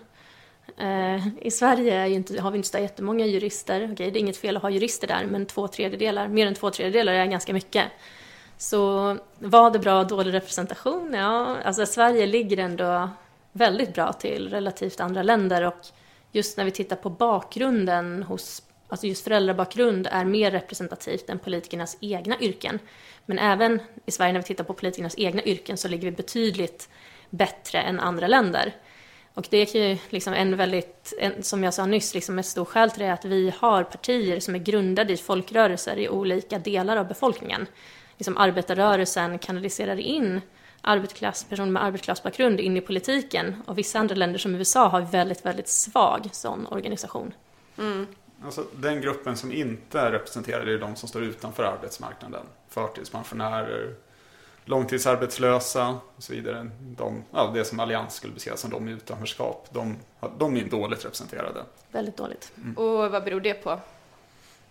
Eh, 0.80 1.28
I 1.40 1.50
Sverige 1.50 2.08
inte, 2.08 2.40
har 2.40 2.50
vi 2.50 2.56
inte 2.56 2.68
så 2.68 2.78
jättemånga 2.78 3.26
jurister. 3.26 3.88
Okej, 3.92 4.10
det 4.10 4.18
är 4.18 4.20
inget 4.20 4.36
fel 4.36 4.56
att 4.56 4.62
ha 4.62 4.70
jurister 4.70 5.06
där, 5.06 5.26
men 5.26 5.46
två 5.46 5.68
tredjedelar, 5.68 6.28
mer 6.28 6.46
än 6.46 6.54
två 6.54 6.70
tredjedelar 6.70 7.12
är 7.12 7.26
ganska 7.26 7.52
mycket. 7.52 7.84
Så 8.56 9.16
var 9.38 9.70
det 9.70 9.78
bra 9.78 10.00
och 10.00 10.06
dålig 10.06 10.34
representation? 10.34 11.14
Ja, 11.14 11.56
alltså 11.64 11.86
Sverige 11.86 12.26
ligger 12.26 12.56
ändå 12.56 13.10
väldigt 13.52 13.94
bra 13.94 14.12
till 14.12 14.48
relativt 14.48 15.00
andra 15.00 15.22
länder 15.22 15.62
och 15.62 15.86
just 16.32 16.56
när 16.56 16.64
vi 16.64 16.70
tittar 16.70 16.96
på 16.96 17.10
bakgrunden 17.10 18.22
hos, 18.22 18.62
alltså 18.88 19.06
just 19.06 19.24
föräldrabakgrund 19.24 20.08
är 20.10 20.24
mer 20.24 20.50
representativt 20.50 21.30
än 21.30 21.38
politikernas 21.38 21.96
egna 22.00 22.40
yrken. 22.40 22.78
Men 23.26 23.38
även 23.38 23.80
i 24.06 24.10
Sverige 24.10 24.32
när 24.32 24.40
vi 24.40 24.46
tittar 24.46 24.64
på 24.64 24.74
politikernas 24.74 25.14
egna 25.18 25.42
yrken 25.42 25.76
så 25.76 25.88
ligger 25.88 26.10
vi 26.10 26.16
betydligt 26.16 26.88
bättre 27.30 27.80
än 27.80 28.00
andra 28.00 28.26
länder. 28.26 28.74
Och 29.34 29.46
det 29.50 29.56
är 29.56 29.76
ju 29.76 29.98
liksom 30.08 30.34
en 30.34 30.56
väldigt, 30.56 31.14
en, 31.18 31.42
som 31.42 31.64
jag 31.64 31.74
sa 31.74 31.86
nyss, 31.86 32.14
liksom 32.14 32.38
ett 32.38 32.46
stort 32.46 32.68
skäl 32.68 32.90
till 32.90 33.00
det 33.00 33.06
är 33.06 33.12
att 33.12 33.24
vi 33.24 33.52
har 33.58 33.84
partier 33.84 34.40
som 34.40 34.54
är 34.54 34.58
grundade 34.58 35.12
i 35.12 35.16
folkrörelser 35.16 35.98
i 35.98 36.08
olika 36.08 36.58
delar 36.58 36.96
av 36.96 37.08
befolkningen. 37.08 37.66
Liksom 38.16 38.36
arbetarrörelsen 38.36 39.38
kanaliserar 39.38 40.00
in 40.00 40.40
arbetarklass, 40.80 41.44
personer 41.44 41.70
med 41.70 41.84
arbetarklassbakgrund 41.84 42.60
in 42.60 42.76
i 42.76 42.80
politiken 42.80 43.62
och 43.66 43.78
vissa 43.78 43.98
andra 43.98 44.14
länder 44.14 44.38
som 44.38 44.54
USA 44.54 44.88
har 44.88 45.00
väldigt, 45.00 45.46
väldigt 45.46 45.68
svag 45.68 46.28
sån 46.32 46.66
organisation. 46.66 47.34
Mm. 47.78 48.06
Alltså, 48.44 48.64
den 48.76 49.00
gruppen 49.00 49.36
som 49.36 49.52
inte 49.52 50.00
är 50.00 50.12
representerad 50.12 50.68
är 50.68 50.78
de 50.78 50.96
som 50.96 51.08
står 51.08 51.22
utanför 51.22 51.62
arbetsmarknaden. 51.62 52.42
Förtidspensionärer, 52.68 53.94
långtidsarbetslösa 54.64 55.98
och 56.16 56.22
så 56.22 56.32
vidare. 56.32 56.70
De, 56.80 57.24
ja, 57.30 57.50
det 57.54 57.64
som 57.64 57.80
Allians 57.80 58.14
skulle 58.14 58.32
beskriva 58.32 58.56
som 58.56 58.70
de 58.70 58.88
i 58.88 58.92
utanförskap, 58.92 59.68
de, 59.70 59.96
de 60.38 60.56
är 60.56 60.64
dåligt 60.64 61.04
representerade. 61.04 61.64
Väldigt 61.90 62.16
dåligt. 62.16 62.52
Mm. 62.56 62.76
Och 62.76 63.10
vad 63.10 63.24
beror 63.24 63.40
det 63.40 63.54
på? 63.54 63.78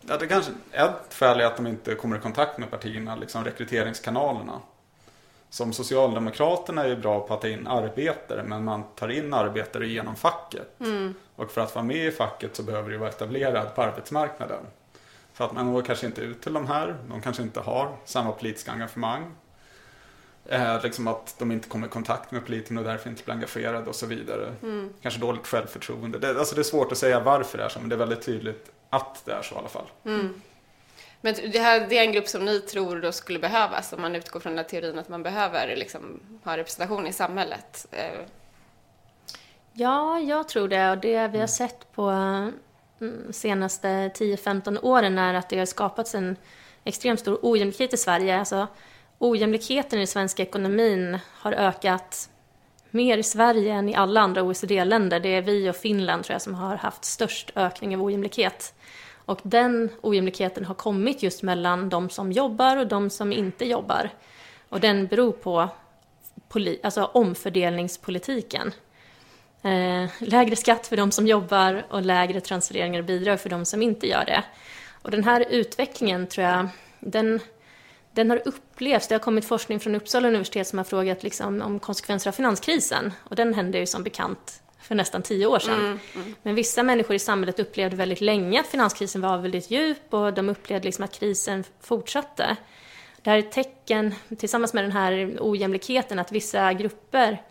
Ja, 0.01 0.17
det 0.17 0.27
kanske, 0.27 0.51
ett 0.71 1.13
skäl 1.13 1.39
är 1.39 1.45
att 1.45 1.55
de 1.55 1.67
inte 1.67 1.95
kommer 1.95 2.17
i 2.17 2.19
kontakt 2.19 2.57
med 2.57 2.71
partierna, 2.71 3.15
liksom 3.15 3.43
rekryteringskanalerna. 3.43 4.59
Som 5.49 5.73
Socialdemokraterna 5.73 6.83
är 6.83 6.95
bra 6.95 7.27
på 7.27 7.33
att 7.33 7.41
ta 7.41 7.47
in 7.47 7.67
arbetare, 7.67 8.43
men 8.43 8.63
man 8.63 8.83
tar 8.95 9.09
in 9.09 9.33
arbetare 9.33 9.87
genom 9.87 10.15
facket. 10.15 10.79
Mm. 10.79 11.13
Och 11.35 11.51
för 11.51 11.61
att 11.61 11.75
vara 11.75 11.85
med 11.85 12.05
i 12.05 12.11
facket 12.11 12.55
så 12.55 12.63
behöver 12.63 12.89
du 12.89 12.97
vara 12.97 13.09
etablerad 13.09 13.75
på 13.75 13.81
arbetsmarknaden. 13.81 14.65
Så 15.37 15.43
att 15.43 15.53
man 15.53 15.65
når 15.65 15.81
kanske 15.81 16.05
inte 16.05 16.21
ut 16.21 16.41
till 16.41 16.53
de 16.53 16.67
här, 16.67 16.97
de 17.09 17.21
kanske 17.21 17.43
inte 17.43 17.59
har 17.59 17.95
samma 18.05 18.31
politiska 18.31 18.71
engagemang. 18.71 19.35
Eh, 20.51 20.83
liksom 20.83 21.07
att 21.07 21.35
de 21.39 21.51
inte 21.51 21.69
kommer 21.69 21.87
i 21.87 21.89
kontakt 21.89 22.31
med 22.31 22.45
politikerna 22.45 22.81
och 22.81 22.87
därför 22.87 23.09
inte 23.09 23.23
blir 23.23 23.33
engagerade 23.33 23.89
och 23.89 23.95
så 23.95 24.05
vidare. 24.05 24.53
Mm. 24.63 24.93
Kanske 25.01 25.19
dåligt 25.19 25.47
självförtroende. 25.47 26.19
Det, 26.19 26.39
alltså 26.39 26.55
det 26.55 26.61
är 26.61 26.63
svårt 26.63 26.91
att 26.91 26.97
säga 26.97 27.19
varför 27.19 27.57
det 27.57 27.63
är 27.63 27.69
så, 27.69 27.79
men 27.79 27.89
det 27.89 27.95
är 27.95 27.97
väldigt 27.97 28.21
tydligt 28.21 28.71
att 28.89 29.25
det 29.25 29.31
är 29.31 29.41
så 29.41 29.55
i 29.55 29.57
alla 29.57 29.67
fall. 29.67 29.85
Mm. 30.05 30.41
Men 31.21 31.35
det, 31.51 31.59
här, 31.59 31.87
det 31.89 31.97
är 31.97 32.03
en 32.03 32.11
grupp 32.11 32.27
som 32.27 32.45
ni 32.45 32.59
tror 32.59 32.99
då 32.99 33.11
skulle 33.11 33.39
behövas 33.39 33.93
om 33.93 34.01
man 34.01 34.15
utgår 34.15 34.39
från 34.39 34.51
den 34.51 34.57
här 34.57 34.69
teorin 34.69 34.99
att 34.99 35.09
man 35.09 35.23
behöver 35.23 35.75
liksom, 35.75 36.19
ha 36.43 36.57
representation 36.57 37.07
i 37.07 37.13
samhället? 37.13 37.87
Eh. 37.91 38.19
Ja, 39.73 40.19
jag 40.19 40.49
tror 40.49 40.67
det. 40.67 40.91
Och 40.91 40.97
det 40.97 41.07
vi 41.07 41.15
har 41.15 41.27
mm. 41.27 41.47
sett 41.47 41.91
på 41.91 42.03
mm, 42.09 42.53
senaste 43.33 43.87
10-15 43.87 44.79
åren 44.81 45.17
är 45.17 45.33
att 45.33 45.49
det 45.49 45.59
har 45.59 45.65
skapats 45.65 46.15
en 46.15 46.35
extremt 46.83 47.19
stor 47.19 47.39
ojämlikhet 47.41 47.93
i 47.93 47.97
Sverige. 47.97 48.39
Alltså, 48.39 48.67
ojämlikheten 49.19 49.99
i 49.99 50.01
den 50.01 50.07
svenska 50.07 50.43
ekonomin 50.43 51.19
har 51.27 51.51
ökat 51.51 52.29
mer 52.91 53.17
i 53.17 53.23
Sverige 53.23 53.73
än 53.73 53.89
i 53.89 53.95
alla 53.95 54.21
andra 54.21 54.43
OECD-länder. 54.43 55.19
Det 55.19 55.29
är 55.35 55.41
vi 55.41 55.69
och 55.69 55.75
Finland 55.75 56.23
tror 56.23 56.33
jag 56.33 56.41
som 56.41 56.55
har 56.55 56.75
haft 56.75 57.05
störst 57.05 57.51
ökning 57.55 57.95
av 57.95 58.03
ojämlikhet. 58.03 58.73
Och 59.25 59.39
den 59.43 59.89
ojämlikheten 60.01 60.65
har 60.65 60.75
kommit 60.75 61.23
just 61.23 61.43
mellan 61.43 61.89
de 61.89 62.09
som 62.09 62.31
jobbar 62.31 62.77
och 62.77 62.87
de 62.87 63.09
som 63.09 63.33
inte 63.33 63.65
jobbar. 63.65 64.09
Och 64.69 64.79
den 64.79 65.07
beror 65.07 65.31
på 65.31 65.69
alltså 66.83 67.03
omfördelningspolitiken. 67.03 68.71
Eh, 69.61 70.09
lägre 70.19 70.55
skatt 70.55 70.87
för 70.87 70.97
de 70.97 71.11
som 71.11 71.27
jobbar 71.27 71.85
och 71.89 72.01
lägre 72.01 72.41
transfereringar 72.41 72.99
och 72.99 73.05
bidrag 73.05 73.39
för 73.39 73.49
de 73.49 73.65
som 73.65 73.81
inte 73.81 74.07
gör 74.07 74.25
det. 74.25 74.43
Och 75.01 75.11
den 75.11 75.23
här 75.23 75.45
utvecklingen 75.49 76.27
tror 76.27 76.47
jag, 76.47 76.67
den, 76.99 77.39
den 78.13 78.29
har 78.29 78.41
upplevts. 78.45 79.07
Det 79.07 79.15
har 79.15 79.19
kommit 79.19 79.45
forskning 79.45 79.79
från 79.79 79.95
Uppsala 79.95 80.27
universitet 80.27 80.67
som 80.67 80.77
har 80.77 80.83
frågat 80.83 81.23
liksom 81.23 81.61
om 81.61 81.79
konsekvenser 81.79 82.29
av 82.29 82.33
finanskrisen. 82.33 83.13
Och 83.23 83.35
den 83.35 83.53
hände 83.53 83.79
ju 83.79 83.85
som 83.85 84.03
bekant 84.03 84.61
för 84.81 84.95
nästan 84.95 85.21
tio 85.21 85.45
år 85.45 85.59
sedan. 85.59 85.79
Mm, 85.79 85.99
mm. 86.15 86.35
Men 86.43 86.55
vissa 86.55 86.83
människor 86.83 87.15
i 87.15 87.19
samhället 87.19 87.59
upplevde 87.59 87.95
väldigt 87.95 88.21
länge 88.21 88.59
att 88.59 88.67
finanskrisen 88.67 89.21
var 89.21 89.37
väldigt 89.37 89.71
djup 89.71 90.13
och 90.13 90.33
de 90.33 90.49
upplevde 90.49 90.85
liksom 90.85 91.03
att 91.03 91.19
krisen 91.19 91.63
fortsatte. 91.81 92.55
Det 93.21 93.29
här 93.29 93.37
är 93.37 93.39
ett 93.39 93.51
tecken, 93.51 94.15
tillsammans 94.37 94.73
med 94.73 94.83
den 94.83 94.91
här 94.91 95.37
ojämlikheten, 95.39 96.19
att 96.19 96.31
vissa 96.31 96.73
grupper 96.73 97.41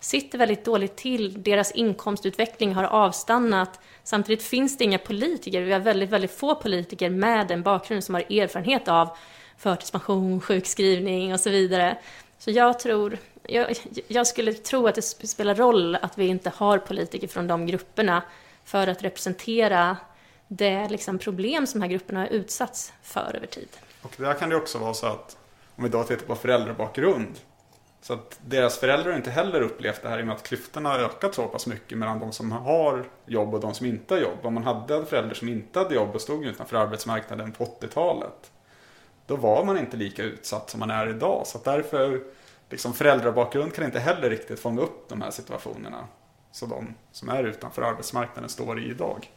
sitter 0.00 0.38
väldigt 0.38 0.64
dåligt 0.64 0.96
till. 0.96 1.42
Deras 1.42 1.72
inkomstutveckling 1.72 2.74
har 2.74 2.84
avstannat. 2.84 3.80
Samtidigt 4.04 4.42
finns 4.42 4.78
det 4.78 4.84
inga 4.84 4.98
politiker. 4.98 5.60
Vi 5.60 5.72
har 5.72 5.80
väldigt, 5.80 6.10
väldigt 6.10 6.38
få 6.38 6.54
politiker 6.54 7.10
med 7.10 7.50
en 7.50 7.62
bakgrund 7.62 8.04
som 8.04 8.14
har 8.14 8.22
erfarenhet 8.22 8.88
av 8.88 9.16
förtidspension, 9.58 10.40
sjukskrivning 10.40 11.32
och 11.32 11.40
så 11.40 11.50
vidare. 11.50 11.98
Så 12.38 12.50
jag 12.50 12.78
tror, 12.78 13.18
jag, 13.42 13.76
jag, 14.08 14.26
skulle 14.26 14.52
tro 14.52 14.86
att 14.86 14.94
det 14.94 15.02
spelar 15.02 15.54
roll 15.54 15.94
att 15.94 16.18
vi 16.18 16.26
inte 16.26 16.52
har 16.56 16.78
politiker 16.78 17.28
från 17.28 17.46
de 17.46 17.66
grupperna 17.66 18.22
för 18.64 18.86
att 18.86 19.02
representera 19.02 19.96
det 20.48 20.88
liksom 20.88 21.18
problem 21.18 21.66
som 21.66 21.80
de 21.80 21.86
här 21.86 21.92
grupperna 21.92 22.20
har 22.20 22.26
utsatts 22.26 22.92
för 23.02 23.36
över 23.36 23.46
tid. 23.46 23.68
Och 24.02 24.14
där 24.16 24.34
kan 24.34 24.48
det 24.48 24.56
också 24.56 24.78
vara 24.78 24.94
så 24.94 25.06
att 25.06 25.36
om 25.76 25.84
vi 25.84 25.90
då 25.90 26.02
tittar 26.04 26.26
på 26.26 26.34
föräldrabakgrund 26.34 27.38
så 28.02 28.12
att 28.12 28.40
deras 28.46 28.78
föräldrar 28.78 29.16
inte 29.16 29.30
heller 29.30 29.60
upplevt 29.60 30.02
det 30.02 30.08
här 30.08 30.18
i 30.18 30.22
och 30.22 30.26
med 30.26 30.34
att 30.34 30.42
klyftorna 30.42 30.88
har 30.88 30.98
ökat 30.98 31.34
så 31.34 31.46
pass 31.46 31.66
mycket 31.66 31.98
mellan 31.98 32.20
de 32.20 32.32
som 32.32 32.52
har 32.52 33.04
jobb 33.26 33.54
och 33.54 33.60
de 33.60 33.74
som 33.74 33.86
inte 33.86 34.14
har 34.14 34.20
jobb. 34.20 34.38
Om 34.42 34.54
man 34.54 34.64
hade 34.64 34.96
en 34.96 35.06
förälder 35.06 35.34
som 35.34 35.48
inte 35.48 35.78
hade 35.78 35.94
jobb 35.94 36.14
och 36.14 36.20
stod 36.20 36.44
utanför 36.44 36.76
arbetsmarknaden 36.76 37.52
på 37.52 37.64
80-talet 37.64 38.50
då 39.28 39.36
var 39.36 39.64
man 39.64 39.78
inte 39.78 39.96
lika 39.96 40.22
utsatt 40.22 40.70
som 40.70 40.80
man 40.80 40.90
är 40.90 41.08
idag. 41.08 41.46
Så 41.46 41.60
därför, 41.64 42.22
liksom 42.70 42.94
föräldrabakgrund 42.94 43.74
kan 43.74 43.84
inte 43.84 44.00
heller 44.00 44.30
riktigt 44.30 44.60
fånga 44.60 44.82
upp 44.82 45.08
de 45.08 45.22
här 45.22 45.30
situationerna. 45.30 46.08
som 46.52 46.68
de 46.68 46.94
som 47.12 47.28
är 47.28 47.44
utanför 47.44 47.82
arbetsmarknaden 47.82 48.50
står 48.50 48.80
i 48.80 48.90
idag. 48.90 49.30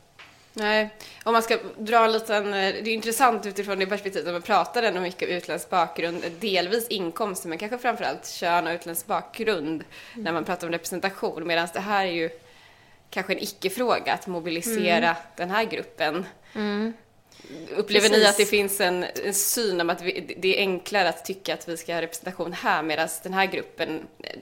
Nej, 0.53 0.89
om 1.23 1.33
man 1.33 1.43
ska 1.43 1.57
dra 1.77 2.05
en 2.05 2.11
liten, 2.11 2.51
det 2.51 2.57
är 2.57 2.87
intressant 2.87 3.45
utifrån 3.45 3.79
det 3.79 3.85
perspektivet 3.85 4.27
att 4.27 4.33
man 4.33 4.41
pratar 4.41 4.83
ändå 4.83 5.01
mycket 5.01 5.29
om 5.29 5.35
utländsk 5.35 5.69
bakgrund, 5.69 6.23
delvis 6.39 6.87
inkomster 6.87 7.49
men 7.49 7.57
kanske 7.57 7.77
framförallt 7.77 8.27
kön 8.27 8.67
och 8.67 8.73
utländsk 8.73 9.07
bakgrund 9.07 9.83
mm. 10.13 10.23
när 10.23 10.31
man 10.31 10.45
pratar 10.45 10.67
om 10.67 10.73
representation, 10.73 11.47
medan 11.47 11.67
det 11.73 11.79
här 11.79 12.05
är 12.05 12.11
ju 12.11 12.29
kanske 13.09 13.33
en 13.33 13.39
icke-fråga 13.39 14.13
att 14.13 14.27
mobilisera 14.27 15.09
mm. 15.09 15.15
den 15.35 15.49
här 15.49 15.63
gruppen. 15.63 16.25
Mm. 16.53 16.93
Upplever 17.75 18.09
Precis. 18.09 18.23
ni 18.23 18.25
att 18.25 18.37
det 18.37 18.45
finns 18.45 18.81
en, 18.81 19.05
en 19.25 19.33
syn 19.33 19.81
om 19.81 19.89
att 19.89 20.01
vi, 20.01 20.35
det 20.37 20.57
är 20.57 20.59
enklare 20.59 21.09
att 21.09 21.25
tycka 21.25 21.53
att 21.53 21.69
vi 21.69 21.77
ska 21.77 21.93
ha 21.93 22.01
representation 22.01 22.53
här 22.53 22.83
medan 22.83 23.07
den 23.23 23.33
här 23.33 23.45
gruppen, 23.45 23.99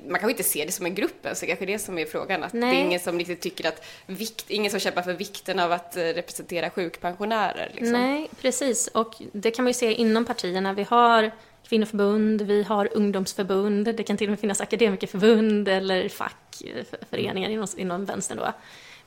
man 0.07 0.19
kanske 0.19 0.31
inte 0.31 0.43
ser 0.43 0.65
det 0.65 0.71
som 0.71 0.85
en 0.85 0.95
grupp 0.95 1.27
så 1.33 1.45
kanske 1.45 1.65
det 1.65 1.79
som 1.79 1.97
är 1.97 2.05
frågan. 2.05 2.43
Att 2.43 2.53
Nej. 2.53 2.75
det 2.75 2.81
är 2.81 2.85
ingen 2.85 2.99
som 2.99 3.19
riktigt 3.19 3.41
tycker 3.41 3.67
att 3.67 3.85
vikt, 4.05 4.45
ingen 4.49 4.71
som 4.71 4.79
kämpar 4.79 5.01
för 5.01 5.13
vikten 5.13 5.59
av 5.59 5.71
att 5.71 5.97
eh, 5.97 6.01
representera 6.01 6.69
sjukpensionärer. 6.69 7.71
Liksom. 7.73 7.91
Nej, 7.91 8.29
precis. 8.41 8.87
Och 8.87 9.15
det 9.31 9.51
kan 9.51 9.63
man 9.63 9.69
ju 9.69 9.73
se 9.73 9.93
inom 9.93 10.25
partierna. 10.25 10.73
Vi 10.73 10.83
har 10.83 11.31
kvinnoförbund, 11.67 12.41
vi 12.41 12.63
har 12.63 12.89
ungdomsförbund, 12.91 13.95
det 13.95 14.03
kan 14.03 14.17
till 14.17 14.27
och 14.27 14.31
med 14.31 14.39
finnas 14.39 14.61
akademikerförbund 14.61 15.67
eller 15.67 16.09
fackföreningar 16.09 17.49
inom, 17.49 17.67
inom 17.77 18.05
vänstern 18.05 18.37
då. 18.37 18.53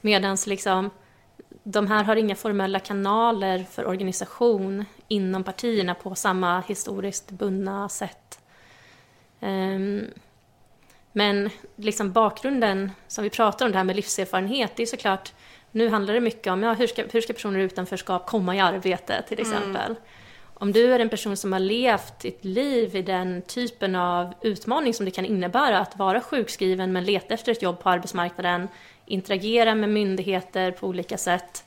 Medan 0.01 0.37
liksom 0.47 0.91
de 1.63 1.87
här 1.87 2.05
har 2.05 2.17
inga 2.17 2.35
formella 2.35 2.79
kanaler 2.79 3.65
för 3.71 3.87
organisation 3.87 4.85
inom 5.09 5.45
partierna 5.45 5.95
på 5.95 6.15
samma 6.15 6.61
historiskt 6.61 7.31
bundna 7.31 7.89
sätt. 7.89 8.41
Um, 9.41 10.07
men 11.13 11.51
liksom 11.77 12.13
bakgrunden 12.13 12.91
som 13.09 13.25
vi 13.25 13.31
pratar 13.31 13.67
om, 13.67 13.73
det 13.73 13.79
här 13.79 13.85
med 13.85 13.97
livserfarenhet, 13.97 14.73
det 14.77 14.83
är 14.83 14.87
såklart, 14.87 15.33
nu 15.71 15.89
handlar 15.89 16.15
det 16.15 16.21
mycket 16.21 16.53
om 16.53 16.63
ja, 16.63 16.73
hur, 16.73 16.87
ska, 16.87 17.05
hur 17.13 17.21
ska 17.21 17.33
personer 17.33 17.61
i 17.61 17.63
utanförskap 17.63 18.27
komma 18.27 18.57
i 18.57 18.61
arbete 18.61 19.23
till 19.29 19.41
mm. 19.41 19.53
exempel. 19.53 19.91
Mm. 19.91 20.03
Om 20.55 20.73
du 20.73 20.95
är 20.95 20.99
en 20.99 21.09
person 21.09 21.37
som 21.37 21.53
har 21.53 21.61
levt 21.61 22.21
ditt 22.21 22.45
liv 22.45 22.97
i 22.97 23.03
den 23.03 23.43
typen 23.43 23.95
av 23.95 24.35
utmaning 24.41 24.95
som 24.95 25.05
det 25.05 25.11
kan 25.11 25.25
innebära 25.25 25.79
att 25.79 25.97
vara 25.97 26.21
sjukskriven 26.21 26.93
men 26.93 27.05
leta 27.05 27.35
efter 27.35 27.53
ett 27.53 27.63
jobb 27.63 27.81
på 27.81 27.91
arbetsmarknaden, 27.91 28.69
interagera 29.13 29.75
med 29.75 29.89
myndigheter 29.89 30.71
på 30.71 30.87
olika 30.87 31.19
sätt. 31.19 31.65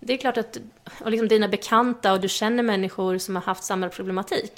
Det 0.00 0.12
är 0.12 0.16
klart 0.16 0.36
att, 0.36 0.58
och 1.00 1.10
liksom 1.10 1.28
dina 1.28 1.48
bekanta 1.48 2.12
och 2.12 2.20
du 2.20 2.28
känner 2.28 2.62
människor 2.62 3.18
som 3.18 3.36
har 3.36 3.42
haft 3.42 3.64
samma 3.64 3.88
problematik, 3.88 4.52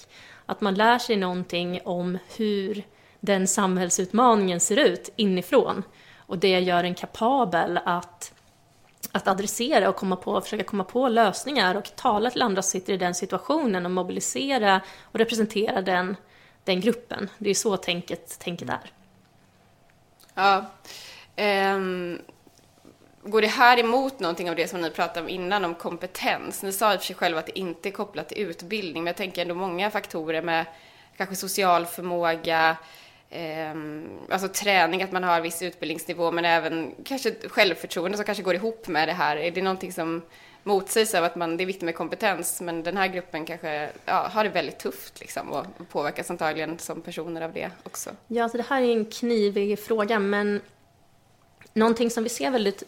att 0.46 0.60
man 0.60 0.74
lär 0.74 0.98
sig 0.98 1.16
någonting 1.16 1.80
om 1.84 2.18
hur 2.36 2.82
den 3.20 3.46
samhällsutmaningen 3.46 4.60
ser 4.60 4.76
ut 4.76 5.12
inifrån. 5.16 5.82
Och 6.16 6.38
det 6.38 6.60
gör 6.60 6.84
en 6.84 6.94
kapabel 6.94 7.80
att, 7.84 8.32
att 9.12 9.28
adressera 9.28 9.88
och 9.88 9.96
komma 9.96 10.16
på, 10.16 10.40
försöka 10.40 10.64
komma 10.64 10.84
på 10.84 11.08
lösningar 11.08 11.74
och 11.74 11.96
tala 11.96 12.30
till 12.30 12.42
andra 12.42 12.62
som 12.62 12.70
sitter 12.70 12.92
i 12.92 12.96
den 12.96 13.14
situationen 13.14 13.84
och 13.84 13.92
mobilisera 13.92 14.80
och 15.02 15.18
representera 15.18 15.82
den, 15.82 16.16
den 16.64 16.80
gruppen. 16.80 17.28
Det 17.38 17.50
är 17.50 17.54
så 17.54 17.76
tänket, 17.76 18.38
tänket 18.38 18.68
är. 18.68 18.92
Ja. 20.34 20.66
Um, 21.36 22.18
går 23.22 23.40
det 23.40 23.46
här 23.46 23.78
emot 23.78 24.20
någonting 24.20 24.50
av 24.50 24.56
det 24.56 24.68
som 24.68 24.80
ni 24.80 24.90
pratade 24.90 25.20
om 25.20 25.28
innan, 25.28 25.64
om 25.64 25.74
kompetens? 25.74 26.62
Ni 26.62 26.72
sa 26.72 26.92
i 26.92 26.96
och 26.96 27.00
för 27.00 27.06
sig 27.06 27.16
själva 27.16 27.40
att 27.40 27.46
det 27.46 27.58
inte 27.58 27.88
är 27.88 27.90
kopplat 27.90 28.28
till 28.28 28.38
utbildning, 28.38 29.02
men 29.02 29.06
jag 29.06 29.16
tänker 29.16 29.42
ändå 29.42 29.54
många 29.54 29.90
faktorer 29.90 30.42
med 30.42 30.64
kanske 31.16 31.36
social 31.36 31.86
förmåga, 31.86 32.76
ehm, 33.30 34.08
alltså 34.30 34.48
träning, 34.48 35.02
att 35.02 35.12
man 35.12 35.24
har 35.24 35.40
viss 35.40 35.62
utbildningsnivå, 35.62 36.30
men 36.32 36.44
även 36.44 36.94
kanske 37.04 37.34
självförtroende 37.48 38.16
som 38.16 38.26
kanske 38.26 38.42
går 38.42 38.54
ihop 38.54 38.88
med 38.88 39.08
det 39.08 39.12
här. 39.12 39.36
Är 39.36 39.50
det 39.50 39.62
någonting 39.62 39.92
som 39.92 40.22
motsägs 40.62 41.14
av 41.14 41.24
att 41.24 41.36
man, 41.36 41.56
det 41.56 41.64
är 41.64 41.66
viktigt 41.66 41.84
med 41.84 41.94
kompetens, 41.94 42.60
men 42.60 42.82
den 42.82 42.96
här 42.96 43.06
gruppen 43.06 43.44
kanske 43.44 43.90
ja, 44.04 44.28
har 44.32 44.44
det 44.44 44.50
väldigt 44.50 44.78
tufft 44.78 45.20
liksom, 45.20 45.52
och 45.52 45.66
påverkas 45.88 46.30
antagligen 46.30 46.78
som 46.78 47.00
personer 47.00 47.40
av 47.40 47.52
det 47.52 47.70
också? 47.82 48.10
Ja, 48.26 48.48
så 48.48 48.56
det 48.56 48.66
här 48.68 48.82
är 48.82 48.92
en 48.92 49.04
knivig 49.04 49.78
fråga, 49.78 50.18
men 50.18 50.60
någonting 51.72 52.10
som 52.10 52.22
vi 52.22 52.28
ser 52.28 52.50
väldigt 52.50 52.82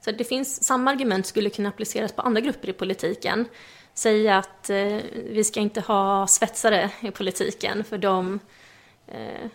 så 0.00 0.10
det 0.10 0.24
finns, 0.24 0.64
samma 0.64 0.90
argument 0.90 1.26
skulle 1.26 1.50
kunna 1.50 1.68
appliceras 1.68 2.12
på 2.12 2.22
andra 2.22 2.40
grupper 2.40 2.68
i 2.68 2.72
politiken. 2.72 3.44
Säg 3.94 4.28
att 4.28 4.70
eh, 4.70 4.96
vi 5.12 5.44
ska 5.44 5.60
inte 5.60 5.80
ha 5.80 6.26
svetsare 6.26 6.90
i 7.00 7.10
politiken 7.10 7.84
för 7.84 7.98
de 7.98 8.40
eh, 9.06 9.46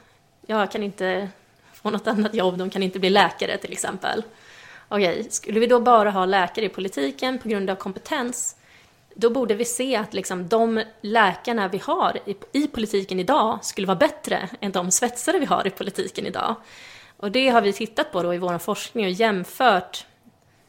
jag 0.47 0.71
kan 0.71 0.84
inte 0.84 1.29
få 1.73 1.89
något 1.89 2.07
annat 2.07 2.34
jobb, 2.34 2.57
de 2.57 2.69
kan 2.69 2.84
inte 2.84 2.99
bli 2.99 3.09
läkare 3.09 3.57
till 3.57 3.71
exempel. 3.71 4.23
Okej, 4.88 5.27
skulle 5.29 5.59
vi 5.59 5.67
då 5.67 5.79
bara 5.79 6.11
ha 6.11 6.25
läkare 6.25 6.65
i 6.65 6.69
politiken 6.69 7.39
på 7.39 7.49
grund 7.49 7.69
av 7.69 7.75
kompetens, 7.75 8.55
då 9.15 9.29
borde 9.29 9.55
vi 9.55 9.65
se 9.65 9.95
att 9.95 10.13
liksom 10.13 10.47
de 10.47 10.84
läkarna 11.01 11.67
vi 11.67 11.77
har 11.77 12.19
i, 12.25 12.36
i 12.51 12.67
politiken 12.67 13.19
idag 13.19 13.59
skulle 13.65 13.88
vara 13.88 13.97
bättre 13.97 14.49
än 14.59 14.71
de 14.71 14.91
svetsare 14.91 15.39
vi 15.39 15.45
har 15.45 15.67
i 15.67 15.69
politiken 15.69 16.25
idag. 16.25 16.55
Och 17.24 17.32
det 17.32 17.49
har 17.49 17.61
vi 17.61 17.74
tittat 17.74 18.11
på 18.11 18.24
då 18.24 18.34
i 18.34 18.38
vår 18.38 18.57
forskning 18.57 19.05
och 19.05 19.11
jämfört 19.11 20.05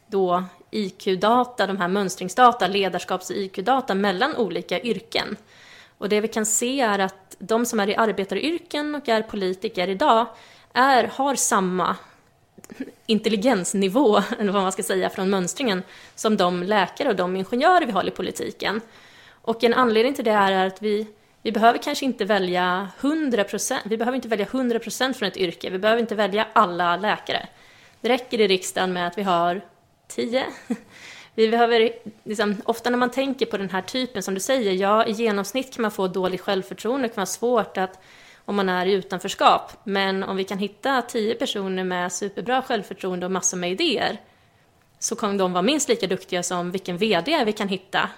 då 0.07 0.43
IQ-data, 0.71 1.67
de 1.67 1.77
här 1.77 1.87
mönstringsdata, 1.87 2.67
ledarskaps-IQ-data 2.67 3.95
mellan 3.95 4.35
olika 4.35 4.81
yrken. 4.81 5.37
Och 5.97 6.09
det 6.09 6.21
vi 6.21 6.27
kan 6.27 6.45
se 6.45 6.81
är 6.81 6.99
att 6.99 7.35
de 7.39 7.65
som 7.65 7.79
är 7.79 7.89
i 7.89 7.95
arbetaryrken 7.95 8.95
och 8.95 9.09
är 9.09 9.21
politiker 9.21 9.87
idag 9.87 10.27
är, 10.73 11.03
har 11.13 11.35
samma 11.35 11.95
intelligensnivå, 13.05 14.17
eller 14.39 14.51
vad 14.51 14.61
man 14.61 14.71
ska 14.71 14.83
säga, 14.83 15.09
från 15.09 15.29
mönstringen 15.29 15.83
som 16.15 16.37
de 16.37 16.63
läkare 16.63 17.09
och 17.09 17.15
de 17.15 17.35
ingenjörer 17.35 17.85
vi 17.85 17.91
har 17.91 18.07
i 18.07 18.11
politiken. 18.11 18.81
Och 19.31 19.63
en 19.63 19.73
anledning 19.73 20.13
till 20.13 20.25
det 20.25 20.31
är 20.31 20.67
att 20.67 20.81
vi, 20.81 21.07
vi 21.45 21.51
behöver 21.51 21.79
kanske 21.79 22.05
inte 22.05 22.25
välja 22.25 22.89
100%, 22.99 23.77
vi 23.85 23.97
behöver 23.97 24.15
inte 24.15 24.27
välja 24.27 24.45
100% 24.45 25.13
från 25.13 25.27
ett 25.27 25.37
yrke, 25.37 25.69
vi 25.69 25.77
behöver 25.77 26.01
inte 26.01 26.15
välja 26.15 26.47
alla 26.53 26.97
läkare. 26.97 27.47
Det 28.01 28.09
räcker 28.09 28.41
i 28.41 28.47
riksdagen 28.47 28.93
med 28.93 29.07
att 29.07 29.17
vi 29.17 29.23
har 29.23 29.61
10. 30.07 30.45
Vi 31.35 31.49
behöver, 31.49 31.91
liksom, 32.23 32.61
ofta 32.65 32.89
när 32.89 32.97
man 32.97 33.11
tänker 33.11 33.45
på 33.45 33.57
den 33.57 33.69
här 33.69 33.81
typen, 33.81 34.23
som 34.23 34.33
du 34.33 34.39
säger, 34.39 34.71
ja, 34.71 35.05
i 35.05 35.11
genomsnitt 35.11 35.73
kan 35.73 35.81
man 35.81 35.91
få 35.91 36.07
dåligt 36.07 36.41
självförtroende, 36.41 37.07
det 37.07 37.09
kan 37.09 37.15
vara 37.15 37.25
svårt 37.25 37.77
att, 37.77 37.99
om 38.45 38.55
man 38.55 38.69
är 38.69 38.85
i 38.85 38.93
utanförskap. 38.93 39.71
Men 39.83 40.23
om 40.23 40.37
vi 40.37 40.43
kan 40.43 40.57
hitta 40.57 41.01
tio 41.01 41.35
personer 41.35 41.83
med 41.83 42.11
superbra 42.11 42.61
självförtroende 42.61 43.25
och 43.25 43.31
massor 43.31 43.57
med 43.57 43.71
idéer, 43.71 44.21
så 44.99 45.15
kommer 45.15 45.37
de 45.37 45.53
vara 45.53 45.63
minst 45.63 45.89
lika 45.89 46.07
duktiga 46.07 46.43
som 46.43 46.71
vilken 46.71 46.97
VD 46.97 47.43
vi 47.45 47.51
kan 47.51 47.67
hitta 47.67 48.09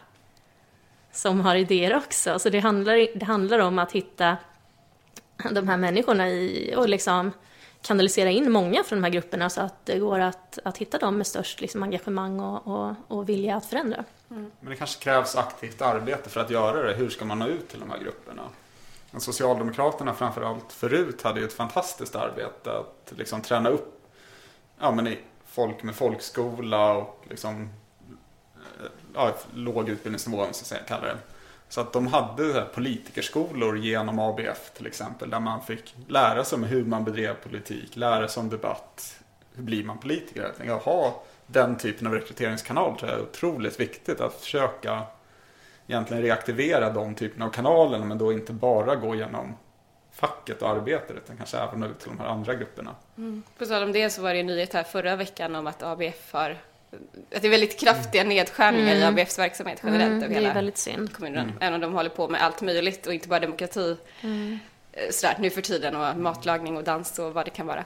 som 1.18 1.41
har 1.41 1.55
idéer 1.55 1.95
också. 1.95 2.39
Så 2.39 2.49
det 2.49 2.59
handlar, 2.59 3.18
det 3.20 3.26
handlar 3.26 3.59
om 3.59 3.80
att 3.80 3.91
hitta 3.91 4.38
de 5.51 5.68
här 5.68 5.78
människorna 5.78 6.30
i, 6.30 6.74
och 6.78 6.89
liksom 6.89 7.32
kanalisera 7.82 8.30
in 8.30 8.51
många 8.51 8.84
från 8.84 9.01
de 9.01 9.03
här 9.03 9.11
grupperna 9.11 9.49
så 9.49 9.61
att 9.61 9.86
det 9.86 9.99
går 9.99 10.20
att, 10.20 10.59
att 10.63 10.78
hitta 10.78 10.97
dem 10.97 11.18
med 11.18 11.28
störst 11.28 11.61
liksom, 11.61 11.84
engagemang 11.84 12.39
och, 12.39 12.68
och, 12.68 12.95
och 13.07 13.30
vilja 13.30 13.55
att 13.55 13.65
förändra. 13.65 14.03
Mm. 14.32 14.51
Men 14.59 14.70
det 14.70 14.76
kanske 14.76 15.03
krävs 15.03 15.36
aktivt 15.36 15.82
arbete 15.82 16.30
för 16.30 16.39
att 16.39 16.49
göra 16.49 16.84
det. 16.88 16.93
Hur 16.93 17.09
ska 17.09 17.26
man 17.26 17.39
nå 17.39 17.47
ut 17.47 17.70
till 17.70 17.80
de 17.80 17.89
här 17.89 17.99
grupperna? 17.99 18.43
Socialdemokraterna 19.18 20.13
framförallt 20.13 20.74
förut 20.74 21.22
hade 21.22 21.39
ju 21.39 21.45
ett 21.45 21.53
fantastiskt 21.53 22.15
arbete 22.15 22.72
att 22.72 23.13
liksom 23.18 23.41
träna 23.41 23.70
upp 23.70 24.07
ja, 24.80 24.91
men 24.91 25.15
folk 25.45 25.84
med 25.84 25.95
folkskola 25.95 26.93
och 26.93 27.26
liksom, 27.30 27.70
ja, 29.18 29.36
låg 29.53 29.89
utbildningsnivå, 29.89 30.41
om 30.41 30.51
jag 30.72 30.88
kallar 30.88 31.07
det. 31.07 31.18
Så 31.70 31.82
att 31.82 31.93
de 31.93 32.07
hade 32.07 32.65
politikerskolor 32.74 33.78
genom 33.78 34.20
ABF 34.20 34.72
till 34.74 34.88
exempel. 34.88 35.30
Där 35.30 35.39
man 35.39 35.61
fick 35.61 35.95
lära 36.07 36.43
sig 36.43 36.55
om 36.55 36.63
hur 36.63 36.86
man 36.86 37.03
bedrev 37.03 37.34
politik, 37.34 37.95
lära 37.95 38.28
sig 38.28 38.41
om 38.41 38.49
debatt. 38.49 39.20
Hur 39.55 39.63
blir 39.63 39.84
man 39.84 39.97
politiker? 39.97 40.72
Att 40.72 40.84
ha 40.84 41.24
den 41.47 41.78
typen 41.78 42.07
av 42.07 42.13
rekryteringskanal 42.13 42.97
tror 42.97 43.11
jag 43.11 43.20
är 43.20 43.24
otroligt 43.24 43.80
viktigt. 43.80 44.22
Att 44.22 44.34
försöka 44.34 45.03
egentligen 45.88 46.24
reaktivera 46.24 46.89
de 46.89 47.15
typerna 47.15 47.45
av 47.45 47.49
kanalerna 47.49 48.05
men 48.05 48.18
då 48.18 48.34
inte 48.34 48.53
bara 48.53 48.95
gå 48.95 49.15
genom 49.15 49.55
facket 50.11 50.61
och 50.61 50.70
arbetet 50.70 51.18
utan 51.18 51.38
kanske 51.38 51.57
även 51.57 51.84
ut 51.84 51.99
till 51.99 52.09
de 52.09 52.20
här 52.20 52.28
andra 52.28 52.55
grupperna. 52.55 52.95
Mm. 53.18 53.43
På 53.57 53.65
tal 53.65 53.84
om 53.84 53.91
det 53.91 54.09
så 54.09 54.22
var 54.22 54.34
det 54.34 54.39
en 54.39 54.45
nyhet 54.47 54.74
här 54.74 54.84
förra 54.84 55.15
veckan 55.15 55.55
om 55.55 55.68
att 55.68 55.84
ABF 55.84 56.34
har 56.34 56.57
att 57.35 57.41
det 57.41 57.47
är 57.47 57.51
väldigt 57.51 57.79
kraftiga 57.79 58.23
nedskärningar 58.23 58.95
mm. 58.95 59.17
i 59.17 59.21
ABFs 59.21 59.39
verksamhet 59.39 59.79
generellt 59.83 60.11
mm, 60.11 60.23
över 60.23 60.35
hela 60.35 60.53
väldigt 60.53 60.77
synd. 60.77 61.13
kommunen. 61.13 61.43
Mm. 61.43 61.57
Även 61.61 61.73
om 61.73 61.81
de 61.81 61.93
håller 61.93 62.09
på 62.09 62.27
med 62.27 62.43
allt 62.43 62.61
möjligt 62.61 63.07
och 63.07 63.13
inte 63.13 63.27
bara 63.27 63.39
demokrati 63.39 63.97
mm. 64.21 64.59
Eh, 64.97 65.11
sådär, 65.11 65.35
nu 65.39 65.49
för 65.49 65.61
tiden 65.61 65.95
och 65.95 66.17
matlagning 66.17 66.77
och 66.77 66.83
dans 66.83 67.19
och 67.19 67.33
vad 67.33 67.45
det 67.45 67.49
kan 67.49 67.67
vara. 67.67 67.83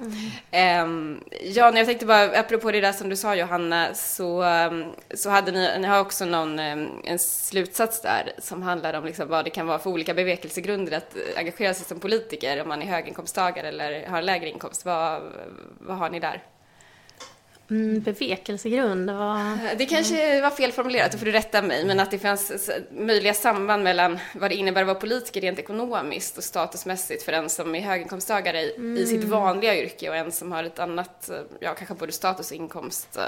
Mm. 0.52 0.86
Um, 0.86 1.24
ja, 1.44 1.78
jag 1.78 1.86
tänkte 1.86 2.06
bara, 2.06 2.40
apropå 2.40 2.72
det 2.72 2.82
där 2.82 2.92
som 2.92 3.10
du 3.10 3.16
sa 3.16 3.36
Johanna, 3.36 3.94
så, 3.94 4.44
um, 4.44 4.86
så 5.16 5.30
hade 5.30 5.52
ni, 5.52 5.80
ni 5.80 5.88
har 5.88 6.00
också 6.00 6.26
någon, 6.26 6.60
um, 6.60 7.02
en 7.04 7.20
slutsats 7.20 8.02
där 8.02 8.32
som 8.38 8.62
handlar 8.62 8.94
om 8.94 9.06
liksom 9.06 9.28
vad 9.28 9.46
det 9.46 9.50
kan 9.50 9.68
vara 9.68 9.80
för 9.80 9.90
olika 9.90 10.14
bevekelsegrunder 10.14 10.98
att 10.98 11.16
engagera 11.36 11.74
sig 11.74 11.86
som 11.86 12.00
politiker 12.00 12.62
om 12.62 12.68
man 12.68 12.82
är 12.82 12.86
höginkomsttagare 12.86 13.68
eller 13.68 14.08
har 14.08 14.22
lägre 14.22 14.50
inkomst. 14.50 14.86
Vad, 14.86 15.22
vad 15.80 15.98
har 15.98 16.10
ni 16.10 16.20
där? 16.20 16.44
Mm, 17.72 18.02
bevekelsegrund, 18.02 19.08
det 19.08 19.14
var... 19.14 19.76
Det 19.78 19.86
kanske 19.86 20.42
var 20.42 20.50
fel 20.50 20.72
formulerat, 20.72 21.12
då 21.12 21.18
får 21.18 21.26
du 21.26 21.32
rätta 21.32 21.62
mig, 21.62 21.86
men 21.86 22.00
att 22.00 22.12
det 22.12 22.20
fanns 22.20 22.70
möjliga 22.92 23.34
samband 23.34 23.84
mellan 23.84 24.20
vad 24.36 24.52
det 24.52 24.56
innebär 24.56 24.82
att 24.82 24.88
vara 24.88 25.00
politiker 25.00 25.42
rent 25.42 25.60
ekonomiskt 25.60 26.38
och 26.38 26.44
statusmässigt 26.44 27.24
för 27.24 27.32
en 27.32 27.50
som 27.50 27.76
är 27.76 27.82
höginkomsttagare 27.82 28.62
i, 28.62 28.76
mm. 28.76 28.98
i 28.98 29.06
sitt 29.06 29.24
vanliga 29.24 29.78
yrke 29.78 30.10
och 30.10 30.16
en 30.16 30.32
som 30.32 30.52
har 30.52 30.64
ett 30.64 30.80
annat, 30.80 31.30
ja 31.60 31.74
kanske 31.74 31.96
både 31.96 32.12
status 32.12 32.52
och 32.52 32.58
inkomst 32.58 33.20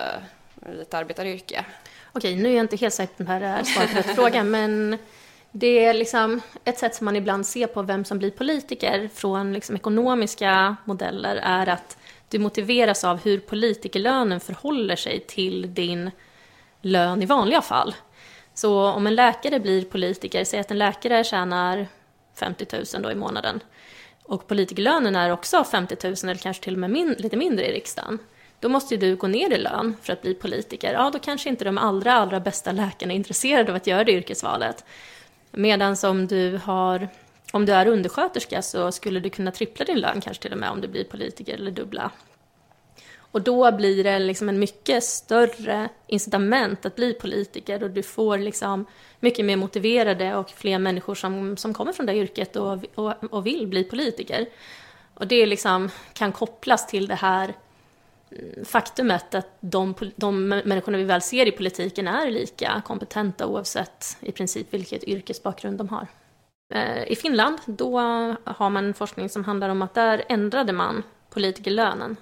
i 0.78 0.82
ett 0.82 0.94
arbetaryrke. 0.94 1.66
Okej, 2.14 2.36
nu 2.36 2.50
är 2.50 2.54
jag 2.54 2.64
inte 2.64 2.78
helt 2.78 2.94
säker 2.94 3.16
på 3.16 3.24
det 3.24 3.30
här 3.30 3.42
är 3.42 3.64
svaret 3.64 3.92
på 3.92 3.98
rätt 3.98 4.16
fråga, 4.16 4.44
men 4.44 4.98
det 5.52 5.86
är 5.86 5.94
liksom 5.94 6.42
ett 6.66 6.80
sätt 6.80 6.96
som 6.96 7.06
man 7.06 7.16
ibland 7.16 7.46
ser 7.46 7.68
på 7.68 7.82
vem 7.82 8.06
som 8.06 8.18
blir 8.18 8.32
politiker 8.32 9.10
från 9.16 9.54
liksom 9.54 9.76
ekonomiska 9.76 10.76
modeller 10.86 11.36
är 11.36 11.70
att 11.70 11.98
du 12.34 12.40
motiveras 12.40 13.04
av 13.04 13.24
hur 13.24 13.40
politikerlönen 13.40 14.40
förhåller 14.40 14.96
sig 14.96 15.20
till 15.20 15.74
din 15.74 16.12
lön 16.82 17.22
i 17.22 17.26
vanliga 17.26 17.62
fall. 17.62 17.96
Så 18.54 18.88
om 18.88 19.08
en 19.08 19.16
läkare 19.16 19.60
blir 19.60 19.86
politiker, 19.86 20.44
säg 20.44 20.60
att 20.60 20.72
en 20.72 20.78
läkare 20.78 21.24
tjänar 21.24 21.88
50 22.36 22.66
000 22.72 23.04
då 23.04 23.12
i 23.12 23.16
månaden 23.16 23.60
och 24.24 24.48
politikerlönen 24.48 25.16
är 25.16 25.32
också 25.32 25.64
50 25.64 25.96
000 26.04 26.16
eller 26.24 26.36
kanske 26.36 26.64
till 26.64 26.74
och 26.74 26.80
med 26.80 26.90
min, 26.90 27.16
lite 27.18 27.38
mindre 27.38 27.68
i 27.68 27.74
riksdagen. 27.74 28.20
Då 28.60 28.70
måste 28.70 28.96
ju 28.96 29.00
du 29.00 29.16
gå 29.16 29.28
ner 29.28 29.54
i 29.54 29.58
lön 29.58 29.96
för 30.02 30.14
att 30.14 30.22
bli 30.22 30.34
politiker. 30.34 30.94
Ja, 30.94 31.10
då 31.14 31.20
kanske 31.20 31.50
inte 31.50 31.66
de 31.66 31.78
allra, 31.78 32.14
allra 32.14 32.40
bästa 32.40 32.72
läkarna 32.72 33.14
är 33.14 33.18
intresserade 33.18 33.72
av 33.72 33.76
att 33.76 33.88
göra 33.88 34.04
det 34.04 34.12
yrkesvalet. 34.12 34.86
Medan 35.52 35.96
om 36.04 36.28
du 36.28 36.60
har 36.64 37.08
om 37.54 37.66
du 37.66 37.72
är 37.72 37.88
undersköterska 37.88 38.62
så 38.62 38.92
skulle 38.92 39.20
du 39.20 39.30
kunna 39.30 39.52
trippla 39.52 39.86
din 39.86 40.00
lön 40.00 40.22
kanske 40.22 40.42
till 40.42 40.52
och 40.52 40.58
med 40.58 40.70
om 40.70 40.82
du 40.82 40.88
blir 40.88 41.04
politiker 41.04 41.54
eller 41.54 41.72
dubbla. 41.72 42.12
Och 43.18 43.42
då 43.42 43.72
blir 43.72 44.04
det 44.04 44.20
liksom 44.20 44.50
en 44.50 44.60
mycket 44.60 45.04
större 45.04 45.90
incitament 46.08 46.86
att 46.86 46.96
bli 46.96 47.14
politiker 47.14 47.84
och 47.84 47.90
du 47.90 48.04
får 48.04 48.38
liksom 48.38 48.86
mycket 49.20 49.46
mer 49.46 49.56
motiverade 49.56 50.36
och 50.36 50.50
fler 50.50 50.80
människor 50.80 51.16
som, 51.16 51.58
som 51.58 51.74
kommer 51.74 51.94
från 51.94 52.06
det 52.06 52.16
yrket 52.16 52.56
och, 52.56 52.80
och, 52.96 53.24
och 53.24 53.46
vill 53.46 53.68
bli 53.68 53.84
politiker. 53.84 54.46
Och 55.14 55.28
det 55.28 55.46
liksom 55.46 55.90
kan 56.14 56.32
kopplas 56.32 56.88
till 56.88 57.08
det 57.08 57.16
här 57.16 57.54
mm, 58.32 58.66
faktumet 58.66 59.36
att 59.36 59.58
de, 59.60 59.96
de 60.16 60.48
människorna 60.48 60.98
vi 60.98 61.04
väl 61.04 61.22
ser 61.22 61.48
i 61.48 61.52
politiken 61.52 62.08
är 62.08 62.32
lika 62.32 62.82
kompetenta 62.86 63.48
oavsett 63.48 64.18
i 64.20 64.32
princip 64.32 64.68
vilket 64.70 65.04
yrkesbakgrund 65.04 65.78
de 65.78 65.90
har. 65.90 66.08
Eh, 66.74 67.12
I 67.12 67.16
Finland, 67.16 67.58
då 67.66 68.00
har 68.44 68.70
man 68.70 68.94
forskning 68.94 69.30
som 69.30 69.44
handlar 69.44 69.70
om 69.70 69.82
att 69.82 69.94
där 69.94 70.24
ändrade 70.30 70.74
man 70.74 71.04
politikerlönen. 71.30 72.16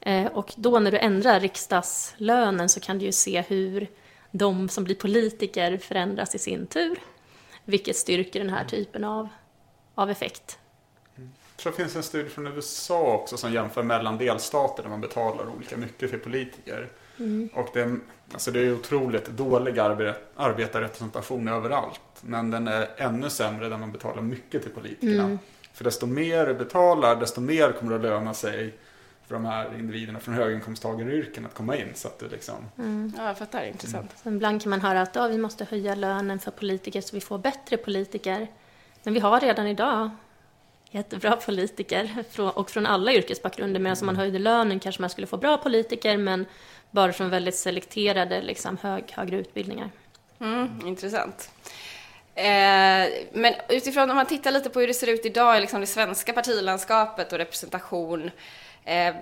Eh, 0.00 0.26
och 0.26 0.52
då 0.56 0.78
när 0.78 0.90
du 0.90 0.98
ändrar 0.98 1.40
riksdagslönen 1.40 2.68
så 2.68 2.80
kan 2.80 2.98
du 2.98 3.04
ju 3.04 3.12
se 3.12 3.40
hur 3.40 3.86
de 4.30 4.68
som 4.68 4.84
blir 4.84 4.94
politiker 4.94 5.78
förändras 5.78 6.34
i 6.34 6.38
sin 6.38 6.66
tur. 6.66 6.98
Vilket 7.64 7.96
styrker 7.96 8.40
den 8.40 8.50
här 8.50 8.64
typen 8.64 9.04
av, 9.04 9.28
av 9.94 10.10
effekt. 10.10 10.58
Jag 11.16 11.56
tror 11.56 11.72
det 11.72 11.76
finns 11.76 11.96
en 11.96 12.02
studie 12.02 12.28
från 12.28 12.46
USA 12.46 13.14
också 13.14 13.36
som 13.36 13.52
jämför 13.52 13.82
mellan 13.82 14.18
delstater 14.18 14.82
där 14.82 14.90
man 14.90 15.00
betalar 15.00 15.48
olika 15.56 15.76
mycket 15.76 16.10
för 16.10 16.18
politiker. 16.18 16.88
Mm. 17.18 17.48
Och 17.54 17.68
det, 17.74 17.96
alltså 18.32 18.50
det 18.50 18.60
är 18.60 18.72
otroligt 18.72 19.26
dålig 19.26 19.78
arbetarrepresentation 19.78 21.48
överallt. 21.48 22.00
Men 22.20 22.50
den 22.50 22.68
är 22.68 22.88
ännu 22.96 23.30
sämre 23.30 23.68
där 23.68 23.78
man 23.78 23.92
betalar 23.92 24.22
mycket 24.22 24.62
till 24.62 24.70
politikerna. 24.70 25.22
Mm. 25.24 25.38
För 25.72 25.84
desto 25.84 26.06
mer 26.06 26.46
du 26.46 26.54
betalar, 26.54 27.16
desto 27.16 27.40
mer 27.40 27.72
kommer 27.72 27.90
det 27.90 27.96
att 27.96 28.02
löna 28.02 28.34
sig 28.34 28.74
för 29.26 29.34
de 29.34 29.44
här 29.44 29.78
individerna 29.78 30.18
från 30.18 30.34
höginkomsttagaryrken 30.34 31.46
att 31.46 31.54
komma 31.54 31.76
in. 31.76 31.88
Så 31.94 32.08
att 32.08 32.18
det 32.18 32.28
liksom... 32.28 32.54
Mm. 32.78 33.12
Ja, 33.16 33.26
jag 33.26 33.38
fattar. 33.38 33.64
Intressant. 33.64 34.10
Mm. 34.24 34.36
Ibland 34.36 34.62
kan 34.62 34.70
man 34.70 34.80
höra 34.80 35.02
att 35.02 35.14
ja, 35.14 35.28
vi 35.28 35.38
måste 35.38 35.64
höja 35.64 35.94
lönen 35.94 36.38
för 36.38 36.50
politiker 36.50 37.00
så 37.00 37.16
vi 37.16 37.20
får 37.20 37.38
bättre 37.38 37.76
politiker. 37.76 38.46
Men 39.02 39.14
vi 39.14 39.20
har 39.20 39.40
redan 39.40 39.66
idag 39.66 40.10
jättebra 40.92 41.36
politiker 41.36 42.24
och 42.54 42.70
från 42.70 42.86
alla 42.86 43.12
yrkesbakgrunder. 43.12 43.80
Medan 43.80 43.96
om 44.00 44.06
man 44.06 44.16
höjde 44.16 44.38
lönen 44.38 44.80
kanske 44.80 45.00
man 45.02 45.10
skulle 45.10 45.26
få 45.26 45.36
bra 45.36 45.56
politiker 45.56 46.16
men 46.16 46.46
bara 46.90 47.12
från 47.12 47.30
väldigt 47.30 47.56
selekterade 47.56 48.42
liksom, 48.42 48.78
hög, 48.82 49.04
högre 49.10 49.36
utbildningar. 49.36 49.90
Mm, 50.40 50.86
intressant. 50.86 51.50
Eh, 52.34 53.08
men 53.32 53.54
utifrån 53.68 54.10
om 54.10 54.16
man 54.16 54.26
tittar 54.26 54.50
lite 54.50 54.70
på 54.70 54.80
hur 54.80 54.86
det 54.86 54.94
ser 54.94 55.06
ut 55.06 55.26
idag 55.26 55.58
i 55.58 55.60
liksom 55.60 55.80
det 55.80 55.86
svenska 55.86 56.32
partilandskapet 56.32 57.32
och 57.32 57.38
representation. 57.38 58.30
Eh, 58.84 59.14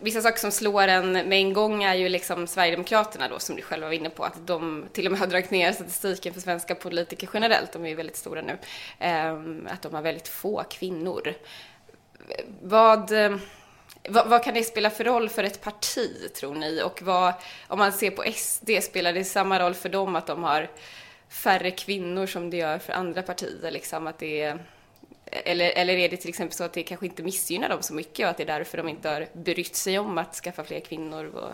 vissa 0.00 0.20
saker 0.20 0.38
som 0.38 0.50
slår 0.50 0.82
en 0.82 1.12
med 1.12 1.32
en 1.32 1.52
gång 1.52 1.82
är 1.82 1.94
ju 1.94 2.08
liksom 2.08 2.46
Sverigedemokraterna 2.46 3.28
då, 3.28 3.38
som 3.38 3.56
du 3.56 3.62
själv 3.62 3.82
var 3.82 3.92
inne 3.92 4.10
på, 4.10 4.24
att 4.24 4.46
de 4.46 4.84
till 4.92 5.06
och 5.06 5.12
med 5.12 5.20
har 5.20 5.26
dragit 5.26 5.50
ner 5.50 5.72
statistiken 5.72 6.34
för 6.34 6.40
svenska 6.40 6.74
politiker 6.74 7.28
generellt, 7.34 7.72
de 7.72 7.84
är 7.84 7.88
ju 7.88 7.94
väldigt 7.94 8.16
stora 8.16 8.42
nu, 8.42 8.58
eh, 8.98 9.32
att 9.72 9.82
de 9.82 9.94
har 9.94 10.02
väldigt 10.02 10.28
få 10.28 10.62
kvinnor. 10.70 11.34
Vad, 12.62 13.12
eh, 13.12 13.36
vad, 14.08 14.28
vad, 14.28 14.44
kan 14.44 14.54
det 14.54 14.62
spela 14.62 14.90
för 14.90 15.04
roll 15.04 15.28
för 15.28 15.44
ett 15.44 15.60
parti, 15.60 16.32
tror 16.34 16.54
ni? 16.54 16.82
Och 16.82 17.02
vad, 17.02 17.34
om 17.68 17.78
man 17.78 17.92
ser 17.92 18.10
på 18.10 18.24
SD, 18.32 18.70
spelar 18.82 19.12
det 19.12 19.24
samma 19.24 19.60
roll 19.60 19.74
för 19.74 19.88
dem 19.88 20.16
att 20.16 20.26
de 20.26 20.42
har 20.42 20.70
färre 21.28 21.70
kvinnor 21.70 22.26
som 22.26 22.50
det 22.50 22.56
gör 22.56 22.78
för 22.78 22.92
andra 22.92 23.22
partier? 23.22 23.70
Liksom, 23.70 24.06
att 24.06 24.18
det 24.18 24.40
är, 24.40 24.58
eller, 25.30 25.70
eller 25.70 25.94
är 25.94 26.08
det 26.08 26.16
till 26.16 26.28
exempel 26.28 26.56
så 26.56 26.64
att 26.64 26.72
det 26.72 26.82
kanske 26.82 27.06
inte 27.06 27.22
missgynnar 27.22 27.68
dem 27.68 27.82
så 27.82 27.94
mycket 27.94 28.24
och 28.24 28.30
att 28.30 28.36
det 28.36 28.42
är 28.42 28.58
därför 28.58 28.78
de 28.78 28.88
inte 28.88 29.08
har 29.08 29.26
brytt 29.32 29.76
sig 29.76 29.98
om 29.98 30.18
att 30.18 30.34
skaffa 30.34 30.64
fler 30.64 30.80
kvinnor? 30.80 31.26
Och, 31.26 31.50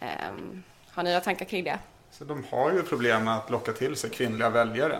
um, 0.00 0.62
har 0.88 1.02
ni 1.02 1.10
några 1.10 1.20
tankar 1.20 1.44
kring 1.44 1.64
det? 1.64 1.78
Så 2.10 2.24
de 2.24 2.44
har 2.50 2.72
ju 2.72 2.82
problem 2.82 3.24
med 3.24 3.36
att 3.36 3.50
locka 3.50 3.72
till 3.72 3.96
sig 3.96 4.10
kvinnliga 4.10 4.50
väljare. 4.50 4.98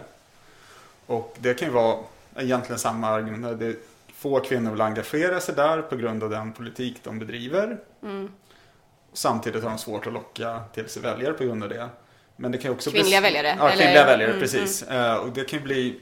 Och 1.07 1.36
det 1.38 1.55
kan 1.55 1.68
ju 1.68 1.74
vara 1.74 1.99
egentligen 2.36 2.78
samma 2.78 3.09
argument. 3.09 3.61
Det 3.61 3.76
få 4.16 4.40
kvinnor 4.40 4.70
vill 4.70 4.80
engagera 4.80 5.40
sig 5.40 5.55
där 5.55 5.82
på 5.82 5.97
grund 5.97 6.22
av 6.22 6.30
den 6.30 6.53
politik 6.53 6.97
de 7.03 7.18
bedriver. 7.18 7.78
Mm. 8.03 8.32
Samtidigt 9.12 9.62
har 9.62 9.70
de 9.70 9.78
svårt 9.78 10.07
att 10.07 10.12
locka 10.12 10.61
till 10.74 10.88
sig 10.88 11.03
väljare 11.03 11.32
på 11.32 11.44
grund 11.44 11.62
av 11.62 11.68
det. 11.68 11.88
Men 12.36 12.53
det 12.53 12.59
kan 12.59 12.72
också 12.72 12.90
kvinnliga 12.90 13.20
bli... 13.20 13.32
väljare? 13.32 13.57
Ja, 13.59 13.68
kvinnliga 13.68 13.90
eller? 13.90 14.07
väljare, 14.07 14.30
mm, 14.30 14.40
precis. 14.40 14.82
Mm. 14.82 15.20
Och 15.20 15.28
det 15.28 15.44
kan 15.44 15.62
bli 15.62 16.01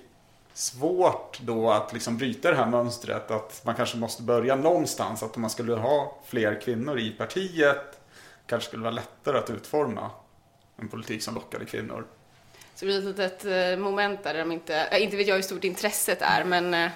svårt 0.54 1.40
då 1.40 1.70
att 1.70 1.92
liksom 1.92 2.16
bryta 2.16 2.50
det 2.50 2.56
här 2.56 2.66
mönstret. 2.66 3.30
Att 3.30 3.60
man 3.64 3.74
kanske 3.74 3.96
måste 3.96 4.22
börja 4.22 4.56
någonstans. 4.56 5.22
Att 5.22 5.36
om 5.36 5.40
man 5.40 5.50
skulle 5.50 5.74
ha 5.74 6.18
fler 6.24 6.60
kvinnor 6.60 6.98
i 6.98 7.10
partiet 7.10 8.00
kanske 8.46 8.68
skulle 8.68 8.82
vara 8.82 8.94
lättare 8.94 9.38
att 9.38 9.50
utforma 9.50 10.10
en 10.76 10.88
politik 10.88 11.22
som 11.22 11.34
lockade 11.34 11.64
kvinnor. 11.64 12.04
Så 12.74 12.84
det 12.84 12.86
blir 12.86 12.98
ett 12.98 13.04
litet 13.04 13.44
eh, 13.44 13.78
moment 13.78 14.24
där 14.24 14.34
de 14.34 14.52
inte, 14.52 14.88
inte 14.92 15.16
vet 15.16 15.26
jag 15.26 15.34
hur 15.34 15.42
stort 15.42 15.64
intresset 15.64 16.22
är, 16.22 16.44
men 16.44 16.74
eh, 16.74 16.90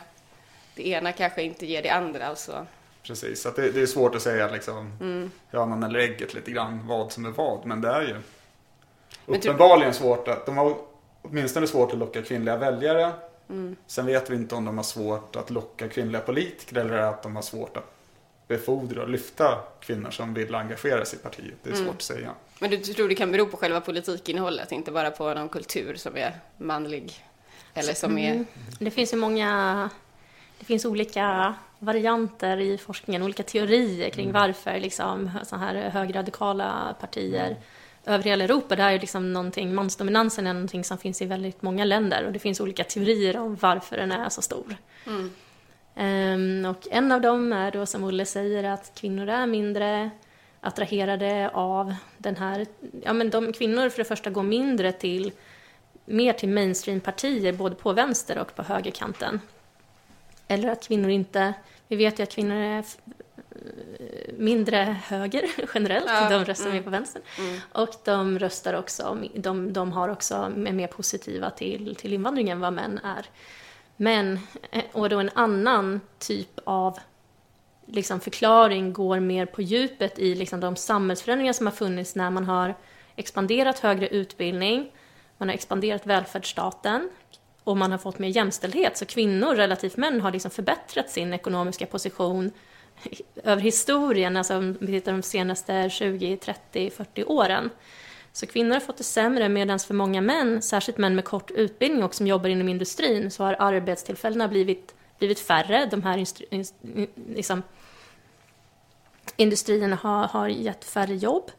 det 0.75 0.89
ena 0.89 1.13
kanske 1.13 1.43
inte 1.43 1.67
ger 1.67 1.83
det 1.83 1.91
andra. 1.91 2.27
Alltså. 2.27 2.67
Precis, 3.03 3.43
så 3.43 3.51
det, 3.51 3.71
det, 3.71 3.81
är 3.81 3.87
svårt 3.87 4.15
att 4.15 4.23
säga 4.23 4.51
liksom, 4.51 4.93
mm. 5.01 5.31
hönan 5.51 5.83
eller 5.83 5.99
ägget 5.99 6.35
lite 6.35 6.51
grann, 6.51 6.87
vad 6.87 7.13
som 7.13 7.25
är 7.25 7.31
vad. 7.31 7.67
Men 7.67 7.81
det 7.81 7.89
är 7.89 8.03
ju 8.03 8.17
uppenbarligen 9.27 9.95
svårt 9.95 10.29
att, 10.29 10.47
de 10.47 10.57
har 10.57 10.77
åtminstone 11.23 11.67
svårt 11.67 11.93
att 11.93 11.99
locka 11.99 12.23
kvinnliga 12.23 12.57
väljare. 12.57 13.13
Mm. 13.51 13.77
Sen 13.87 14.07
vet 14.07 14.31
vi 14.31 14.35
inte 14.35 14.55
om 14.55 14.65
de 14.65 14.77
har 14.77 14.85
svårt 14.85 15.37
att 15.37 15.51
locka 15.51 15.89
kvinnliga 15.89 16.21
politiker 16.21 16.77
eller 16.77 16.99
att 16.99 17.23
de 17.23 17.37
har 17.37 17.43
svårt 17.43 17.77
att 17.77 17.95
befordra 18.49 19.03
och 19.03 19.09
lyfta 19.09 19.59
kvinnor 19.81 20.11
som 20.11 20.35
vill 20.35 20.55
engagera 20.55 21.05
sig 21.05 21.19
i 21.19 21.23
partiet. 21.23 21.55
Det 21.63 21.71
är 21.71 21.75
mm. 21.75 21.87
svårt 21.87 21.97
att 21.97 22.03
säga. 22.03 22.35
Men 22.59 22.71
du 22.71 22.79
tror 22.79 23.09
det 23.09 23.15
kan 23.15 23.33
bero 23.33 23.47
på 23.47 23.57
själva 23.57 23.81
politikinnehållet, 23.81 24.73
inte 24.73 24.91
bara 24.91 25.11
på 25.11 25.35
någon 25.35 25.49
kultur 25.49 25.95
som 25.95 26.17
är 26.17 26.41
manlig? 26.57 27.25
Eller 27.75 27.95
som 27.95 28.19
är... 28.19 28.33
Mm. 28.33 28.47
Det 28.79 28.91
finns 28.91 29.13
ju 29.13 29.17
många 29.17 29.91
det 30.59 30.65
finns 30.65 30.85
olika 30.85 31.55
varianter 31.79 32.57
i 32.57 32.79
forskningen, 32.79 33.23
olika 33.23 33.43
teorier 33.43 34.11
kring 34.11 34.31
mm. 34.31 34.43
varför 34.43 34.81
liksom, 34.81 35.31
så 35.45 35.57
här 35.57 35.75
högradikala 35.75 36.97
partier 37.01 37.47
mm. 37.47 37.59
Över 38.09 38.25
hela 38.25 38.45
Europa, 38.45 38.77
det 38.77 38.83
här 38.83 38.93
är 38.93 39.01
liksom 39.01 39.33
någonting, 39.33 39.75
mansdominansen 39.75 40.47
är 40.47 40.53
någonting 40.53 40.85
som 40.85 40.99
finns 40.99 41.23
i 41.23 41.27
väldigt 41.27 41.63
många 41.63 41.85
länder 41.85 42.27
och 42.27 42.33
det 42.33 42.39
finns 42.39 42.61
olika 42.61 42.85
teorier 42.85 43.37
om 43.37 43.57
varför 43.61 43.97
den 43.97 44.13
är 44.13 44.29
så 44.29 44.43
stor. 44.43 44.77
Mm. 45.07 45.31
Um, 45.97 46.71
och 46.71 46.89
en 46.91 47.13
av 47.13 47.21
dem 47.21 47.53
är 47.53 47.71
då 47.71 47.87
som 47.87 48.05
Olle 48.05 48.25
säger 48.25 48.65
att 48.65 48.93
kvinnor 48.95 49.29
är 49.29 49.47
mindre 49.47 50.11
attraherade 50.61 51.51
av 51.55 51.95
den 52.19 52.37
här, 52.37 52.67
ja 53.05 53.13
men 53.13 53.31
de 53.31 53.53
kvinnor 53.53 53.89
för 53.89 53.99
det 53.99 54.05
första 54.05 54.31
går 54.31 54.43
mindre 54.43 54.93
till, 54.93 55.33
mer 56.05 56.33
till 56.33 56.49
mainstreampartier 56.49 57.53
både 57.53 57.75
på 57.75 57.93
vänster 57.93 58.39
och 58.39 58.55
på 58.55 58.63
högerkanten. 58.63 59.41
Eller 60.49 60.69
att 60.69 60.89
kvinnor 60.89 61.11
inte... 61.11 61.55
Vi 61.91 61.97
vet 61.97 62.19
ju 62.19 62.23
att 62.23 62.31
kvinnor 62.31 62.57
är 62.57 62.85
mindre 64.37 64.97
höger 65.05 65.45
generellt, 65.75 66.07
ja, 66.07 66.29
de 66.31 66.45
röstar 66.45 66.67
mm, 66.67 66.77
mer 66.77 66.83
på 66.83 66.91
vänster. 66.91 67.23
Mm. 67.39 67.61
Och 67.73 67.95
de 68.05 68.39
röstar 68.39 68.75
också, 68.75 69.19
de, 69.35 69.73
de 69.73 69.93
har 69.93 70.09
också, 70.09 70.35
är 70.67 70.73
mer 70.73 70.87
positiva 70.87 71.51
till, 71.51 71.97
till 71.97 72.13
invandring 72.13 72.49
än 72.49 72.61
vad 72.61 72.73
män 72.73 73.01
är. 73.05 73.27
Men, 73.97 74.39
eh, 74.71 74.85
och 74.93 75.09
då 75.09 75.19
en 75.19 75.31
annan 75.35 76.01
typ 76.19 76.61
av 76.65 76.99
liksom 77.87 78.21
förklaring 78.21 78.93
går 78.93 79.21
mer 79.21 79.47
på 79.47 79.63
djupet 79.63 80.19
i 80.19 80.35
liksom 80.35 80.61
de 80.61 80.77
samhällsförändringar 80.77 81.53
som 81.53 81.67
har 81.67 81.73
funnits 81.73 82.15
när 82.15 82.31
man 82.31 82.45
har 82.45 82.75
expanderat 83.17 83.79
högre 83.79 84.09
utbildning, 84.09 84.93
man 85.39 85.49
har 85.49 85.55
expanderat 85.55 86.07
välfärdsstaten, 86.07 87.11
och 87.69 87.77
man 87.77 87.91
har 87.91 87.99
fått 87.99 88.19
mer 88.19 88.29
jämställdhet. 88.29 88.97
Så 88.97 89.07
kvinnor 89.07 89.55
relativt 89.55 89.97
män 89.97 90.21
har 90.21 90.33
liksom 90.33 90.51
förbättrat 90.51 91.11
sin 91.11 91.35
ekonomiska 91.35 91.87
position 91.87 92.51
över 93.45 93.63
historien, 93.63 94.37
alltså 94.37 94.57
om 94.57 94.77
vi 94.81 94.87
tittar 94.87 95.13
de 95.13 95.23
senaste 95.23 95.91
20, 95.91 96.37
30, 96.37 96.91
40 96.91 97.25
åren. 97.25 97.71
Så 98.33 98.47
kvinnor 98.47 98.73
har 98.73 98.81
fått 98.81 98.97
det 98.97 99.05
sämre 99.05 99.49
medan 99.49 99.79
för 99.79 99.95
många 99.95 100.21
män, 100.21 100.63
särskilt 100.63 100.99
män 100.99 101.15
med 101.15 101.25
kort 101.25 101.51
utbildning 101.51 102.03
och 102.03 102.15
som 102.15 102.27
jobbar 102.27 102.49
inom 102.49 102.69
industrin, 102.69 103.31
så 103.31 103.45
har 103.45 103.57
arbetstillfällena 103.59 104.49
blivit, 104.49 104.95
blivit 105.19 105.41
färre. 105.41 105.87
De 105.91 106.03
här 106.03 106.27
liksom, 107.35 107.63
industrierna 109.37 109.97
har, 109.97 110.27
har 110.27 110.49
gett 110.49 110.85
färre 110.85 111.15
jobb 111.15 111.51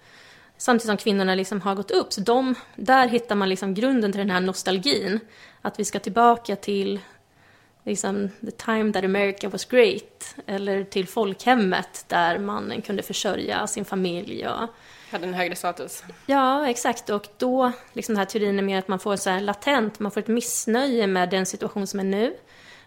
samtidigt 0.59 0.87
som 0.87 0.97
kvinnorna 0.97 1.35
liksom 1.35 1.61
har 1.61 1.75
gått 1.75 1.91
upp. 1.91 2.13
Så 2.13 2.21
de, 2.21 2.55
där 2.75 3.07
hittar 3.07 3.35
man 3.35 3.49
liksom 3.49 3.73
grunden 3.73 4.11
till 4.11 4.19
den 4.19 4.29
här 4.29 4.41
nostalgin. 4.41 5.19
Att 5.61 5.79
vi 5.79 5.85
ska 5.85 5.99
tillbaka 5.99 6.55
till 6.55 6.99
liksom, 7.84 8.30
the 8.45 8.51
time 8.51 8.93
that 8.93 9.03
America 9.03 9.49
was 9.49 9.65
great. 9.65 10.36
Eller 10.47 10.84
till 10.84 11.07
folkhemmet 11.07 12.05
där 12.07 12.39
mannen 12.39 12.82
kunde 12.82 13.03
försörja 13.03 13.67
sin 13.67 13.86
familj. 13.86 14.47
Och, 14.47 14.69
hade 15.11 15.27
en 15.27 15.34
högre 15.34 15.55
status. 15.55 16.03
Ja, 16.25 16.69
exakt. 16.69 17.09
Och 17.09 17.27
då, 17.38 17.71
liksom 17.93 18.15
den 18.15 18.19
här 18.19 18.25
teorin 18.25 18.59
är 18.59 18.63
mer 18.63 18.80
att 18.80 18.88
man 18.88 18.99
får 18.99 19.15
så 19.15 19.39
latent, 19.39 19.99
man 19.99 20.11
får 20.11 20.21
ett 20.21 20.27
missnöje 20.27 21.07
med 21.07 21.30
den 21.30 21.45
situation 21.45 21.88
som 21.88 21.99
är 21.99 22.03
nu. 22.03 22.36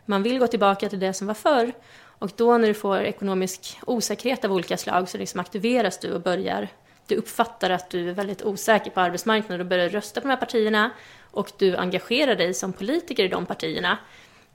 Man 0.05 0.23
vill 0.23 0.39
gå 0.39 0.47
tillbaka 0.47 0.89
till 0.89 1.01
det 1.01 1.13
som 1.13 1.27
var 1.27 1.35
förr. 1.35 1.73
Och 2.19 2.31
då 2.37 2.59
när 2.59 2.69
du 2.69 2.75
får 2.75 2.99
ekonomisk 2.99 3.79
osäkerhet 3.87 4.45
av 4.45 4.53
olika 4.53 4.77
slag 4.77 5.09
så 5.09 5.19
liksom 5.19 5.41
aktiveras 5.41 5.99
du 5.99 6.13
och 6.13 6.21
börjar 6.21 6.69
du 7.07 7.15
uppfattar 7.17 7.71
att 7.71 7.91
du 7.91 8.09
är 8.09 8.13
väldigt 8.13 8.43
osäker 8.43 8.91
på 8.91 9.01
arbetsmarknaden 9.01 9.61
och 9.61 9.67
börjar 9.67 9.89
rösta 9.89 10.21
på 10.21 10.27
de 10.27 10.31
här 10.31 10.41
partierna 10.41 10.91
och 11.31 11.53
du 11.59 11.77
engagerar 11.77 12.35
dig 12.35 12.55
som 12.55 12.73
politiker 12.73 13.25
i 13.25 13.29
de 13.29 13.47
partierna. 13.47 13.99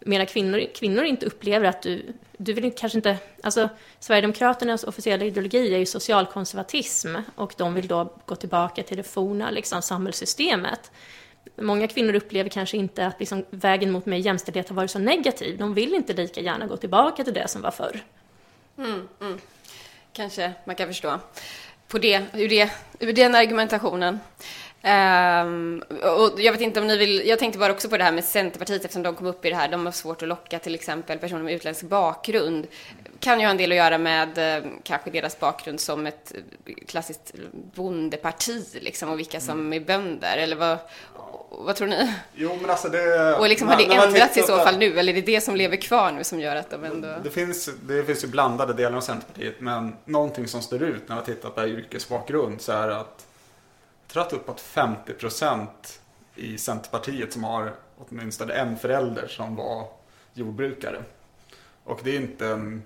Medan 0.08 0.28
kvinnor, 0.28 0.66
kvinnor 0.76 1.03
inte 1.03 1.26
upplever 1.26 1.66
att 1.66 1.82
du, 1.82 2.14
du 2.38 2.53
vill 2.53 2.72
kanske 2.76 2.97
inte, 2.97 3.18
alltså 3.43 3.70
Sverigedemokraternas 3.99 4.84
officiella 4.84 5.26
ideologi 5.26 5.74
är 5.74 5.78
ju 5.78 5.86
socialkonservatism 5.86 7.16
och 7.36 7.53
de 7.58 7.74
vill 7.74 7.88
då 7.88 8.14
gå 8.26 8.36
tillbaka 8.36 8.84
till 8.84 8.97
det 8.97 9.03
forna 9.03 9.51
liksom, 9.51 9.82
samhällssystemet. 9.82 10.91
många 11.55 11.88
kvinnor 11.88 12.14
upplever 12.16 12.49
kanske 12.49 12.78
inte 12.78 13.08
att 13.08 13.20
liksom 13.20 13.45
vägen 13.49 13.91
mot 13.91 14.05
mer 14.05 14.18
jämställdhet 14.18 14.70
har 14.70 14.76
varit 14.76 14.91
så 14.91 14.99
negativ. 14.99 15.58
De 15.58 15.74
vill 15.74 15.93
inte 15.93 16.14
lika 16.14 16.41
gärna 16.41 16.68
gå 16.68 16.78
tillbaka 16.78 17.24
till 17.24 17.34
det 17.34 17.47
som 17.47 17.62
var 17.62 17.72
förr. 17.72 18.03
Mm, 18.78 19.08
mm. 19.22 19.39
Kanske 20.14 20.53
man 20.66 20.76
kan 20.76 20.88
förstå 20.88 21.20
på 21.88 21.97
det, 21.97 22.26
ur, 22.34 22.49
det, 22.49 22.72
ur 22.99 23.14
den 23.14 23.36
argumentationen. 23.36 24.20
Um, 24.84 25.84
och 26.03 26.41
jag 26.41 26.51
vet 26.51 26.61
inte 26.61 26.80
om 26.80 26.88
ni 26.88 26.97
vill, 26.97 27.28
jag 27.28 27.39
tänkte 27.39 27.59
bara 27.59 27.71
också 27.71 27.89
på 27.89 27.97
det 27.97 28.03
här 28.03 28.11
med 28.11 28.23
Centerpartiet 28.23 28.86
eftersom 28.86 29.03
de 29.03 29.15
kom 29.15 29.28
upp 29.28 29.45
i 29.45 29.49
det 29.49 29.55
här, 29.55 29.67
de 29.67 29.86
har 29.86 29.93
svårt 29.93 30.21
att 30.21 30.28
locka 30.28 30.59
till 30.59 30.75
exempel 30.75 31.17
personer 31.17 31.43
med 31.43 31.53
utländsk 31.53 31.84
bakgrund. 31.84 32.67
Kan 33.19 33.39
ju 33.39 33.45
ha 33.45 33.51
en 33.51 33.57
del 33.57 33.71
att 33.71 33.78
göra 33.78 33.97
med 33.97 34.57
eh, 34.57 34.63
kanske 34.84 35.11
deras 35.11 35.39
bakgrund 35.39 35.80
som 35.80 36.07
ett 36.07 36.34
klassiskt 36.88 37.34
bondeparti 37.75 38.65
liksom 38.73 39.09
och 39.09 39.19
vilka 39.19 39.39
som 39.39 39.73
är 39.73 39.80
bönder 39.80 40.38
eller 40.38 40.55
vad, 40.55 40.78
vad 41.49 41.75
tror 41.75 41.88
ni? 41.88 42.13
Jo 42.36 42.57
men 42.61 42.69
alltså 42.69 42.89
det... 42.89 43.36
Och 43.36 43.49
liksom 43.49 43.67
har 43.67 43.78
det 43.78 43.95
ändrats 43.95 44.38
i 44.38 44.41
så 44.41 44.57
fall 44.57 44.78
nu 44.78 44.99
eller 44.99 45.13
är 45.13 45.15
det 45.15 45.21
det 45.21 45.41
som 45.41 45.55
lever 45.55 45.78
kvar 45.78 46.11
nu 46.11 46.23
som 46.23 46.39
gör 46.39 46.55
att 46.55 46.69
de 46.69 46.84
ändå... 46.84 47.07
Det 47.23 47.30
finns, 47.30 47.69
det 47.82 48.03
finns 48.03 48.23
ju 48.23 48.28
blandade 48.28 48.73
delar 48.73 48.97
av 48.97 49.01
Centerpartiet 49.01 49.55
men 49.59 49.95
någonting 50.05 50.47
som 50.47 50.61
står 50.61 50.84
ut 50.84 51.09
när 51.09 51.15
man 51.15 51.25
tittar 51.25 51.49
på 51.49 51.67
yrkesbakgrund 51.67 52.61
så 52.61 52.71
är 52.71 52.89
att 52.89 53.26
att 54.16 54.34
uppåt 54.34 54.62
50 54.62 55.14
procent 55.14 56.01
i 56.36 56.58
Centerpartiet 56.58 57.34
som 57.34 57.43
har 57.43 57.74
åtminstone 57.97 58.53
en 58.53 58.78
förälder 58.78 59.28
som 59.28 59.55
var 59.55 59.88
jordbrukare. 60.34 61.03
Och 61.84 61.99
det 62.03 62.16
är 62.16 62.20
inte 62.20 62.47
en 62.47 62.84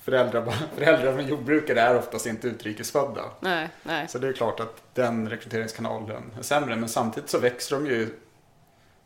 föräldrar, 0.00 0.50
föräldrar 0.74 1.14
med 1.14 1.28
jordbrukare 1.28 1.80
är 1.80 1.96
oftast 1.96 2.26
inte 2.26 2.48
utrikesfödda. 2.48 3.24
Nej, 3.40 3.68
nej. 3.82 4.08
Så 4.08 4.18
det 4.18 4.28
är 4.28 4.32
klart 4.32 4.60
att 4.60 4.82
den 4.94 5.28
rekryteringskanalen 5.28 6.32
är 6.38 6.42
sämre. 6.42 6.76
Men 6.76 6.88
samtidigt 6.88 7.30
så 7.30 7.38
växer 7.38 7.76
de 7.76 7.86
ju 7.86 8.18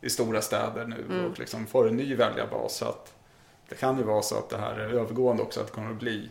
i 0.01 0.09
stora 0.09 0.41
städer 0.41 0.85
nu 0.85 1.05
mm. 1.09 1.25
och 1.25 1.39
liksom 1.39 1.67
får 1.67 1.87
en 1.87 1.97
ny 1.97 2.15
väljarbas. 2.15 2.75
Så 2.75 2.85
att 2.85 3.13
det 3.69 3.75
kan 3.75 3.97
ju 3.97 4.03
vara 4.03 4.21
så 4.21 4.37
att 4.37 4.49
det 4.49 4.57
här 4.57 4.75
är 4.75 4.89
övergående 4.89 5.43
också, 5.43 5.59
att 5.59 5.67
det 5.67 5.73
kommer 5.73 5.91
att 5.91 5.99
bli 5.99 6.29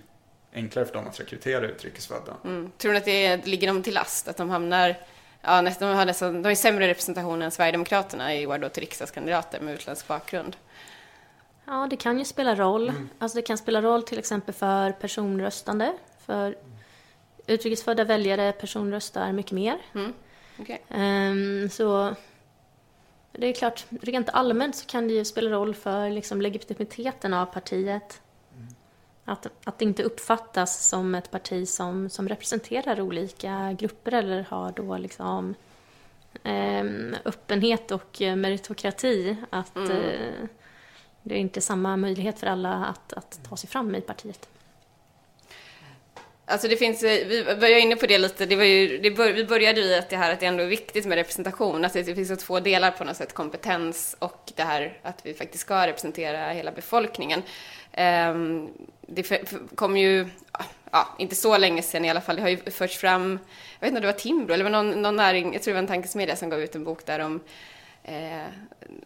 enklare 0.55 0.87
för 0.87 0.93
dem 0.93 1.09
att 1.09 1.21
rekrytera 1.21 1.67
utrikesfödda. 1.67 2.37
Mm. 2.45 2.73
Tror 2.79 2.93
ni 2.93 2.99
att 2.99 3.05
det 3.05 3.47
ligger 3.47 3.67
dem 3.67 3.83
till 3.83 3.95
last 3.95 4.29
att 4.29 4.37
de 4.37 4.51
hamnar 4.51 4.97
Ja, 5.43 5.61
nästan, 5.61 5.89
de, 5.89 5.95
har 5.95 6.07
nästan, 6.07 6.43
de 6.43 6.49
har 6.49 6.55
sämre 6.55 6.89
representation 6.89 7.43
än 7.43 7.51
Sverigedemokraterna 7.51 8.35
i 8.37 8.47
år 8.47 8.59
då 8.59 8.69
till 8.69 8.81
riksdagskandidater 8.81 9.61
med 9.61 9.75
utländsk 9.75 10.09
bakgrund. 10.09 10.57
Ja, 11.65 11.87
det 11.91 11.97
kan 11.97 12.19
ju 12.19 12.25
spela 12.25 12.55
roll. 12.55 12.89
Mm. 12.89 13.09
Alltså 13.19 13.37
det 13.37 13.43
kan 13.43 13.59
spela 13.59 13.83
roll 13.83 14.03
till 14.03 14.19
exempel 14.19 14.55
för 14.55 14.93
personröstande. 14.93 15.93
För 16.27 16.57
utrikesfödda 17.47 18.05
väljare 18.05 18.53
personröstar 18.53 19.33
mycket 19.33 19.53
mer. 19.53 19.79
Mm. 19.95 20.13
Okay. 20.59 20.79
Um, 20.89 21.01
ehm, 21.01 21.71
så 21.71 22.15
det 23.33 23.47
är 23.47 23.53
klart, 23.53 23.87
rent 23.89 24.29
allmänt 24.29 24.77
så 24.77 24.87
kan 24.87 25.09
det 25.09 25.15
ju 25.15 25.25
spela 25.25 25.51
roll 25.51 25.75
för 25.75 26.11
liksom 26.11 26.43
legitimiteten 26.43 27.35
av 27.35 27.47
partiet. 27.47 28.21
Att, 29.25 29.47
att 29.65 29.79
det 29.79 29.85
inte 29.85 30.03
uppfattas 30.03 30.87
som 30.89 31.15
ett 31.15 31.31
parti 31.31 31.69
som, 31.69 32.11
som 32.11 32.29
representerar 32.29 33.01
olika 33.01 33.77
grupper 33.79 34.13
eller 34.13 34.43
har 34.43 34.73
då 34.73 34.97
liksom 34.97 35.55
eh, 36.45 36.85
öppenhet 37.25 37.91
och 37.91 38.21
meritokrati. 38.21 39.37
Att 39.51 39.77
mm. 39.77 39.91
eh, 39.91 40.49
det 41.23 41.35
är 41.35 41.39
inte 41.39 41.61
samma 41.61 41.97
möjlighet 41.97 42.39
för 42.39 42.47
alla 42.47 42.73
att, 42.73 43.13
att 43.13 43.41
ta 43.49 43.57
sig 43.57 43.71
fram 43.71 43.95
i 43.95 44.01
partiet. 44.01 44.49
Alltså 46.51 46.69
det 46.69 46.77
finns, 46.77 47.03
vi 47.03 47.43
var 47.43 47.79
inne 47.79 47.97
på 47.97 48.07
det 48.07 48.19
lite, 48.19 48.47
det 48.47 48.57
var 48.57 48.65
ju, 48.65 48.99
det 48.99 49.11
bör, 49.11 49.33
vi 49.33 49.45
började 49.45 49.81
i 49.81 49.99
att 49.99 50.09
det 50.09 50.17
här 50.17 50.33
att 50.33 50.41
det 50.41 50.47
ändå 50.47 50.63
är 50.63 50.67
viktigt 50.69 51.07
med 51.07 51.17
representation, 51.17 51.85
att 51.85 51.93
det, 51.93 52.03
det 52.03 52.15
finns 52.15 52.39
två 52.39 52.61
delar 52.61 52.91
på 52.91 53.05
något 53.05 53.17
sätt, 53.17 53.35
kompetens 53.35 54.17
och 54.19 54.53
det 54.57 54.63
här 54.63 54.99
att 55.03 55.27
vi 55.27 55.35
faktiskt 55.35 55.61
ska 55.65 55.87
representera 55.87 56.51
hela 56.51 56.73
befolkningen. 56.73 57.43
Ehm, 58.01 58.69
det 59.01 59.45
kom 59.75 59.97
ju, 59.97 60.27
ja, 60.91 61.09
inte 61.19 61.35
så 61.35 61.57
länge 61.57 61.83
sedan 61.83 62.05
i 62.05 62.11
alla 62.11 62.21
fall, 62.21 62.37
det 62.37 62.43
har 62.43 62.49
ju 62.49 62.71
förts 62.71 62.97
fram, 62.99 63.39
jag 63.79 63.81
vet 63.81 63.89
inte 63.89 63.99
om 63.99 64.03
det 64.03 64.13
var 64.13 64.19
Timbro 64.19 64.55
eller 64.55 64.71
någon, 64.71 64.91
någon 65.03 65.17
näring, 65.17 65.53
jag 65.53 65.63
tror 65.63 65.73
det 65.73 65.77
var 65.77 65.83
en 65.83 65.87
tankesmedja 65.87 66.37
som 66.37 66.51
gav 66.51 66.61
ut 66.61 66.75
en 66.75 66.85
bok 66.85 67.07
där 67.07 67.19
om 67.19 67.41
eh, 68.05 68.47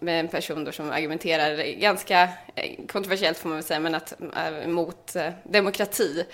med 0.00 0.20
en 0.20 0.28
person 0.28 0.64
då 0.64 0.72
som 0.72 0.90
argumenterar 0.90 1.80
ganska 1.80 2.28
eh, 2.54 2.86
kontroversiellt 2.86 3.38
får 3.38 3.48
man 3.48 3.58
väl 3.58 3.64
säga, 3.64 3.80
men 3.80 3.94
att, 3.94 4.12
eh, 4.36 4.68
mot 4.68 5.16
demokrati. 5.42 6.24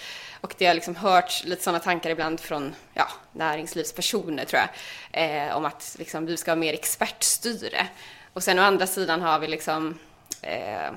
Och 0.41 0.55
det 0.59 0.67
har 0.67 0.75
liksom 0.75 0.97
hört 0.97 1.45
lite 1.45 1.63
sådana 1.63 1.79
tankar 1.79 2.11
ibland 2.11 2.41
från 2.41 2.75
ja, 2.95 3.09
näringslivspersoner 3.33 4.45
tror 4.45 4.61
jag, 4.61 5.49
eh, 5.49 5.57
om 5.57 5.65
att 5.65 5.97
liksom, 5.99 6.27
vi 6.27 6.37
ska 6.37 6.51
ha 6.51 6.57
mer 6.57 6.75
expertstyre. 6.75 7.87
Och 8.33 8.43
sen 8.43 8.59
å 8.59 8.63
andra 8.63 8.87
sidan 8.87 9.21
har 9.21 9.39
vi 9.39 9.49
liksom 9.49 9.99
eh, 10.43 10.91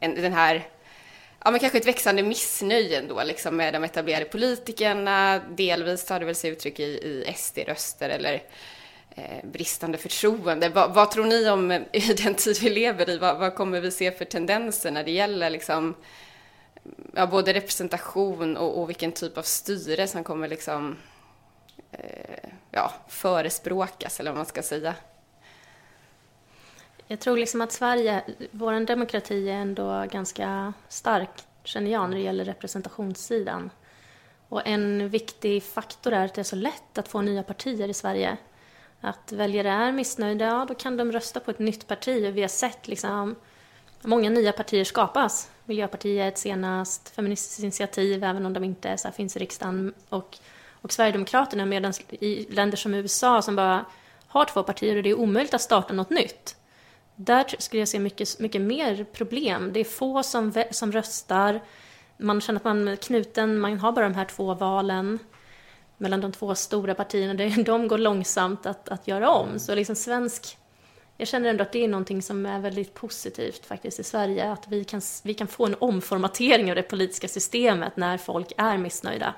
en, 0.00 0.14
den 0.14 0.32
här 0.32 0.68
ja, 1.48 1.52
men 1.52 1.60
kanske 1.60 1.78
ett 1.78 1.86
växande 1.86 2.22
missnöje 2.22 2.98
ändå 2.98 3.22
liksom, 3.22 3.56
med 3.56 3.74
de 3.74 3.84
etablerade 3.84 4.24
politikerna. 4.24 5.38
Delvis 5.38 6.04
tar 6.04 6.20
det 6.20 6.26
väl 6.26 6.34
sig 6.34 6.50
uttryck 6.50 6.80
i, 6.80 6.82
i 6.82 7.32
SD-röster 7.36 8.08
eller 8.08 8.42
eh, 9.10 9.44
bristande 9.44 9.98
förtroende. 9.98 10.68
Va, 10.68 10.88
vad 10.88 11.10
tror 11.10 11.24
ni 11.24 11.50
om 11.50 11.70
eh, 11.70 11.82
i 11.92 12.14
den 12.14 12.34
tid 12.34 12.58
vi 12.62 12.70
lever 12.70 13.10
i? 13.10 13.18
Vad, 13.18 13.38
vad, 13.38 13.54
kommer 13.54 13.80
vi 13.80 13.90
se 13.90 14.12
för 14.12 14.24
tendenser 14.24 14.90
när 14.90 15.04
det 15.04 15.10
gäller 15.10 15.50
liksom, 15.50 15.94
ja, 17.14 17.26
både 17.26 17.52
representation 17.52 18.56
och, 18.56 18.80
och 18.80 18.88
vilken 18.88 19.12
typ 19.12 19.38
av 19.38 19.42
styre 19.42 20.06
som 20.06 20.24
kommer 20.24 20.48
liksom, 20.48 20.96
eh, 21.92 22.50
ja, 22.70 22.92
förespråkas, 23.08 24.20
eller 24.20 24.30
vad 24.30 24.38
man 24.38 24.46
ska 24.46 24.62
säga? 24.62 24.94
Jag 27.10 27.20
tror 27.20 27.36
liksom 27.36 27.60
att 27.60 27.72
Sverige, 27.72 28.22
vår 28.50 28.86
demokrati 28.86 29.48
är 29.48 29.54
ändå 29.54 30.06
ganska 30.10 30.72
stark, 30.88 31.30
känner 31.64 31.90
jag, 31.90 32.10
när 32.10 32.16
det 32.16 32.22
gäller 32.22 32.44
representationssidan. 32.44 33.70
Och 34.48 34.66
en 34.66 35.08
viktig 35.08 35.62
faktor 35.62 36.12
är 36.12 36.24
att 36.24 36.34
det 36.34 36.40
är 36.40 36.44
så 36.44 36.56
lätt 36.56 36.98
att 36.98 37.08
få 37.08 37.20
nya 37.20 37.42
partier 37.42 37.88
i 37.88 37.94
Sverige. 37.94 38.36
Att 39.00 39.32
väljare 39.32 39.70
är 39.70 39.92
missnöjda, 39.92 40.44
ja, 40.44 40.64
då 40.68 40.74
kan 40.74 40.96
de 40.96 41.12
rösta 41.12 41.40
på 41.40 41.50
ett 41.50 41.58
nytt 41.58 41.86
parti. 41.86 42.28
Och 42.28 42.36
vi 42.36 42.40
har 42.40 42.48
sett 42.48 42.88
liksom, 42.88 43.34
många 44.02 44.30
nya 44.30 44.52
partier 44.52 44.84
skapas. 44.84 45.50
Miljöpartiet 45.64 46.38
senast, 46.38 47.08
Feministiskt 47.08 47.62
initiativ, 47.62 48.24
även 48.24 48.46
om 48.46 48.52
de 48.52 48.64
inte 48.64 48.98
så 48.98 49.08
här, 49.08 49.12
finns 49.12 49.36
i 49.36 49.38
riksdagen, 49.38 49.94
och, 50.08 50.38
och 50.72 50.92
Sverigedemokraterna, 50.92 51.66
medan 51.66 51.92
i 52.10 52.46
länder 52.50 52.76
som 52.76 52.94
USA 52.94 53.42
som 53.42 53.56
bara 53.56 53.84
har 54.26 54.44
två 54.44 54.62
partier 54.62 54.96
och 54.96 55.02
det 55.02 55.10
är 55.10 55.18
omöjligt 55.18 55.54
att 55.54 55.60
starta 55.60 55.94
något 55.94 56.10
nytt. 56.10 56.56
Där 57.20 57.44
skulle 57.58 57.80
jag 57.80 57.88
se 57.88 57.98
mycket, 57.98 58.38
mycket 58.38 58.60
mer 58.60 59.04
problem. 59.12 59.70
Det 59.72 59.80
är 59.80 59.84
få 59.84 60.22
som, 60.22 60.52
som 60.70 60.92
röstar. 60.92 61.60
Man 62.16 62.40
känner 62.40 62.60
att 62.60 62.64
man 62.64 62.88
är 62.88 62.96
knuten, 62.96 63.58
man 63.58 63.78
har 63.78 63.92
bara 63.92 64.08
de 64.08 64.14
här 64.14 64.24
två 64.24 64.54
valen 64.54 65.18
mellan 65.96 66.20
de 66.20 66.32
två 66.32 66.54
stora 66.54 66.94
partierna. 66.94 67.34
De 67.64 67.88
går 67.88 67.98
långsamt 67.98 68.66
att, 68.66 68.88
att 68.88 69.08
göra 69.08 69.30
om. 69.30 69.58
Så 69.58 69.74
liksom 69.74 69.96
svensk... 69.96 70.58
Jag 71.16 71.28
känner 71.28 71.50
ändå 71.50 71.62
att 71.62 71.72
det 71.72 71.84
är 71.84 71.88
någonting 71.88 72.22
som 72.22 72.46
är 72.46 72.60
väldigt 72.60 72.94
positivt 72.94 73.66
faktiskt 73.66 74.00
i 74.00 74.04
Sverige. 74.04 74.52
Att 74.52 74.68
vi 74.68 74.84
kan, 74.84 75.00
vi 75.22 75.34
kan 75.34 75.46
få 75.46 75.66
en 75.66 75.76
omformatering 75.78 76.70
av 76.70 76.76
det 76.76 76.82
politiska 76.82 77.28
systemet 77.28 77.96
när 77.96 78.18
folk 78.18 78.52
är 78.56 78.78
missnöjda. 78.78 79.34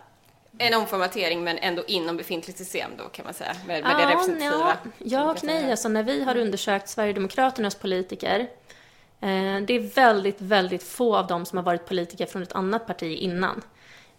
En 0.62 0.74
omformatering 0.74 1.44
men 1.44 1.58
ändå 1.58 1.84
inom 1.86 2.16
befintligt 2.16 2.58
system 2.58 2.90
då 2.98 3.04
kan 3.04 3.24
man 3.24 3.34
säga, 3.34 3.54
med, 3.66 3.82
med 3.82 3.92
ja, 3.92 3.98
det 3.98 4.12
representativa? 4.12 4.76
Ja, 4.82 4.90
ja 4.98 5.30
och 5.30 5.44
nej. 5.44 5.70
Alltså 5.70 5.88
när 5.88 6.02
vi 6.02 6.24
har 6.24 6.36
undersökt 6.36 6.88
Sverigedemokraternas 6.88 7.74
politiker, 7.74 8.40
eh, 9.20 9.60
det 9.66 9.74
är 9.74 9.94
väldigt, 9.94 10.40
väldigt 10.40 10.82
få 10.82 11.16
av 11.16 11.26
dem 11.26 11.46
som 11.46 11.58
har 11.58 11.64
varit 11.64 11.86
politiker 11.86 12.26
från 12.26 12.42
ett 12.42 12.52
annat 12.52 12.86
parti 12.86 13.18
innan. 13.18 13.62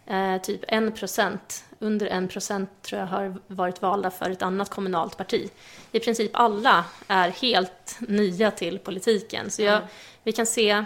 Eh, 0.07 0.41
typ 0.41 0.61
en 0.67 0.91
procent, 0.91 1.65
under 1.79 2.07
en 2.07 2.27
procent 2.27 2.69
tror 2.81 2.99
jag 2.99 3.07
har 3.07 3.35
varit 3.47 3.81
valda 3.81 4.11
för 4.11 4.29
ett 4.29 4.41
annat 4.41 4.69
kommunalt 4.69 5.17
parti. 5.17 5.49
I 5.91 5.99
princip 5.99 6.31
alla 6.33 6.85
är 7.07 7.29
helt 7.29 7.97
nya 7.99 8.51
till 8.51 8.79
politiken. 8.79 9.51
Så 9.51 9.61
jag, 9.61 9.75
mm. 9.75 9.87
vi 10.23 10.31
kan 10.31 10.45
se 10.45 10.85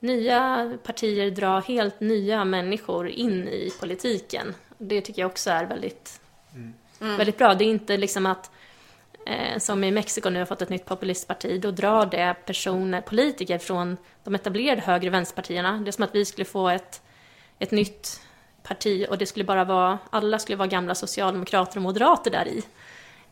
nya 0.00 0.72
partier 0.82 1.30
dra 1.30 1.58
helt 1.60 2.00
nya 2.00 2.44
människor 2.44 3.08
in 3.08 3.48
i 3.48 3.72
politiken. 3.80 4.54
Det 4.78 5.00
tycker 5.00 5.22
jag 5.22 5.30
också 5.30 5.50
är 5.50 5.64
väldigt, 5.64 6.20
mm. 6.54 6.74
väldigt 7.16 7.38
bra. 7.38 7.54
Det 7.54 7.64
är 7.64 7.68
inte 7.68 7.96
liksom 7.96 8.26
att 8.26 8.50
eh, 9.26 9.58
som 9.58 9.84
i 9.84 9.90
Mexiko 9.90 10.30
nu 10.30 10.38
har 10.38 10.46
fått 10.46 10.62
ett 10.62 10.68
nytt 10.68 10.84
populistparti, 10.84 11.60
då 11.60 11.70
drar 11.70 12.06
det 12.06 12.36
personer, 12.46 13.00
politiker 13.00 13.58
från 13.58 13.96
de 14.24 14.34
etablerade 14.34 14.80
högre 14.80 15.10
vänsterpartierna. 15.10 15.72
Det 15.72 15.90
är 15.90 15.92
som 15.92 16.04
att 16.04 16.14
vi 16.14 16.24
skulle 16.24 16.44
få 16.44 16.68
ett, 16.68 17.02
ett 17.58 17.70
nytt 17.70 18.20
parti 18.62 19.06
och 19.10 19.18
det 19.18 19.26
skulle 19.26 19.44
bara 19.44 19.64
vara, 19.64 19.98
alla 20.10 20.38
skulle 20.38 20.56
vara 20.56 20.68
gamla 20.68 20.94
socialdemokrater 20.94 21.76
och 21.76 21.82
moderater 21.82 22.30
där 22.30 22.48
i. 22.48 22.62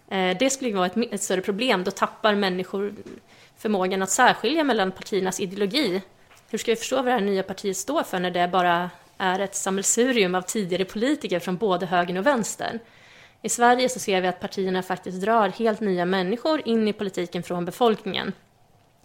Eh, 0.09 0.38
det 0.38 0.51
skulle 0.51 0.74
vara 0.74 0.86
ett, 0.86 0.97
ett 0.97 1.22
större 1.22 1.40
problem, 1.40 1.84
då 1.84 1.90
tappar 1.90 2.34
människor 2.34 2.95
förmågan 3.57 4.03
att 4.03 4.11
särskilja 4.11 4.64
mellan 4.64 4.93
partiernas 4.93 5.40
ideologi. 5.40 6.03
Hur 6.51 6.59
ska 6.59 6.72
vi 6.72 6.76
förstå 6.76 6.97
vad 6.97 7.07
det 7.07 7.11
här 7.11 7.20
nya 7.20 7.43
partiet 7.43 7.76
står 7.76 8.03
för 8.03 8.18
när 8.20 8.30
det 8.30 8.49
bara 8.49 8.90
är 9.18 9.38
ett 9.38 9.54
sammelsurium 9.54 10.34
av 10.34 10.42
tidigare 10.42 10.84
politiker 10.84 11.40
från 11.40 11.56
både 11.56 11.86
högern 11.86 12.16
och 12.16 12.26
vänstern? 12.26 12.78
I 13.42 13.48
Sverige 13.48 13.88
så 13.88 13.98
ser 13.98 14.20
vi 14.20 14.28
att 14.28 14.40
partierna 14.40 14.82
faktiskt 14.82 15.20
drar 15.20 15.48
helt 15.48 15.80
nya 15.80 16.04
människor 16.04 16.62
in 16.64 16.88
i 16.88 16.92
politiken 16.92 17.42
från 17.42 17.64
befolkningen. 17.64 18.32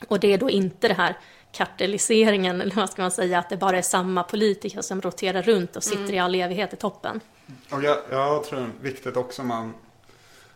Och 0.07 0.19
det 0.19 0.33
är 0.33 0.37
då 0.37 0.49
inte 0.49 0.87
det 0.87 0.93
här 0.93 1.17
kartelliseringen, 1.51 2.61
eller 2.61 2.75
vad 2.75 2.89
ska 2.89 3.01
man 3.01 3.11
säga, 3.11 3.39
att 3.39 3.49
det 3.49 3.57
bara 3.57 3.77
är 3.77 3.81
samma 3.81 4.23
politiker 4.23 4.81
som 4.81 5.01
roterar 5.01 5.41
runt 5.41 5.75
och 5.75 5.83
sitter 5.83 6.01
mm. 6.01 6.15
i 6.15 6.19
all 6.19 6.35
evighet 6.35 6.73
i 6.73 6.75
toppen. 6.75 7.21
Och 7.71 7.83
jag, 7.83 7.97
jag 8.11 8.43
tror 8.43 8.59
det 8.59 8.65
är 8.65 8.71
viktigt 8.81 9.17
också, 9.17 9.43
man, 9.43 9.73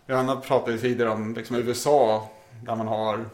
Johanna 0.08 0.36
pratade 0.36 0.78
tidigare 0.78 1.10
om 1.10 1.34
liksom 1.34 1.56
USA, 1.56 2.30
där 2.64 2.76
man 2.76 2.88
har 2.88 3.30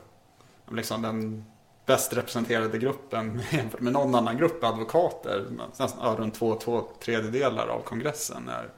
liksom 0.71 1.01
den 1.01 1.45
bäst 1.87 2.13
representerade 2.13 2.77
gruppen 2.77 3.41
jämfört 3.51 3.81
med 3.81 3.93
någon 3.93 4.15
annan 4.15 4.37
grupp 4.37 4.63
advokater. 4.63 5.45
Nästan 5.77 6.17
runt 6.17 6.35
två, 6.35 6.55
två 6.55 6.87
tredjedelar 6.99 7.67
av 7.67 7.81
kongressen 7.81 8.49
är 8.49 8.69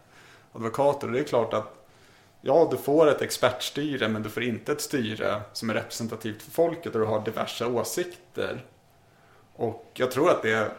advokater. 0.53 1.07
Och 1.07 1.13
det 1.13 1.19
är 1.19 1.23
klart 1.23 1.53
att 1.53 1.87
ja, 2.41 2.67
du 2.71 2.77
får 2.77 3.07
ett 3.07 3.21
expertstyre 3.21 4.07
men 4.07 4.23
du 4.23 4.29
får 4.29 4.43
inte 4.43 4.71
ett 4.71 4.81
styre 4.81 5.41
som 5.53 5.69
är 5.69 5.73
representativt 5.73 6.41
för 6.41 6.51
folket 6.51 6.93
och 6.95 7.01
du 7.01 7.07
har 7.07 7.25
diverse 7.25 7.65
åsikter. 7.65 8.65
Och 9.55 9.91
jag 9.93 10.11
tror 10.11 10.29
att 10.29 10.41
det 10.41 10.51
är 10.51 10.69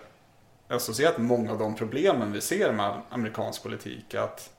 associerat 0.68 1.18
med 1.18 1.26
många 1.26 1.52
av 1.52 1.58
de 1.58 1.74
problemen 1.74 2.32
vi 2.32 2.40
ser 2.40 2.72
med 2.72 3.00
amerikansk 3.08 3.62
politik. 3.62 4.14
Att 4.14 4.50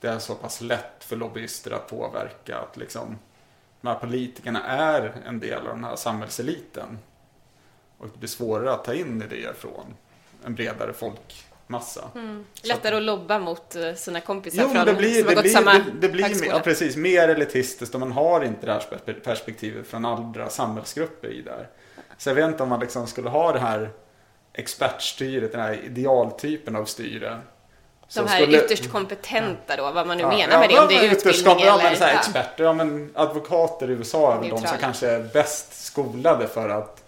det 0.00 0.08
är 0.08 0.18
så 0.18 0.34
pass 0.34 0.60
lätt 0.60 1.04
för 1.04 1.16
lobbyister 1.16 1.70
att 1.70 1.88
påverka. 1.88 2.58
Att 2.58 2.76
liksom, 2.76 3.18
de 3.80 3.88
här 3.88 3.98
politikerna 3.98 4.64
är 4.64 5.12
en 5.26 5.40
del 5.40 5.66
av 5.66 5.74
den 5.74 5.84
här 5.84 5.96
samhällseliten. 5.96 6.98
Och 8.00 8.08
det 8.12 8.18
blir 8.18 8.28
svårare 8.28 8.72
att 8.72 8.84
ta 8.84 8.94
in 8.94 9.22
idéer 9.22 9.52
från 9.58 9.94
en 10.44 10.54
bredare 10.54 10.92
folkmassa. 10.92 12.10
Mm. 12.14 12.44
Lättare 12.62 12.96
att 12.96 13.02
lobba 13.02 13.38
mot 13.38 13.76
eh, 13.76 13.94
sina 13.94 14.20
kompisar 14.20 14.62
jo, 14.62 14.68
från, 14.68 14.86
det 14.86 14.94
blir, 14.94 15.18
som 15.18 15.28
har 15.28 15.34
gått 15.34 15.42
blir, 15.42 15.52
samma 15.52 15.72
det, 15.72 15.84
det 16.00 16.08
blir 16.08 16.46
ja, 16.46 16.60
precis, 16.64 16.96
mer 16.96 17.28
elitistiskt 17.28 17.94
och 17.94 18.00
man 18.00 18.12
har 18.12 18.44
inte 18.44 18.66
det 18.66 18.72
här 18.72 19.12
perspektivet 19.12 19.86
från 19.86 20.04
andra 20.04 20.48
samhällsgrupper 20.48 21.28
i 21.28 21.42
där. 21.42 21.68
Så 22.18 22.30
jag 22.30 22.34
vet 22.34 22.48
inte 22.48 22.62
om 22.62 22.68
man 22.68 22.80
liksom 22.80 23.06
skulle 23.06 23.28
ha 23.28 23.52
det 23.52 23.58
här 23.58 23.90
expertstyret, 24.52 25.52
den 25.52 25.60
här 25.60 25.84
idealtypen 25.84 26.76
av 26.76 26.84
styre. 26.84 27.38
De 28.14 28.26
här 28.26 28.42
skulle, 28.42 28.64
ytterst 28.64 28.90
kompetenta 28.90 29.76
då, 29.76 29.82
vad 29.92 30.06
man 30.06 30.16
nu 30.16 30.22
ja, 30.22 30.28
menar 30.28 30.58
med 30.58 30.68
det, 30.68 30.80
om 30.80 30.88
det 30.88 30.94
är 30.94 31.12
utbildning 31.12 31.54
eller... 31.54 31.66
Ja, 31.66 31.80
men 31.82 31.96
så 31.96 32.04
här, 32.04 32.14
experter, 32.14 32.64
ja 32.64 32.72
men 32.72 33.12
advokater 33.14 33.90
i 33.90 33.92
USA 33.92 34.34
är 34.34 34.40
väl 34.40 34.48
de 34.48 34.58
som 34.58 34.78
kanske 34.80 35.06
är 35.06 35.28
bäst 35.32 35.84
skolade 35.84 36.48
för 36.48 36.68
att 36.68 36.99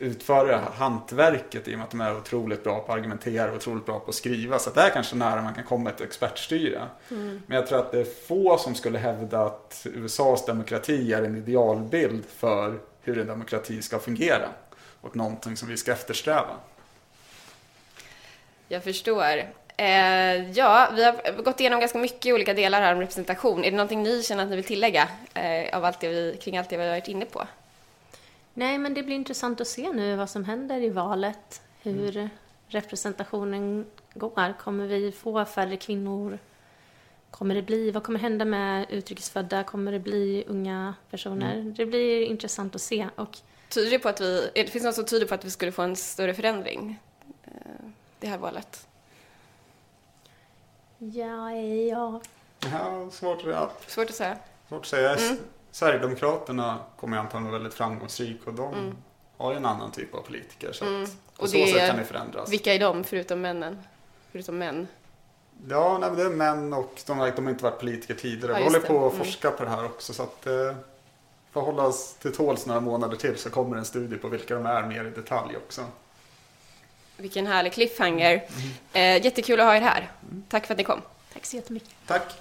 utföra 0.00 0.60
hantverket 0.74 1.68
i 1.68 1.74
och 1.74 1.78
med 1.78 1.84
att 1.84 1.90
de 1.90 2.00
är 2.00 2.16
otroligt 2.16 2.64
bra 2.64 2.80
på 2.80 2.92
att 2.92 2.98
argumentera 2.98 3.50
och 3.50 3.56
otroligt 3.56 3.86
bra 3.86 4.00
på 4.00 4.08
att 4.08 4.14
skriva. 4.14 4.58
Så 4.58 4.70
det 4.70 4.80
är 4.80 4.90
kanske 4.90 5.16
nära 5.16 5.42
man 5.42 5.54
kan 5.54 5.64
komma 5.64 5.90
ett 5.90 6.00
expertstyre. 6.00 6.82
Mm. 7.10 7.42
Men 7.46 7.56
jag 7.56 7.66
tror 7.66 7.78
att 7.78 7.92
det 7.92 8.00
är 8.00 8.26
få 8.28 8.58
som 8.58 8.74
skulle 8.74 8.98
hävda 8.98 9.40
att 9.40 9.86
USAs 9.94 10.46
demokrati 10.46 11.12
är 11.12 11.22
en 11.22 11.36
idealbild 11.36 12.24
för 12.36 12.78
hur 13.02 13.18
en 13.18 13.26
demokrati 13.26 13.82
ska 13.82 13.98
fungera. 13.98 14.48
Och 15.00 15.16
någonting 15.16 15.56
som 15.56 15.68
vi 15.68 15.76
ska 15.76 15.92
eftersträva. 15.92 16.56
Jag 18.68 18.84
förstår. 18.84 19.44
Eh, 19.76 20.50
ja, 20.50 20.88
vi 20.94 21.04
har 21.04 21.42
gått 21.42 21.60
igenom 21.60 21.80
ganska 21.80 21.98
mycket 21.98 22.34
olika 22.34 22.54
delar 22.54 22.80
här 22.80 22.94
om 22.94 23.00
representation. 23.00 23.64
Är 23.64 23.70
det 23.70 23.76
någonting 23.76 24.02
ni 24.02 24.22
känner 24.22 24.42
att 24.42 24.50
ni 24.50 24.56
vill 24.56 24.64
tillägga 24.64 25.08
eh, 25.34 25.76
av 25.76 25.84
allt 25.84 26.00
det 26.00 26.08
vi, 26.08 26.36
kring 26.42 26.58
allt 26.58 26.70
det 26.70 26.76
vi 26.76 26.82
har 26.82 26.90
varit 26.90 27.08
inne 27.08 27.24
på? 27.24 27.46
Nej, 28.54 28.78
men 28.78 28.94
det 28.94 29.02
blir 29.02 29.16
intressant 29.16 29.60
att 29.60 29.68
se 29.68 29.92
nu 29.92 30.16
vad 30.16 30.30
som 30.30 30.44
händer 30.44 30.80
i 30.80 30.88
valet. 30.88 31.62
Hur 31.82 32.16
mm. 32.16 32.28
representationen 32.68 33.86
går. 34.14 34.58
Kommer 34.58 34.86
vi 34.86 35.12
få 35.12 35.44
färre 35.44 35.76
kvinnor? 35.76 36.38
Kommer 37.30 37.54
det 37.54 37.62
bli, 37.62 37.90
vad 37.90 38.02
kommer 38.02 38.18
hända 38.18 38.44
med 38.44 38.86
utrikesfödda? 38.90 39.64
Kommer 39.64 39.92
det 39.92 39.98
bli 39.98 40.44
unga 40.48 40.94
personer? 41.10 41.54
Mm. 41.54 41.74
Det 41.74 41.86
blir 41.86 42.22
intressant 42.22 42.74
att 42.74 42.80
se. 42.80 43.08
Och, 43.16 43.38
tyder 43.68 43.90
det 43.90 43.98
på 43.98 44.08
att 44.08 44.20
vi, 44.20 44.50
det 44.54 44.66
finns 44.66 44.84
något 44.84 44.94
som 44.94 45.04
tyder 45.04 45.26
på 45.26 45.34
att 45.34 45.44
vi 45.44 45.50
skulle 45.50 45.72
få 45.72 45.82
en 45.82 45.96
större 45.96 46.34
förändring 46.34 47.00
eh, 47.44 47.50
det 48.18 48.26
här 48.26 48.38
valet? 48.38 48.86
Ja, 50.98 51.52
ja. 51.52 52.20
ja 52.72 53.10
svårt 53.10 53.46
att. 53.46 53.90
Svårt 53.90 54.08
att 54.10 54.14
säga. 54.14 54.36
Svårt 54.68 54.80
att 54.80 54.86
säga. 54.86 55.16
Mm. 55.16 55.38
Sverigedemokraterna 55.72 56.78
kommer 56.96 57.16
jag 57.16 57.24
antagligen 57.24 57.50
vara 57.50 57.58
väldigt 57.58 57.74
framgångsrik 57.74 58.46
och 58.46 58.54
de 58.54 58.74
mm. 58.74 58.96
har 59.36 59.50
ju 59.50 59.56
en 59.56 59.66
annan 59.66 59.90
typ 59.90 60.14
av 60.14 60.22
politiker. 60.22 60.72
Så 60.72 60.84
mm. 60.84 61.02
att 61.02 61.10
på 61.36 61.42
och 61.42 61.48
så 61.48 61.56
det, 61.56 61.66
sätt 61.66 61.88
kan 61.88 61.96
det 61.96 62.04
förändras. 62.04 62.52
Vilka 62.52 62.74
är 62.74 62.78
de 62.78 63.04
förutom 63.04 63.40
männen? 63.40 63.78
Förutom 64.32 64.58
män? 64.58 64.88
Ja, 65.68 65.98
nej, 65.98 66.10
det 66.16 66.22
är 66.22 66.30
män 66.30 66.72
och 66.72 67.00
de, 67.06 67.18
de 67.18 67.18
har 67.18 67.50
inte 67.50 67.64
varit 67.64 67.80
politiker 67.80 68.14
tidigare. 68.14 68.52
Ja, 68.52 68.58
Vi 68.58 68.64
håller 68.64 68.80
på 68.80 69.06
att 69.06 69.12
mm. 69.12 69.24
forska 69.24 69.50
på 69.50 69.64
det 69.64 69.70
här 69.70 69.84
också. 69.84 70.12
Så 70.12 70.22
att 70.22 70.46
eh, 70.46 70.74
får 71.52 71.60
hålla 71.60 71.82
oss 71.82 72.14
till 72.14 72.32
tåls 72.34 72.66
några 72.66 72.80
månader 72.80 73.16
till 73.16 73.36
så 73.36 73.50
kommer 73.50 73.76
en 73.76 73.84
studie 73.84 74.16
på 74.16 74.28
vilka 74.28 74.54
de 74.54 74.66
är 74.66 74.82
mer 74.82 75.04
i 75.04 75.10
detalj 75.10 75.56
också. 75.56 75.84
Vilken 77.16 77.46
härlig 77.46 77.72
cliffhanger. 77.72 78.32
Mm. 78.32 79.18
Eh, 79.18 79.24
jättekul 79.24 79.60
att 79.60 79.66
ha 79.66 79.76
er 79.76 79.80
här. 79.80 80.10
Mm. 80.30 80.44
Tack 80.48 80.66
för 80.66 80.74
att 80.74 80.78
ni 80.78 80.84
kom. 80.84 81.02
Tack 81.32 81.46
så 81.46 81.56
jättemycket. 81.56 81.90
Tack. 82.06 82.40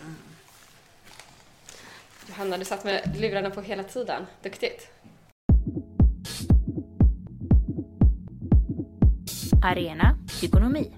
Johanna, 2.30 2.58
du 2.58 2.66
satt 2.66 2.84
med 2.84 3.16
lurarna 3.18 3.50
på 3.50 3.62
hela 3.62 3.84
tiden. 3.84 4.26
Duktigt. 4.44 4.88
Arena 9.64 10.18
Psykonomi. 10.28 10.92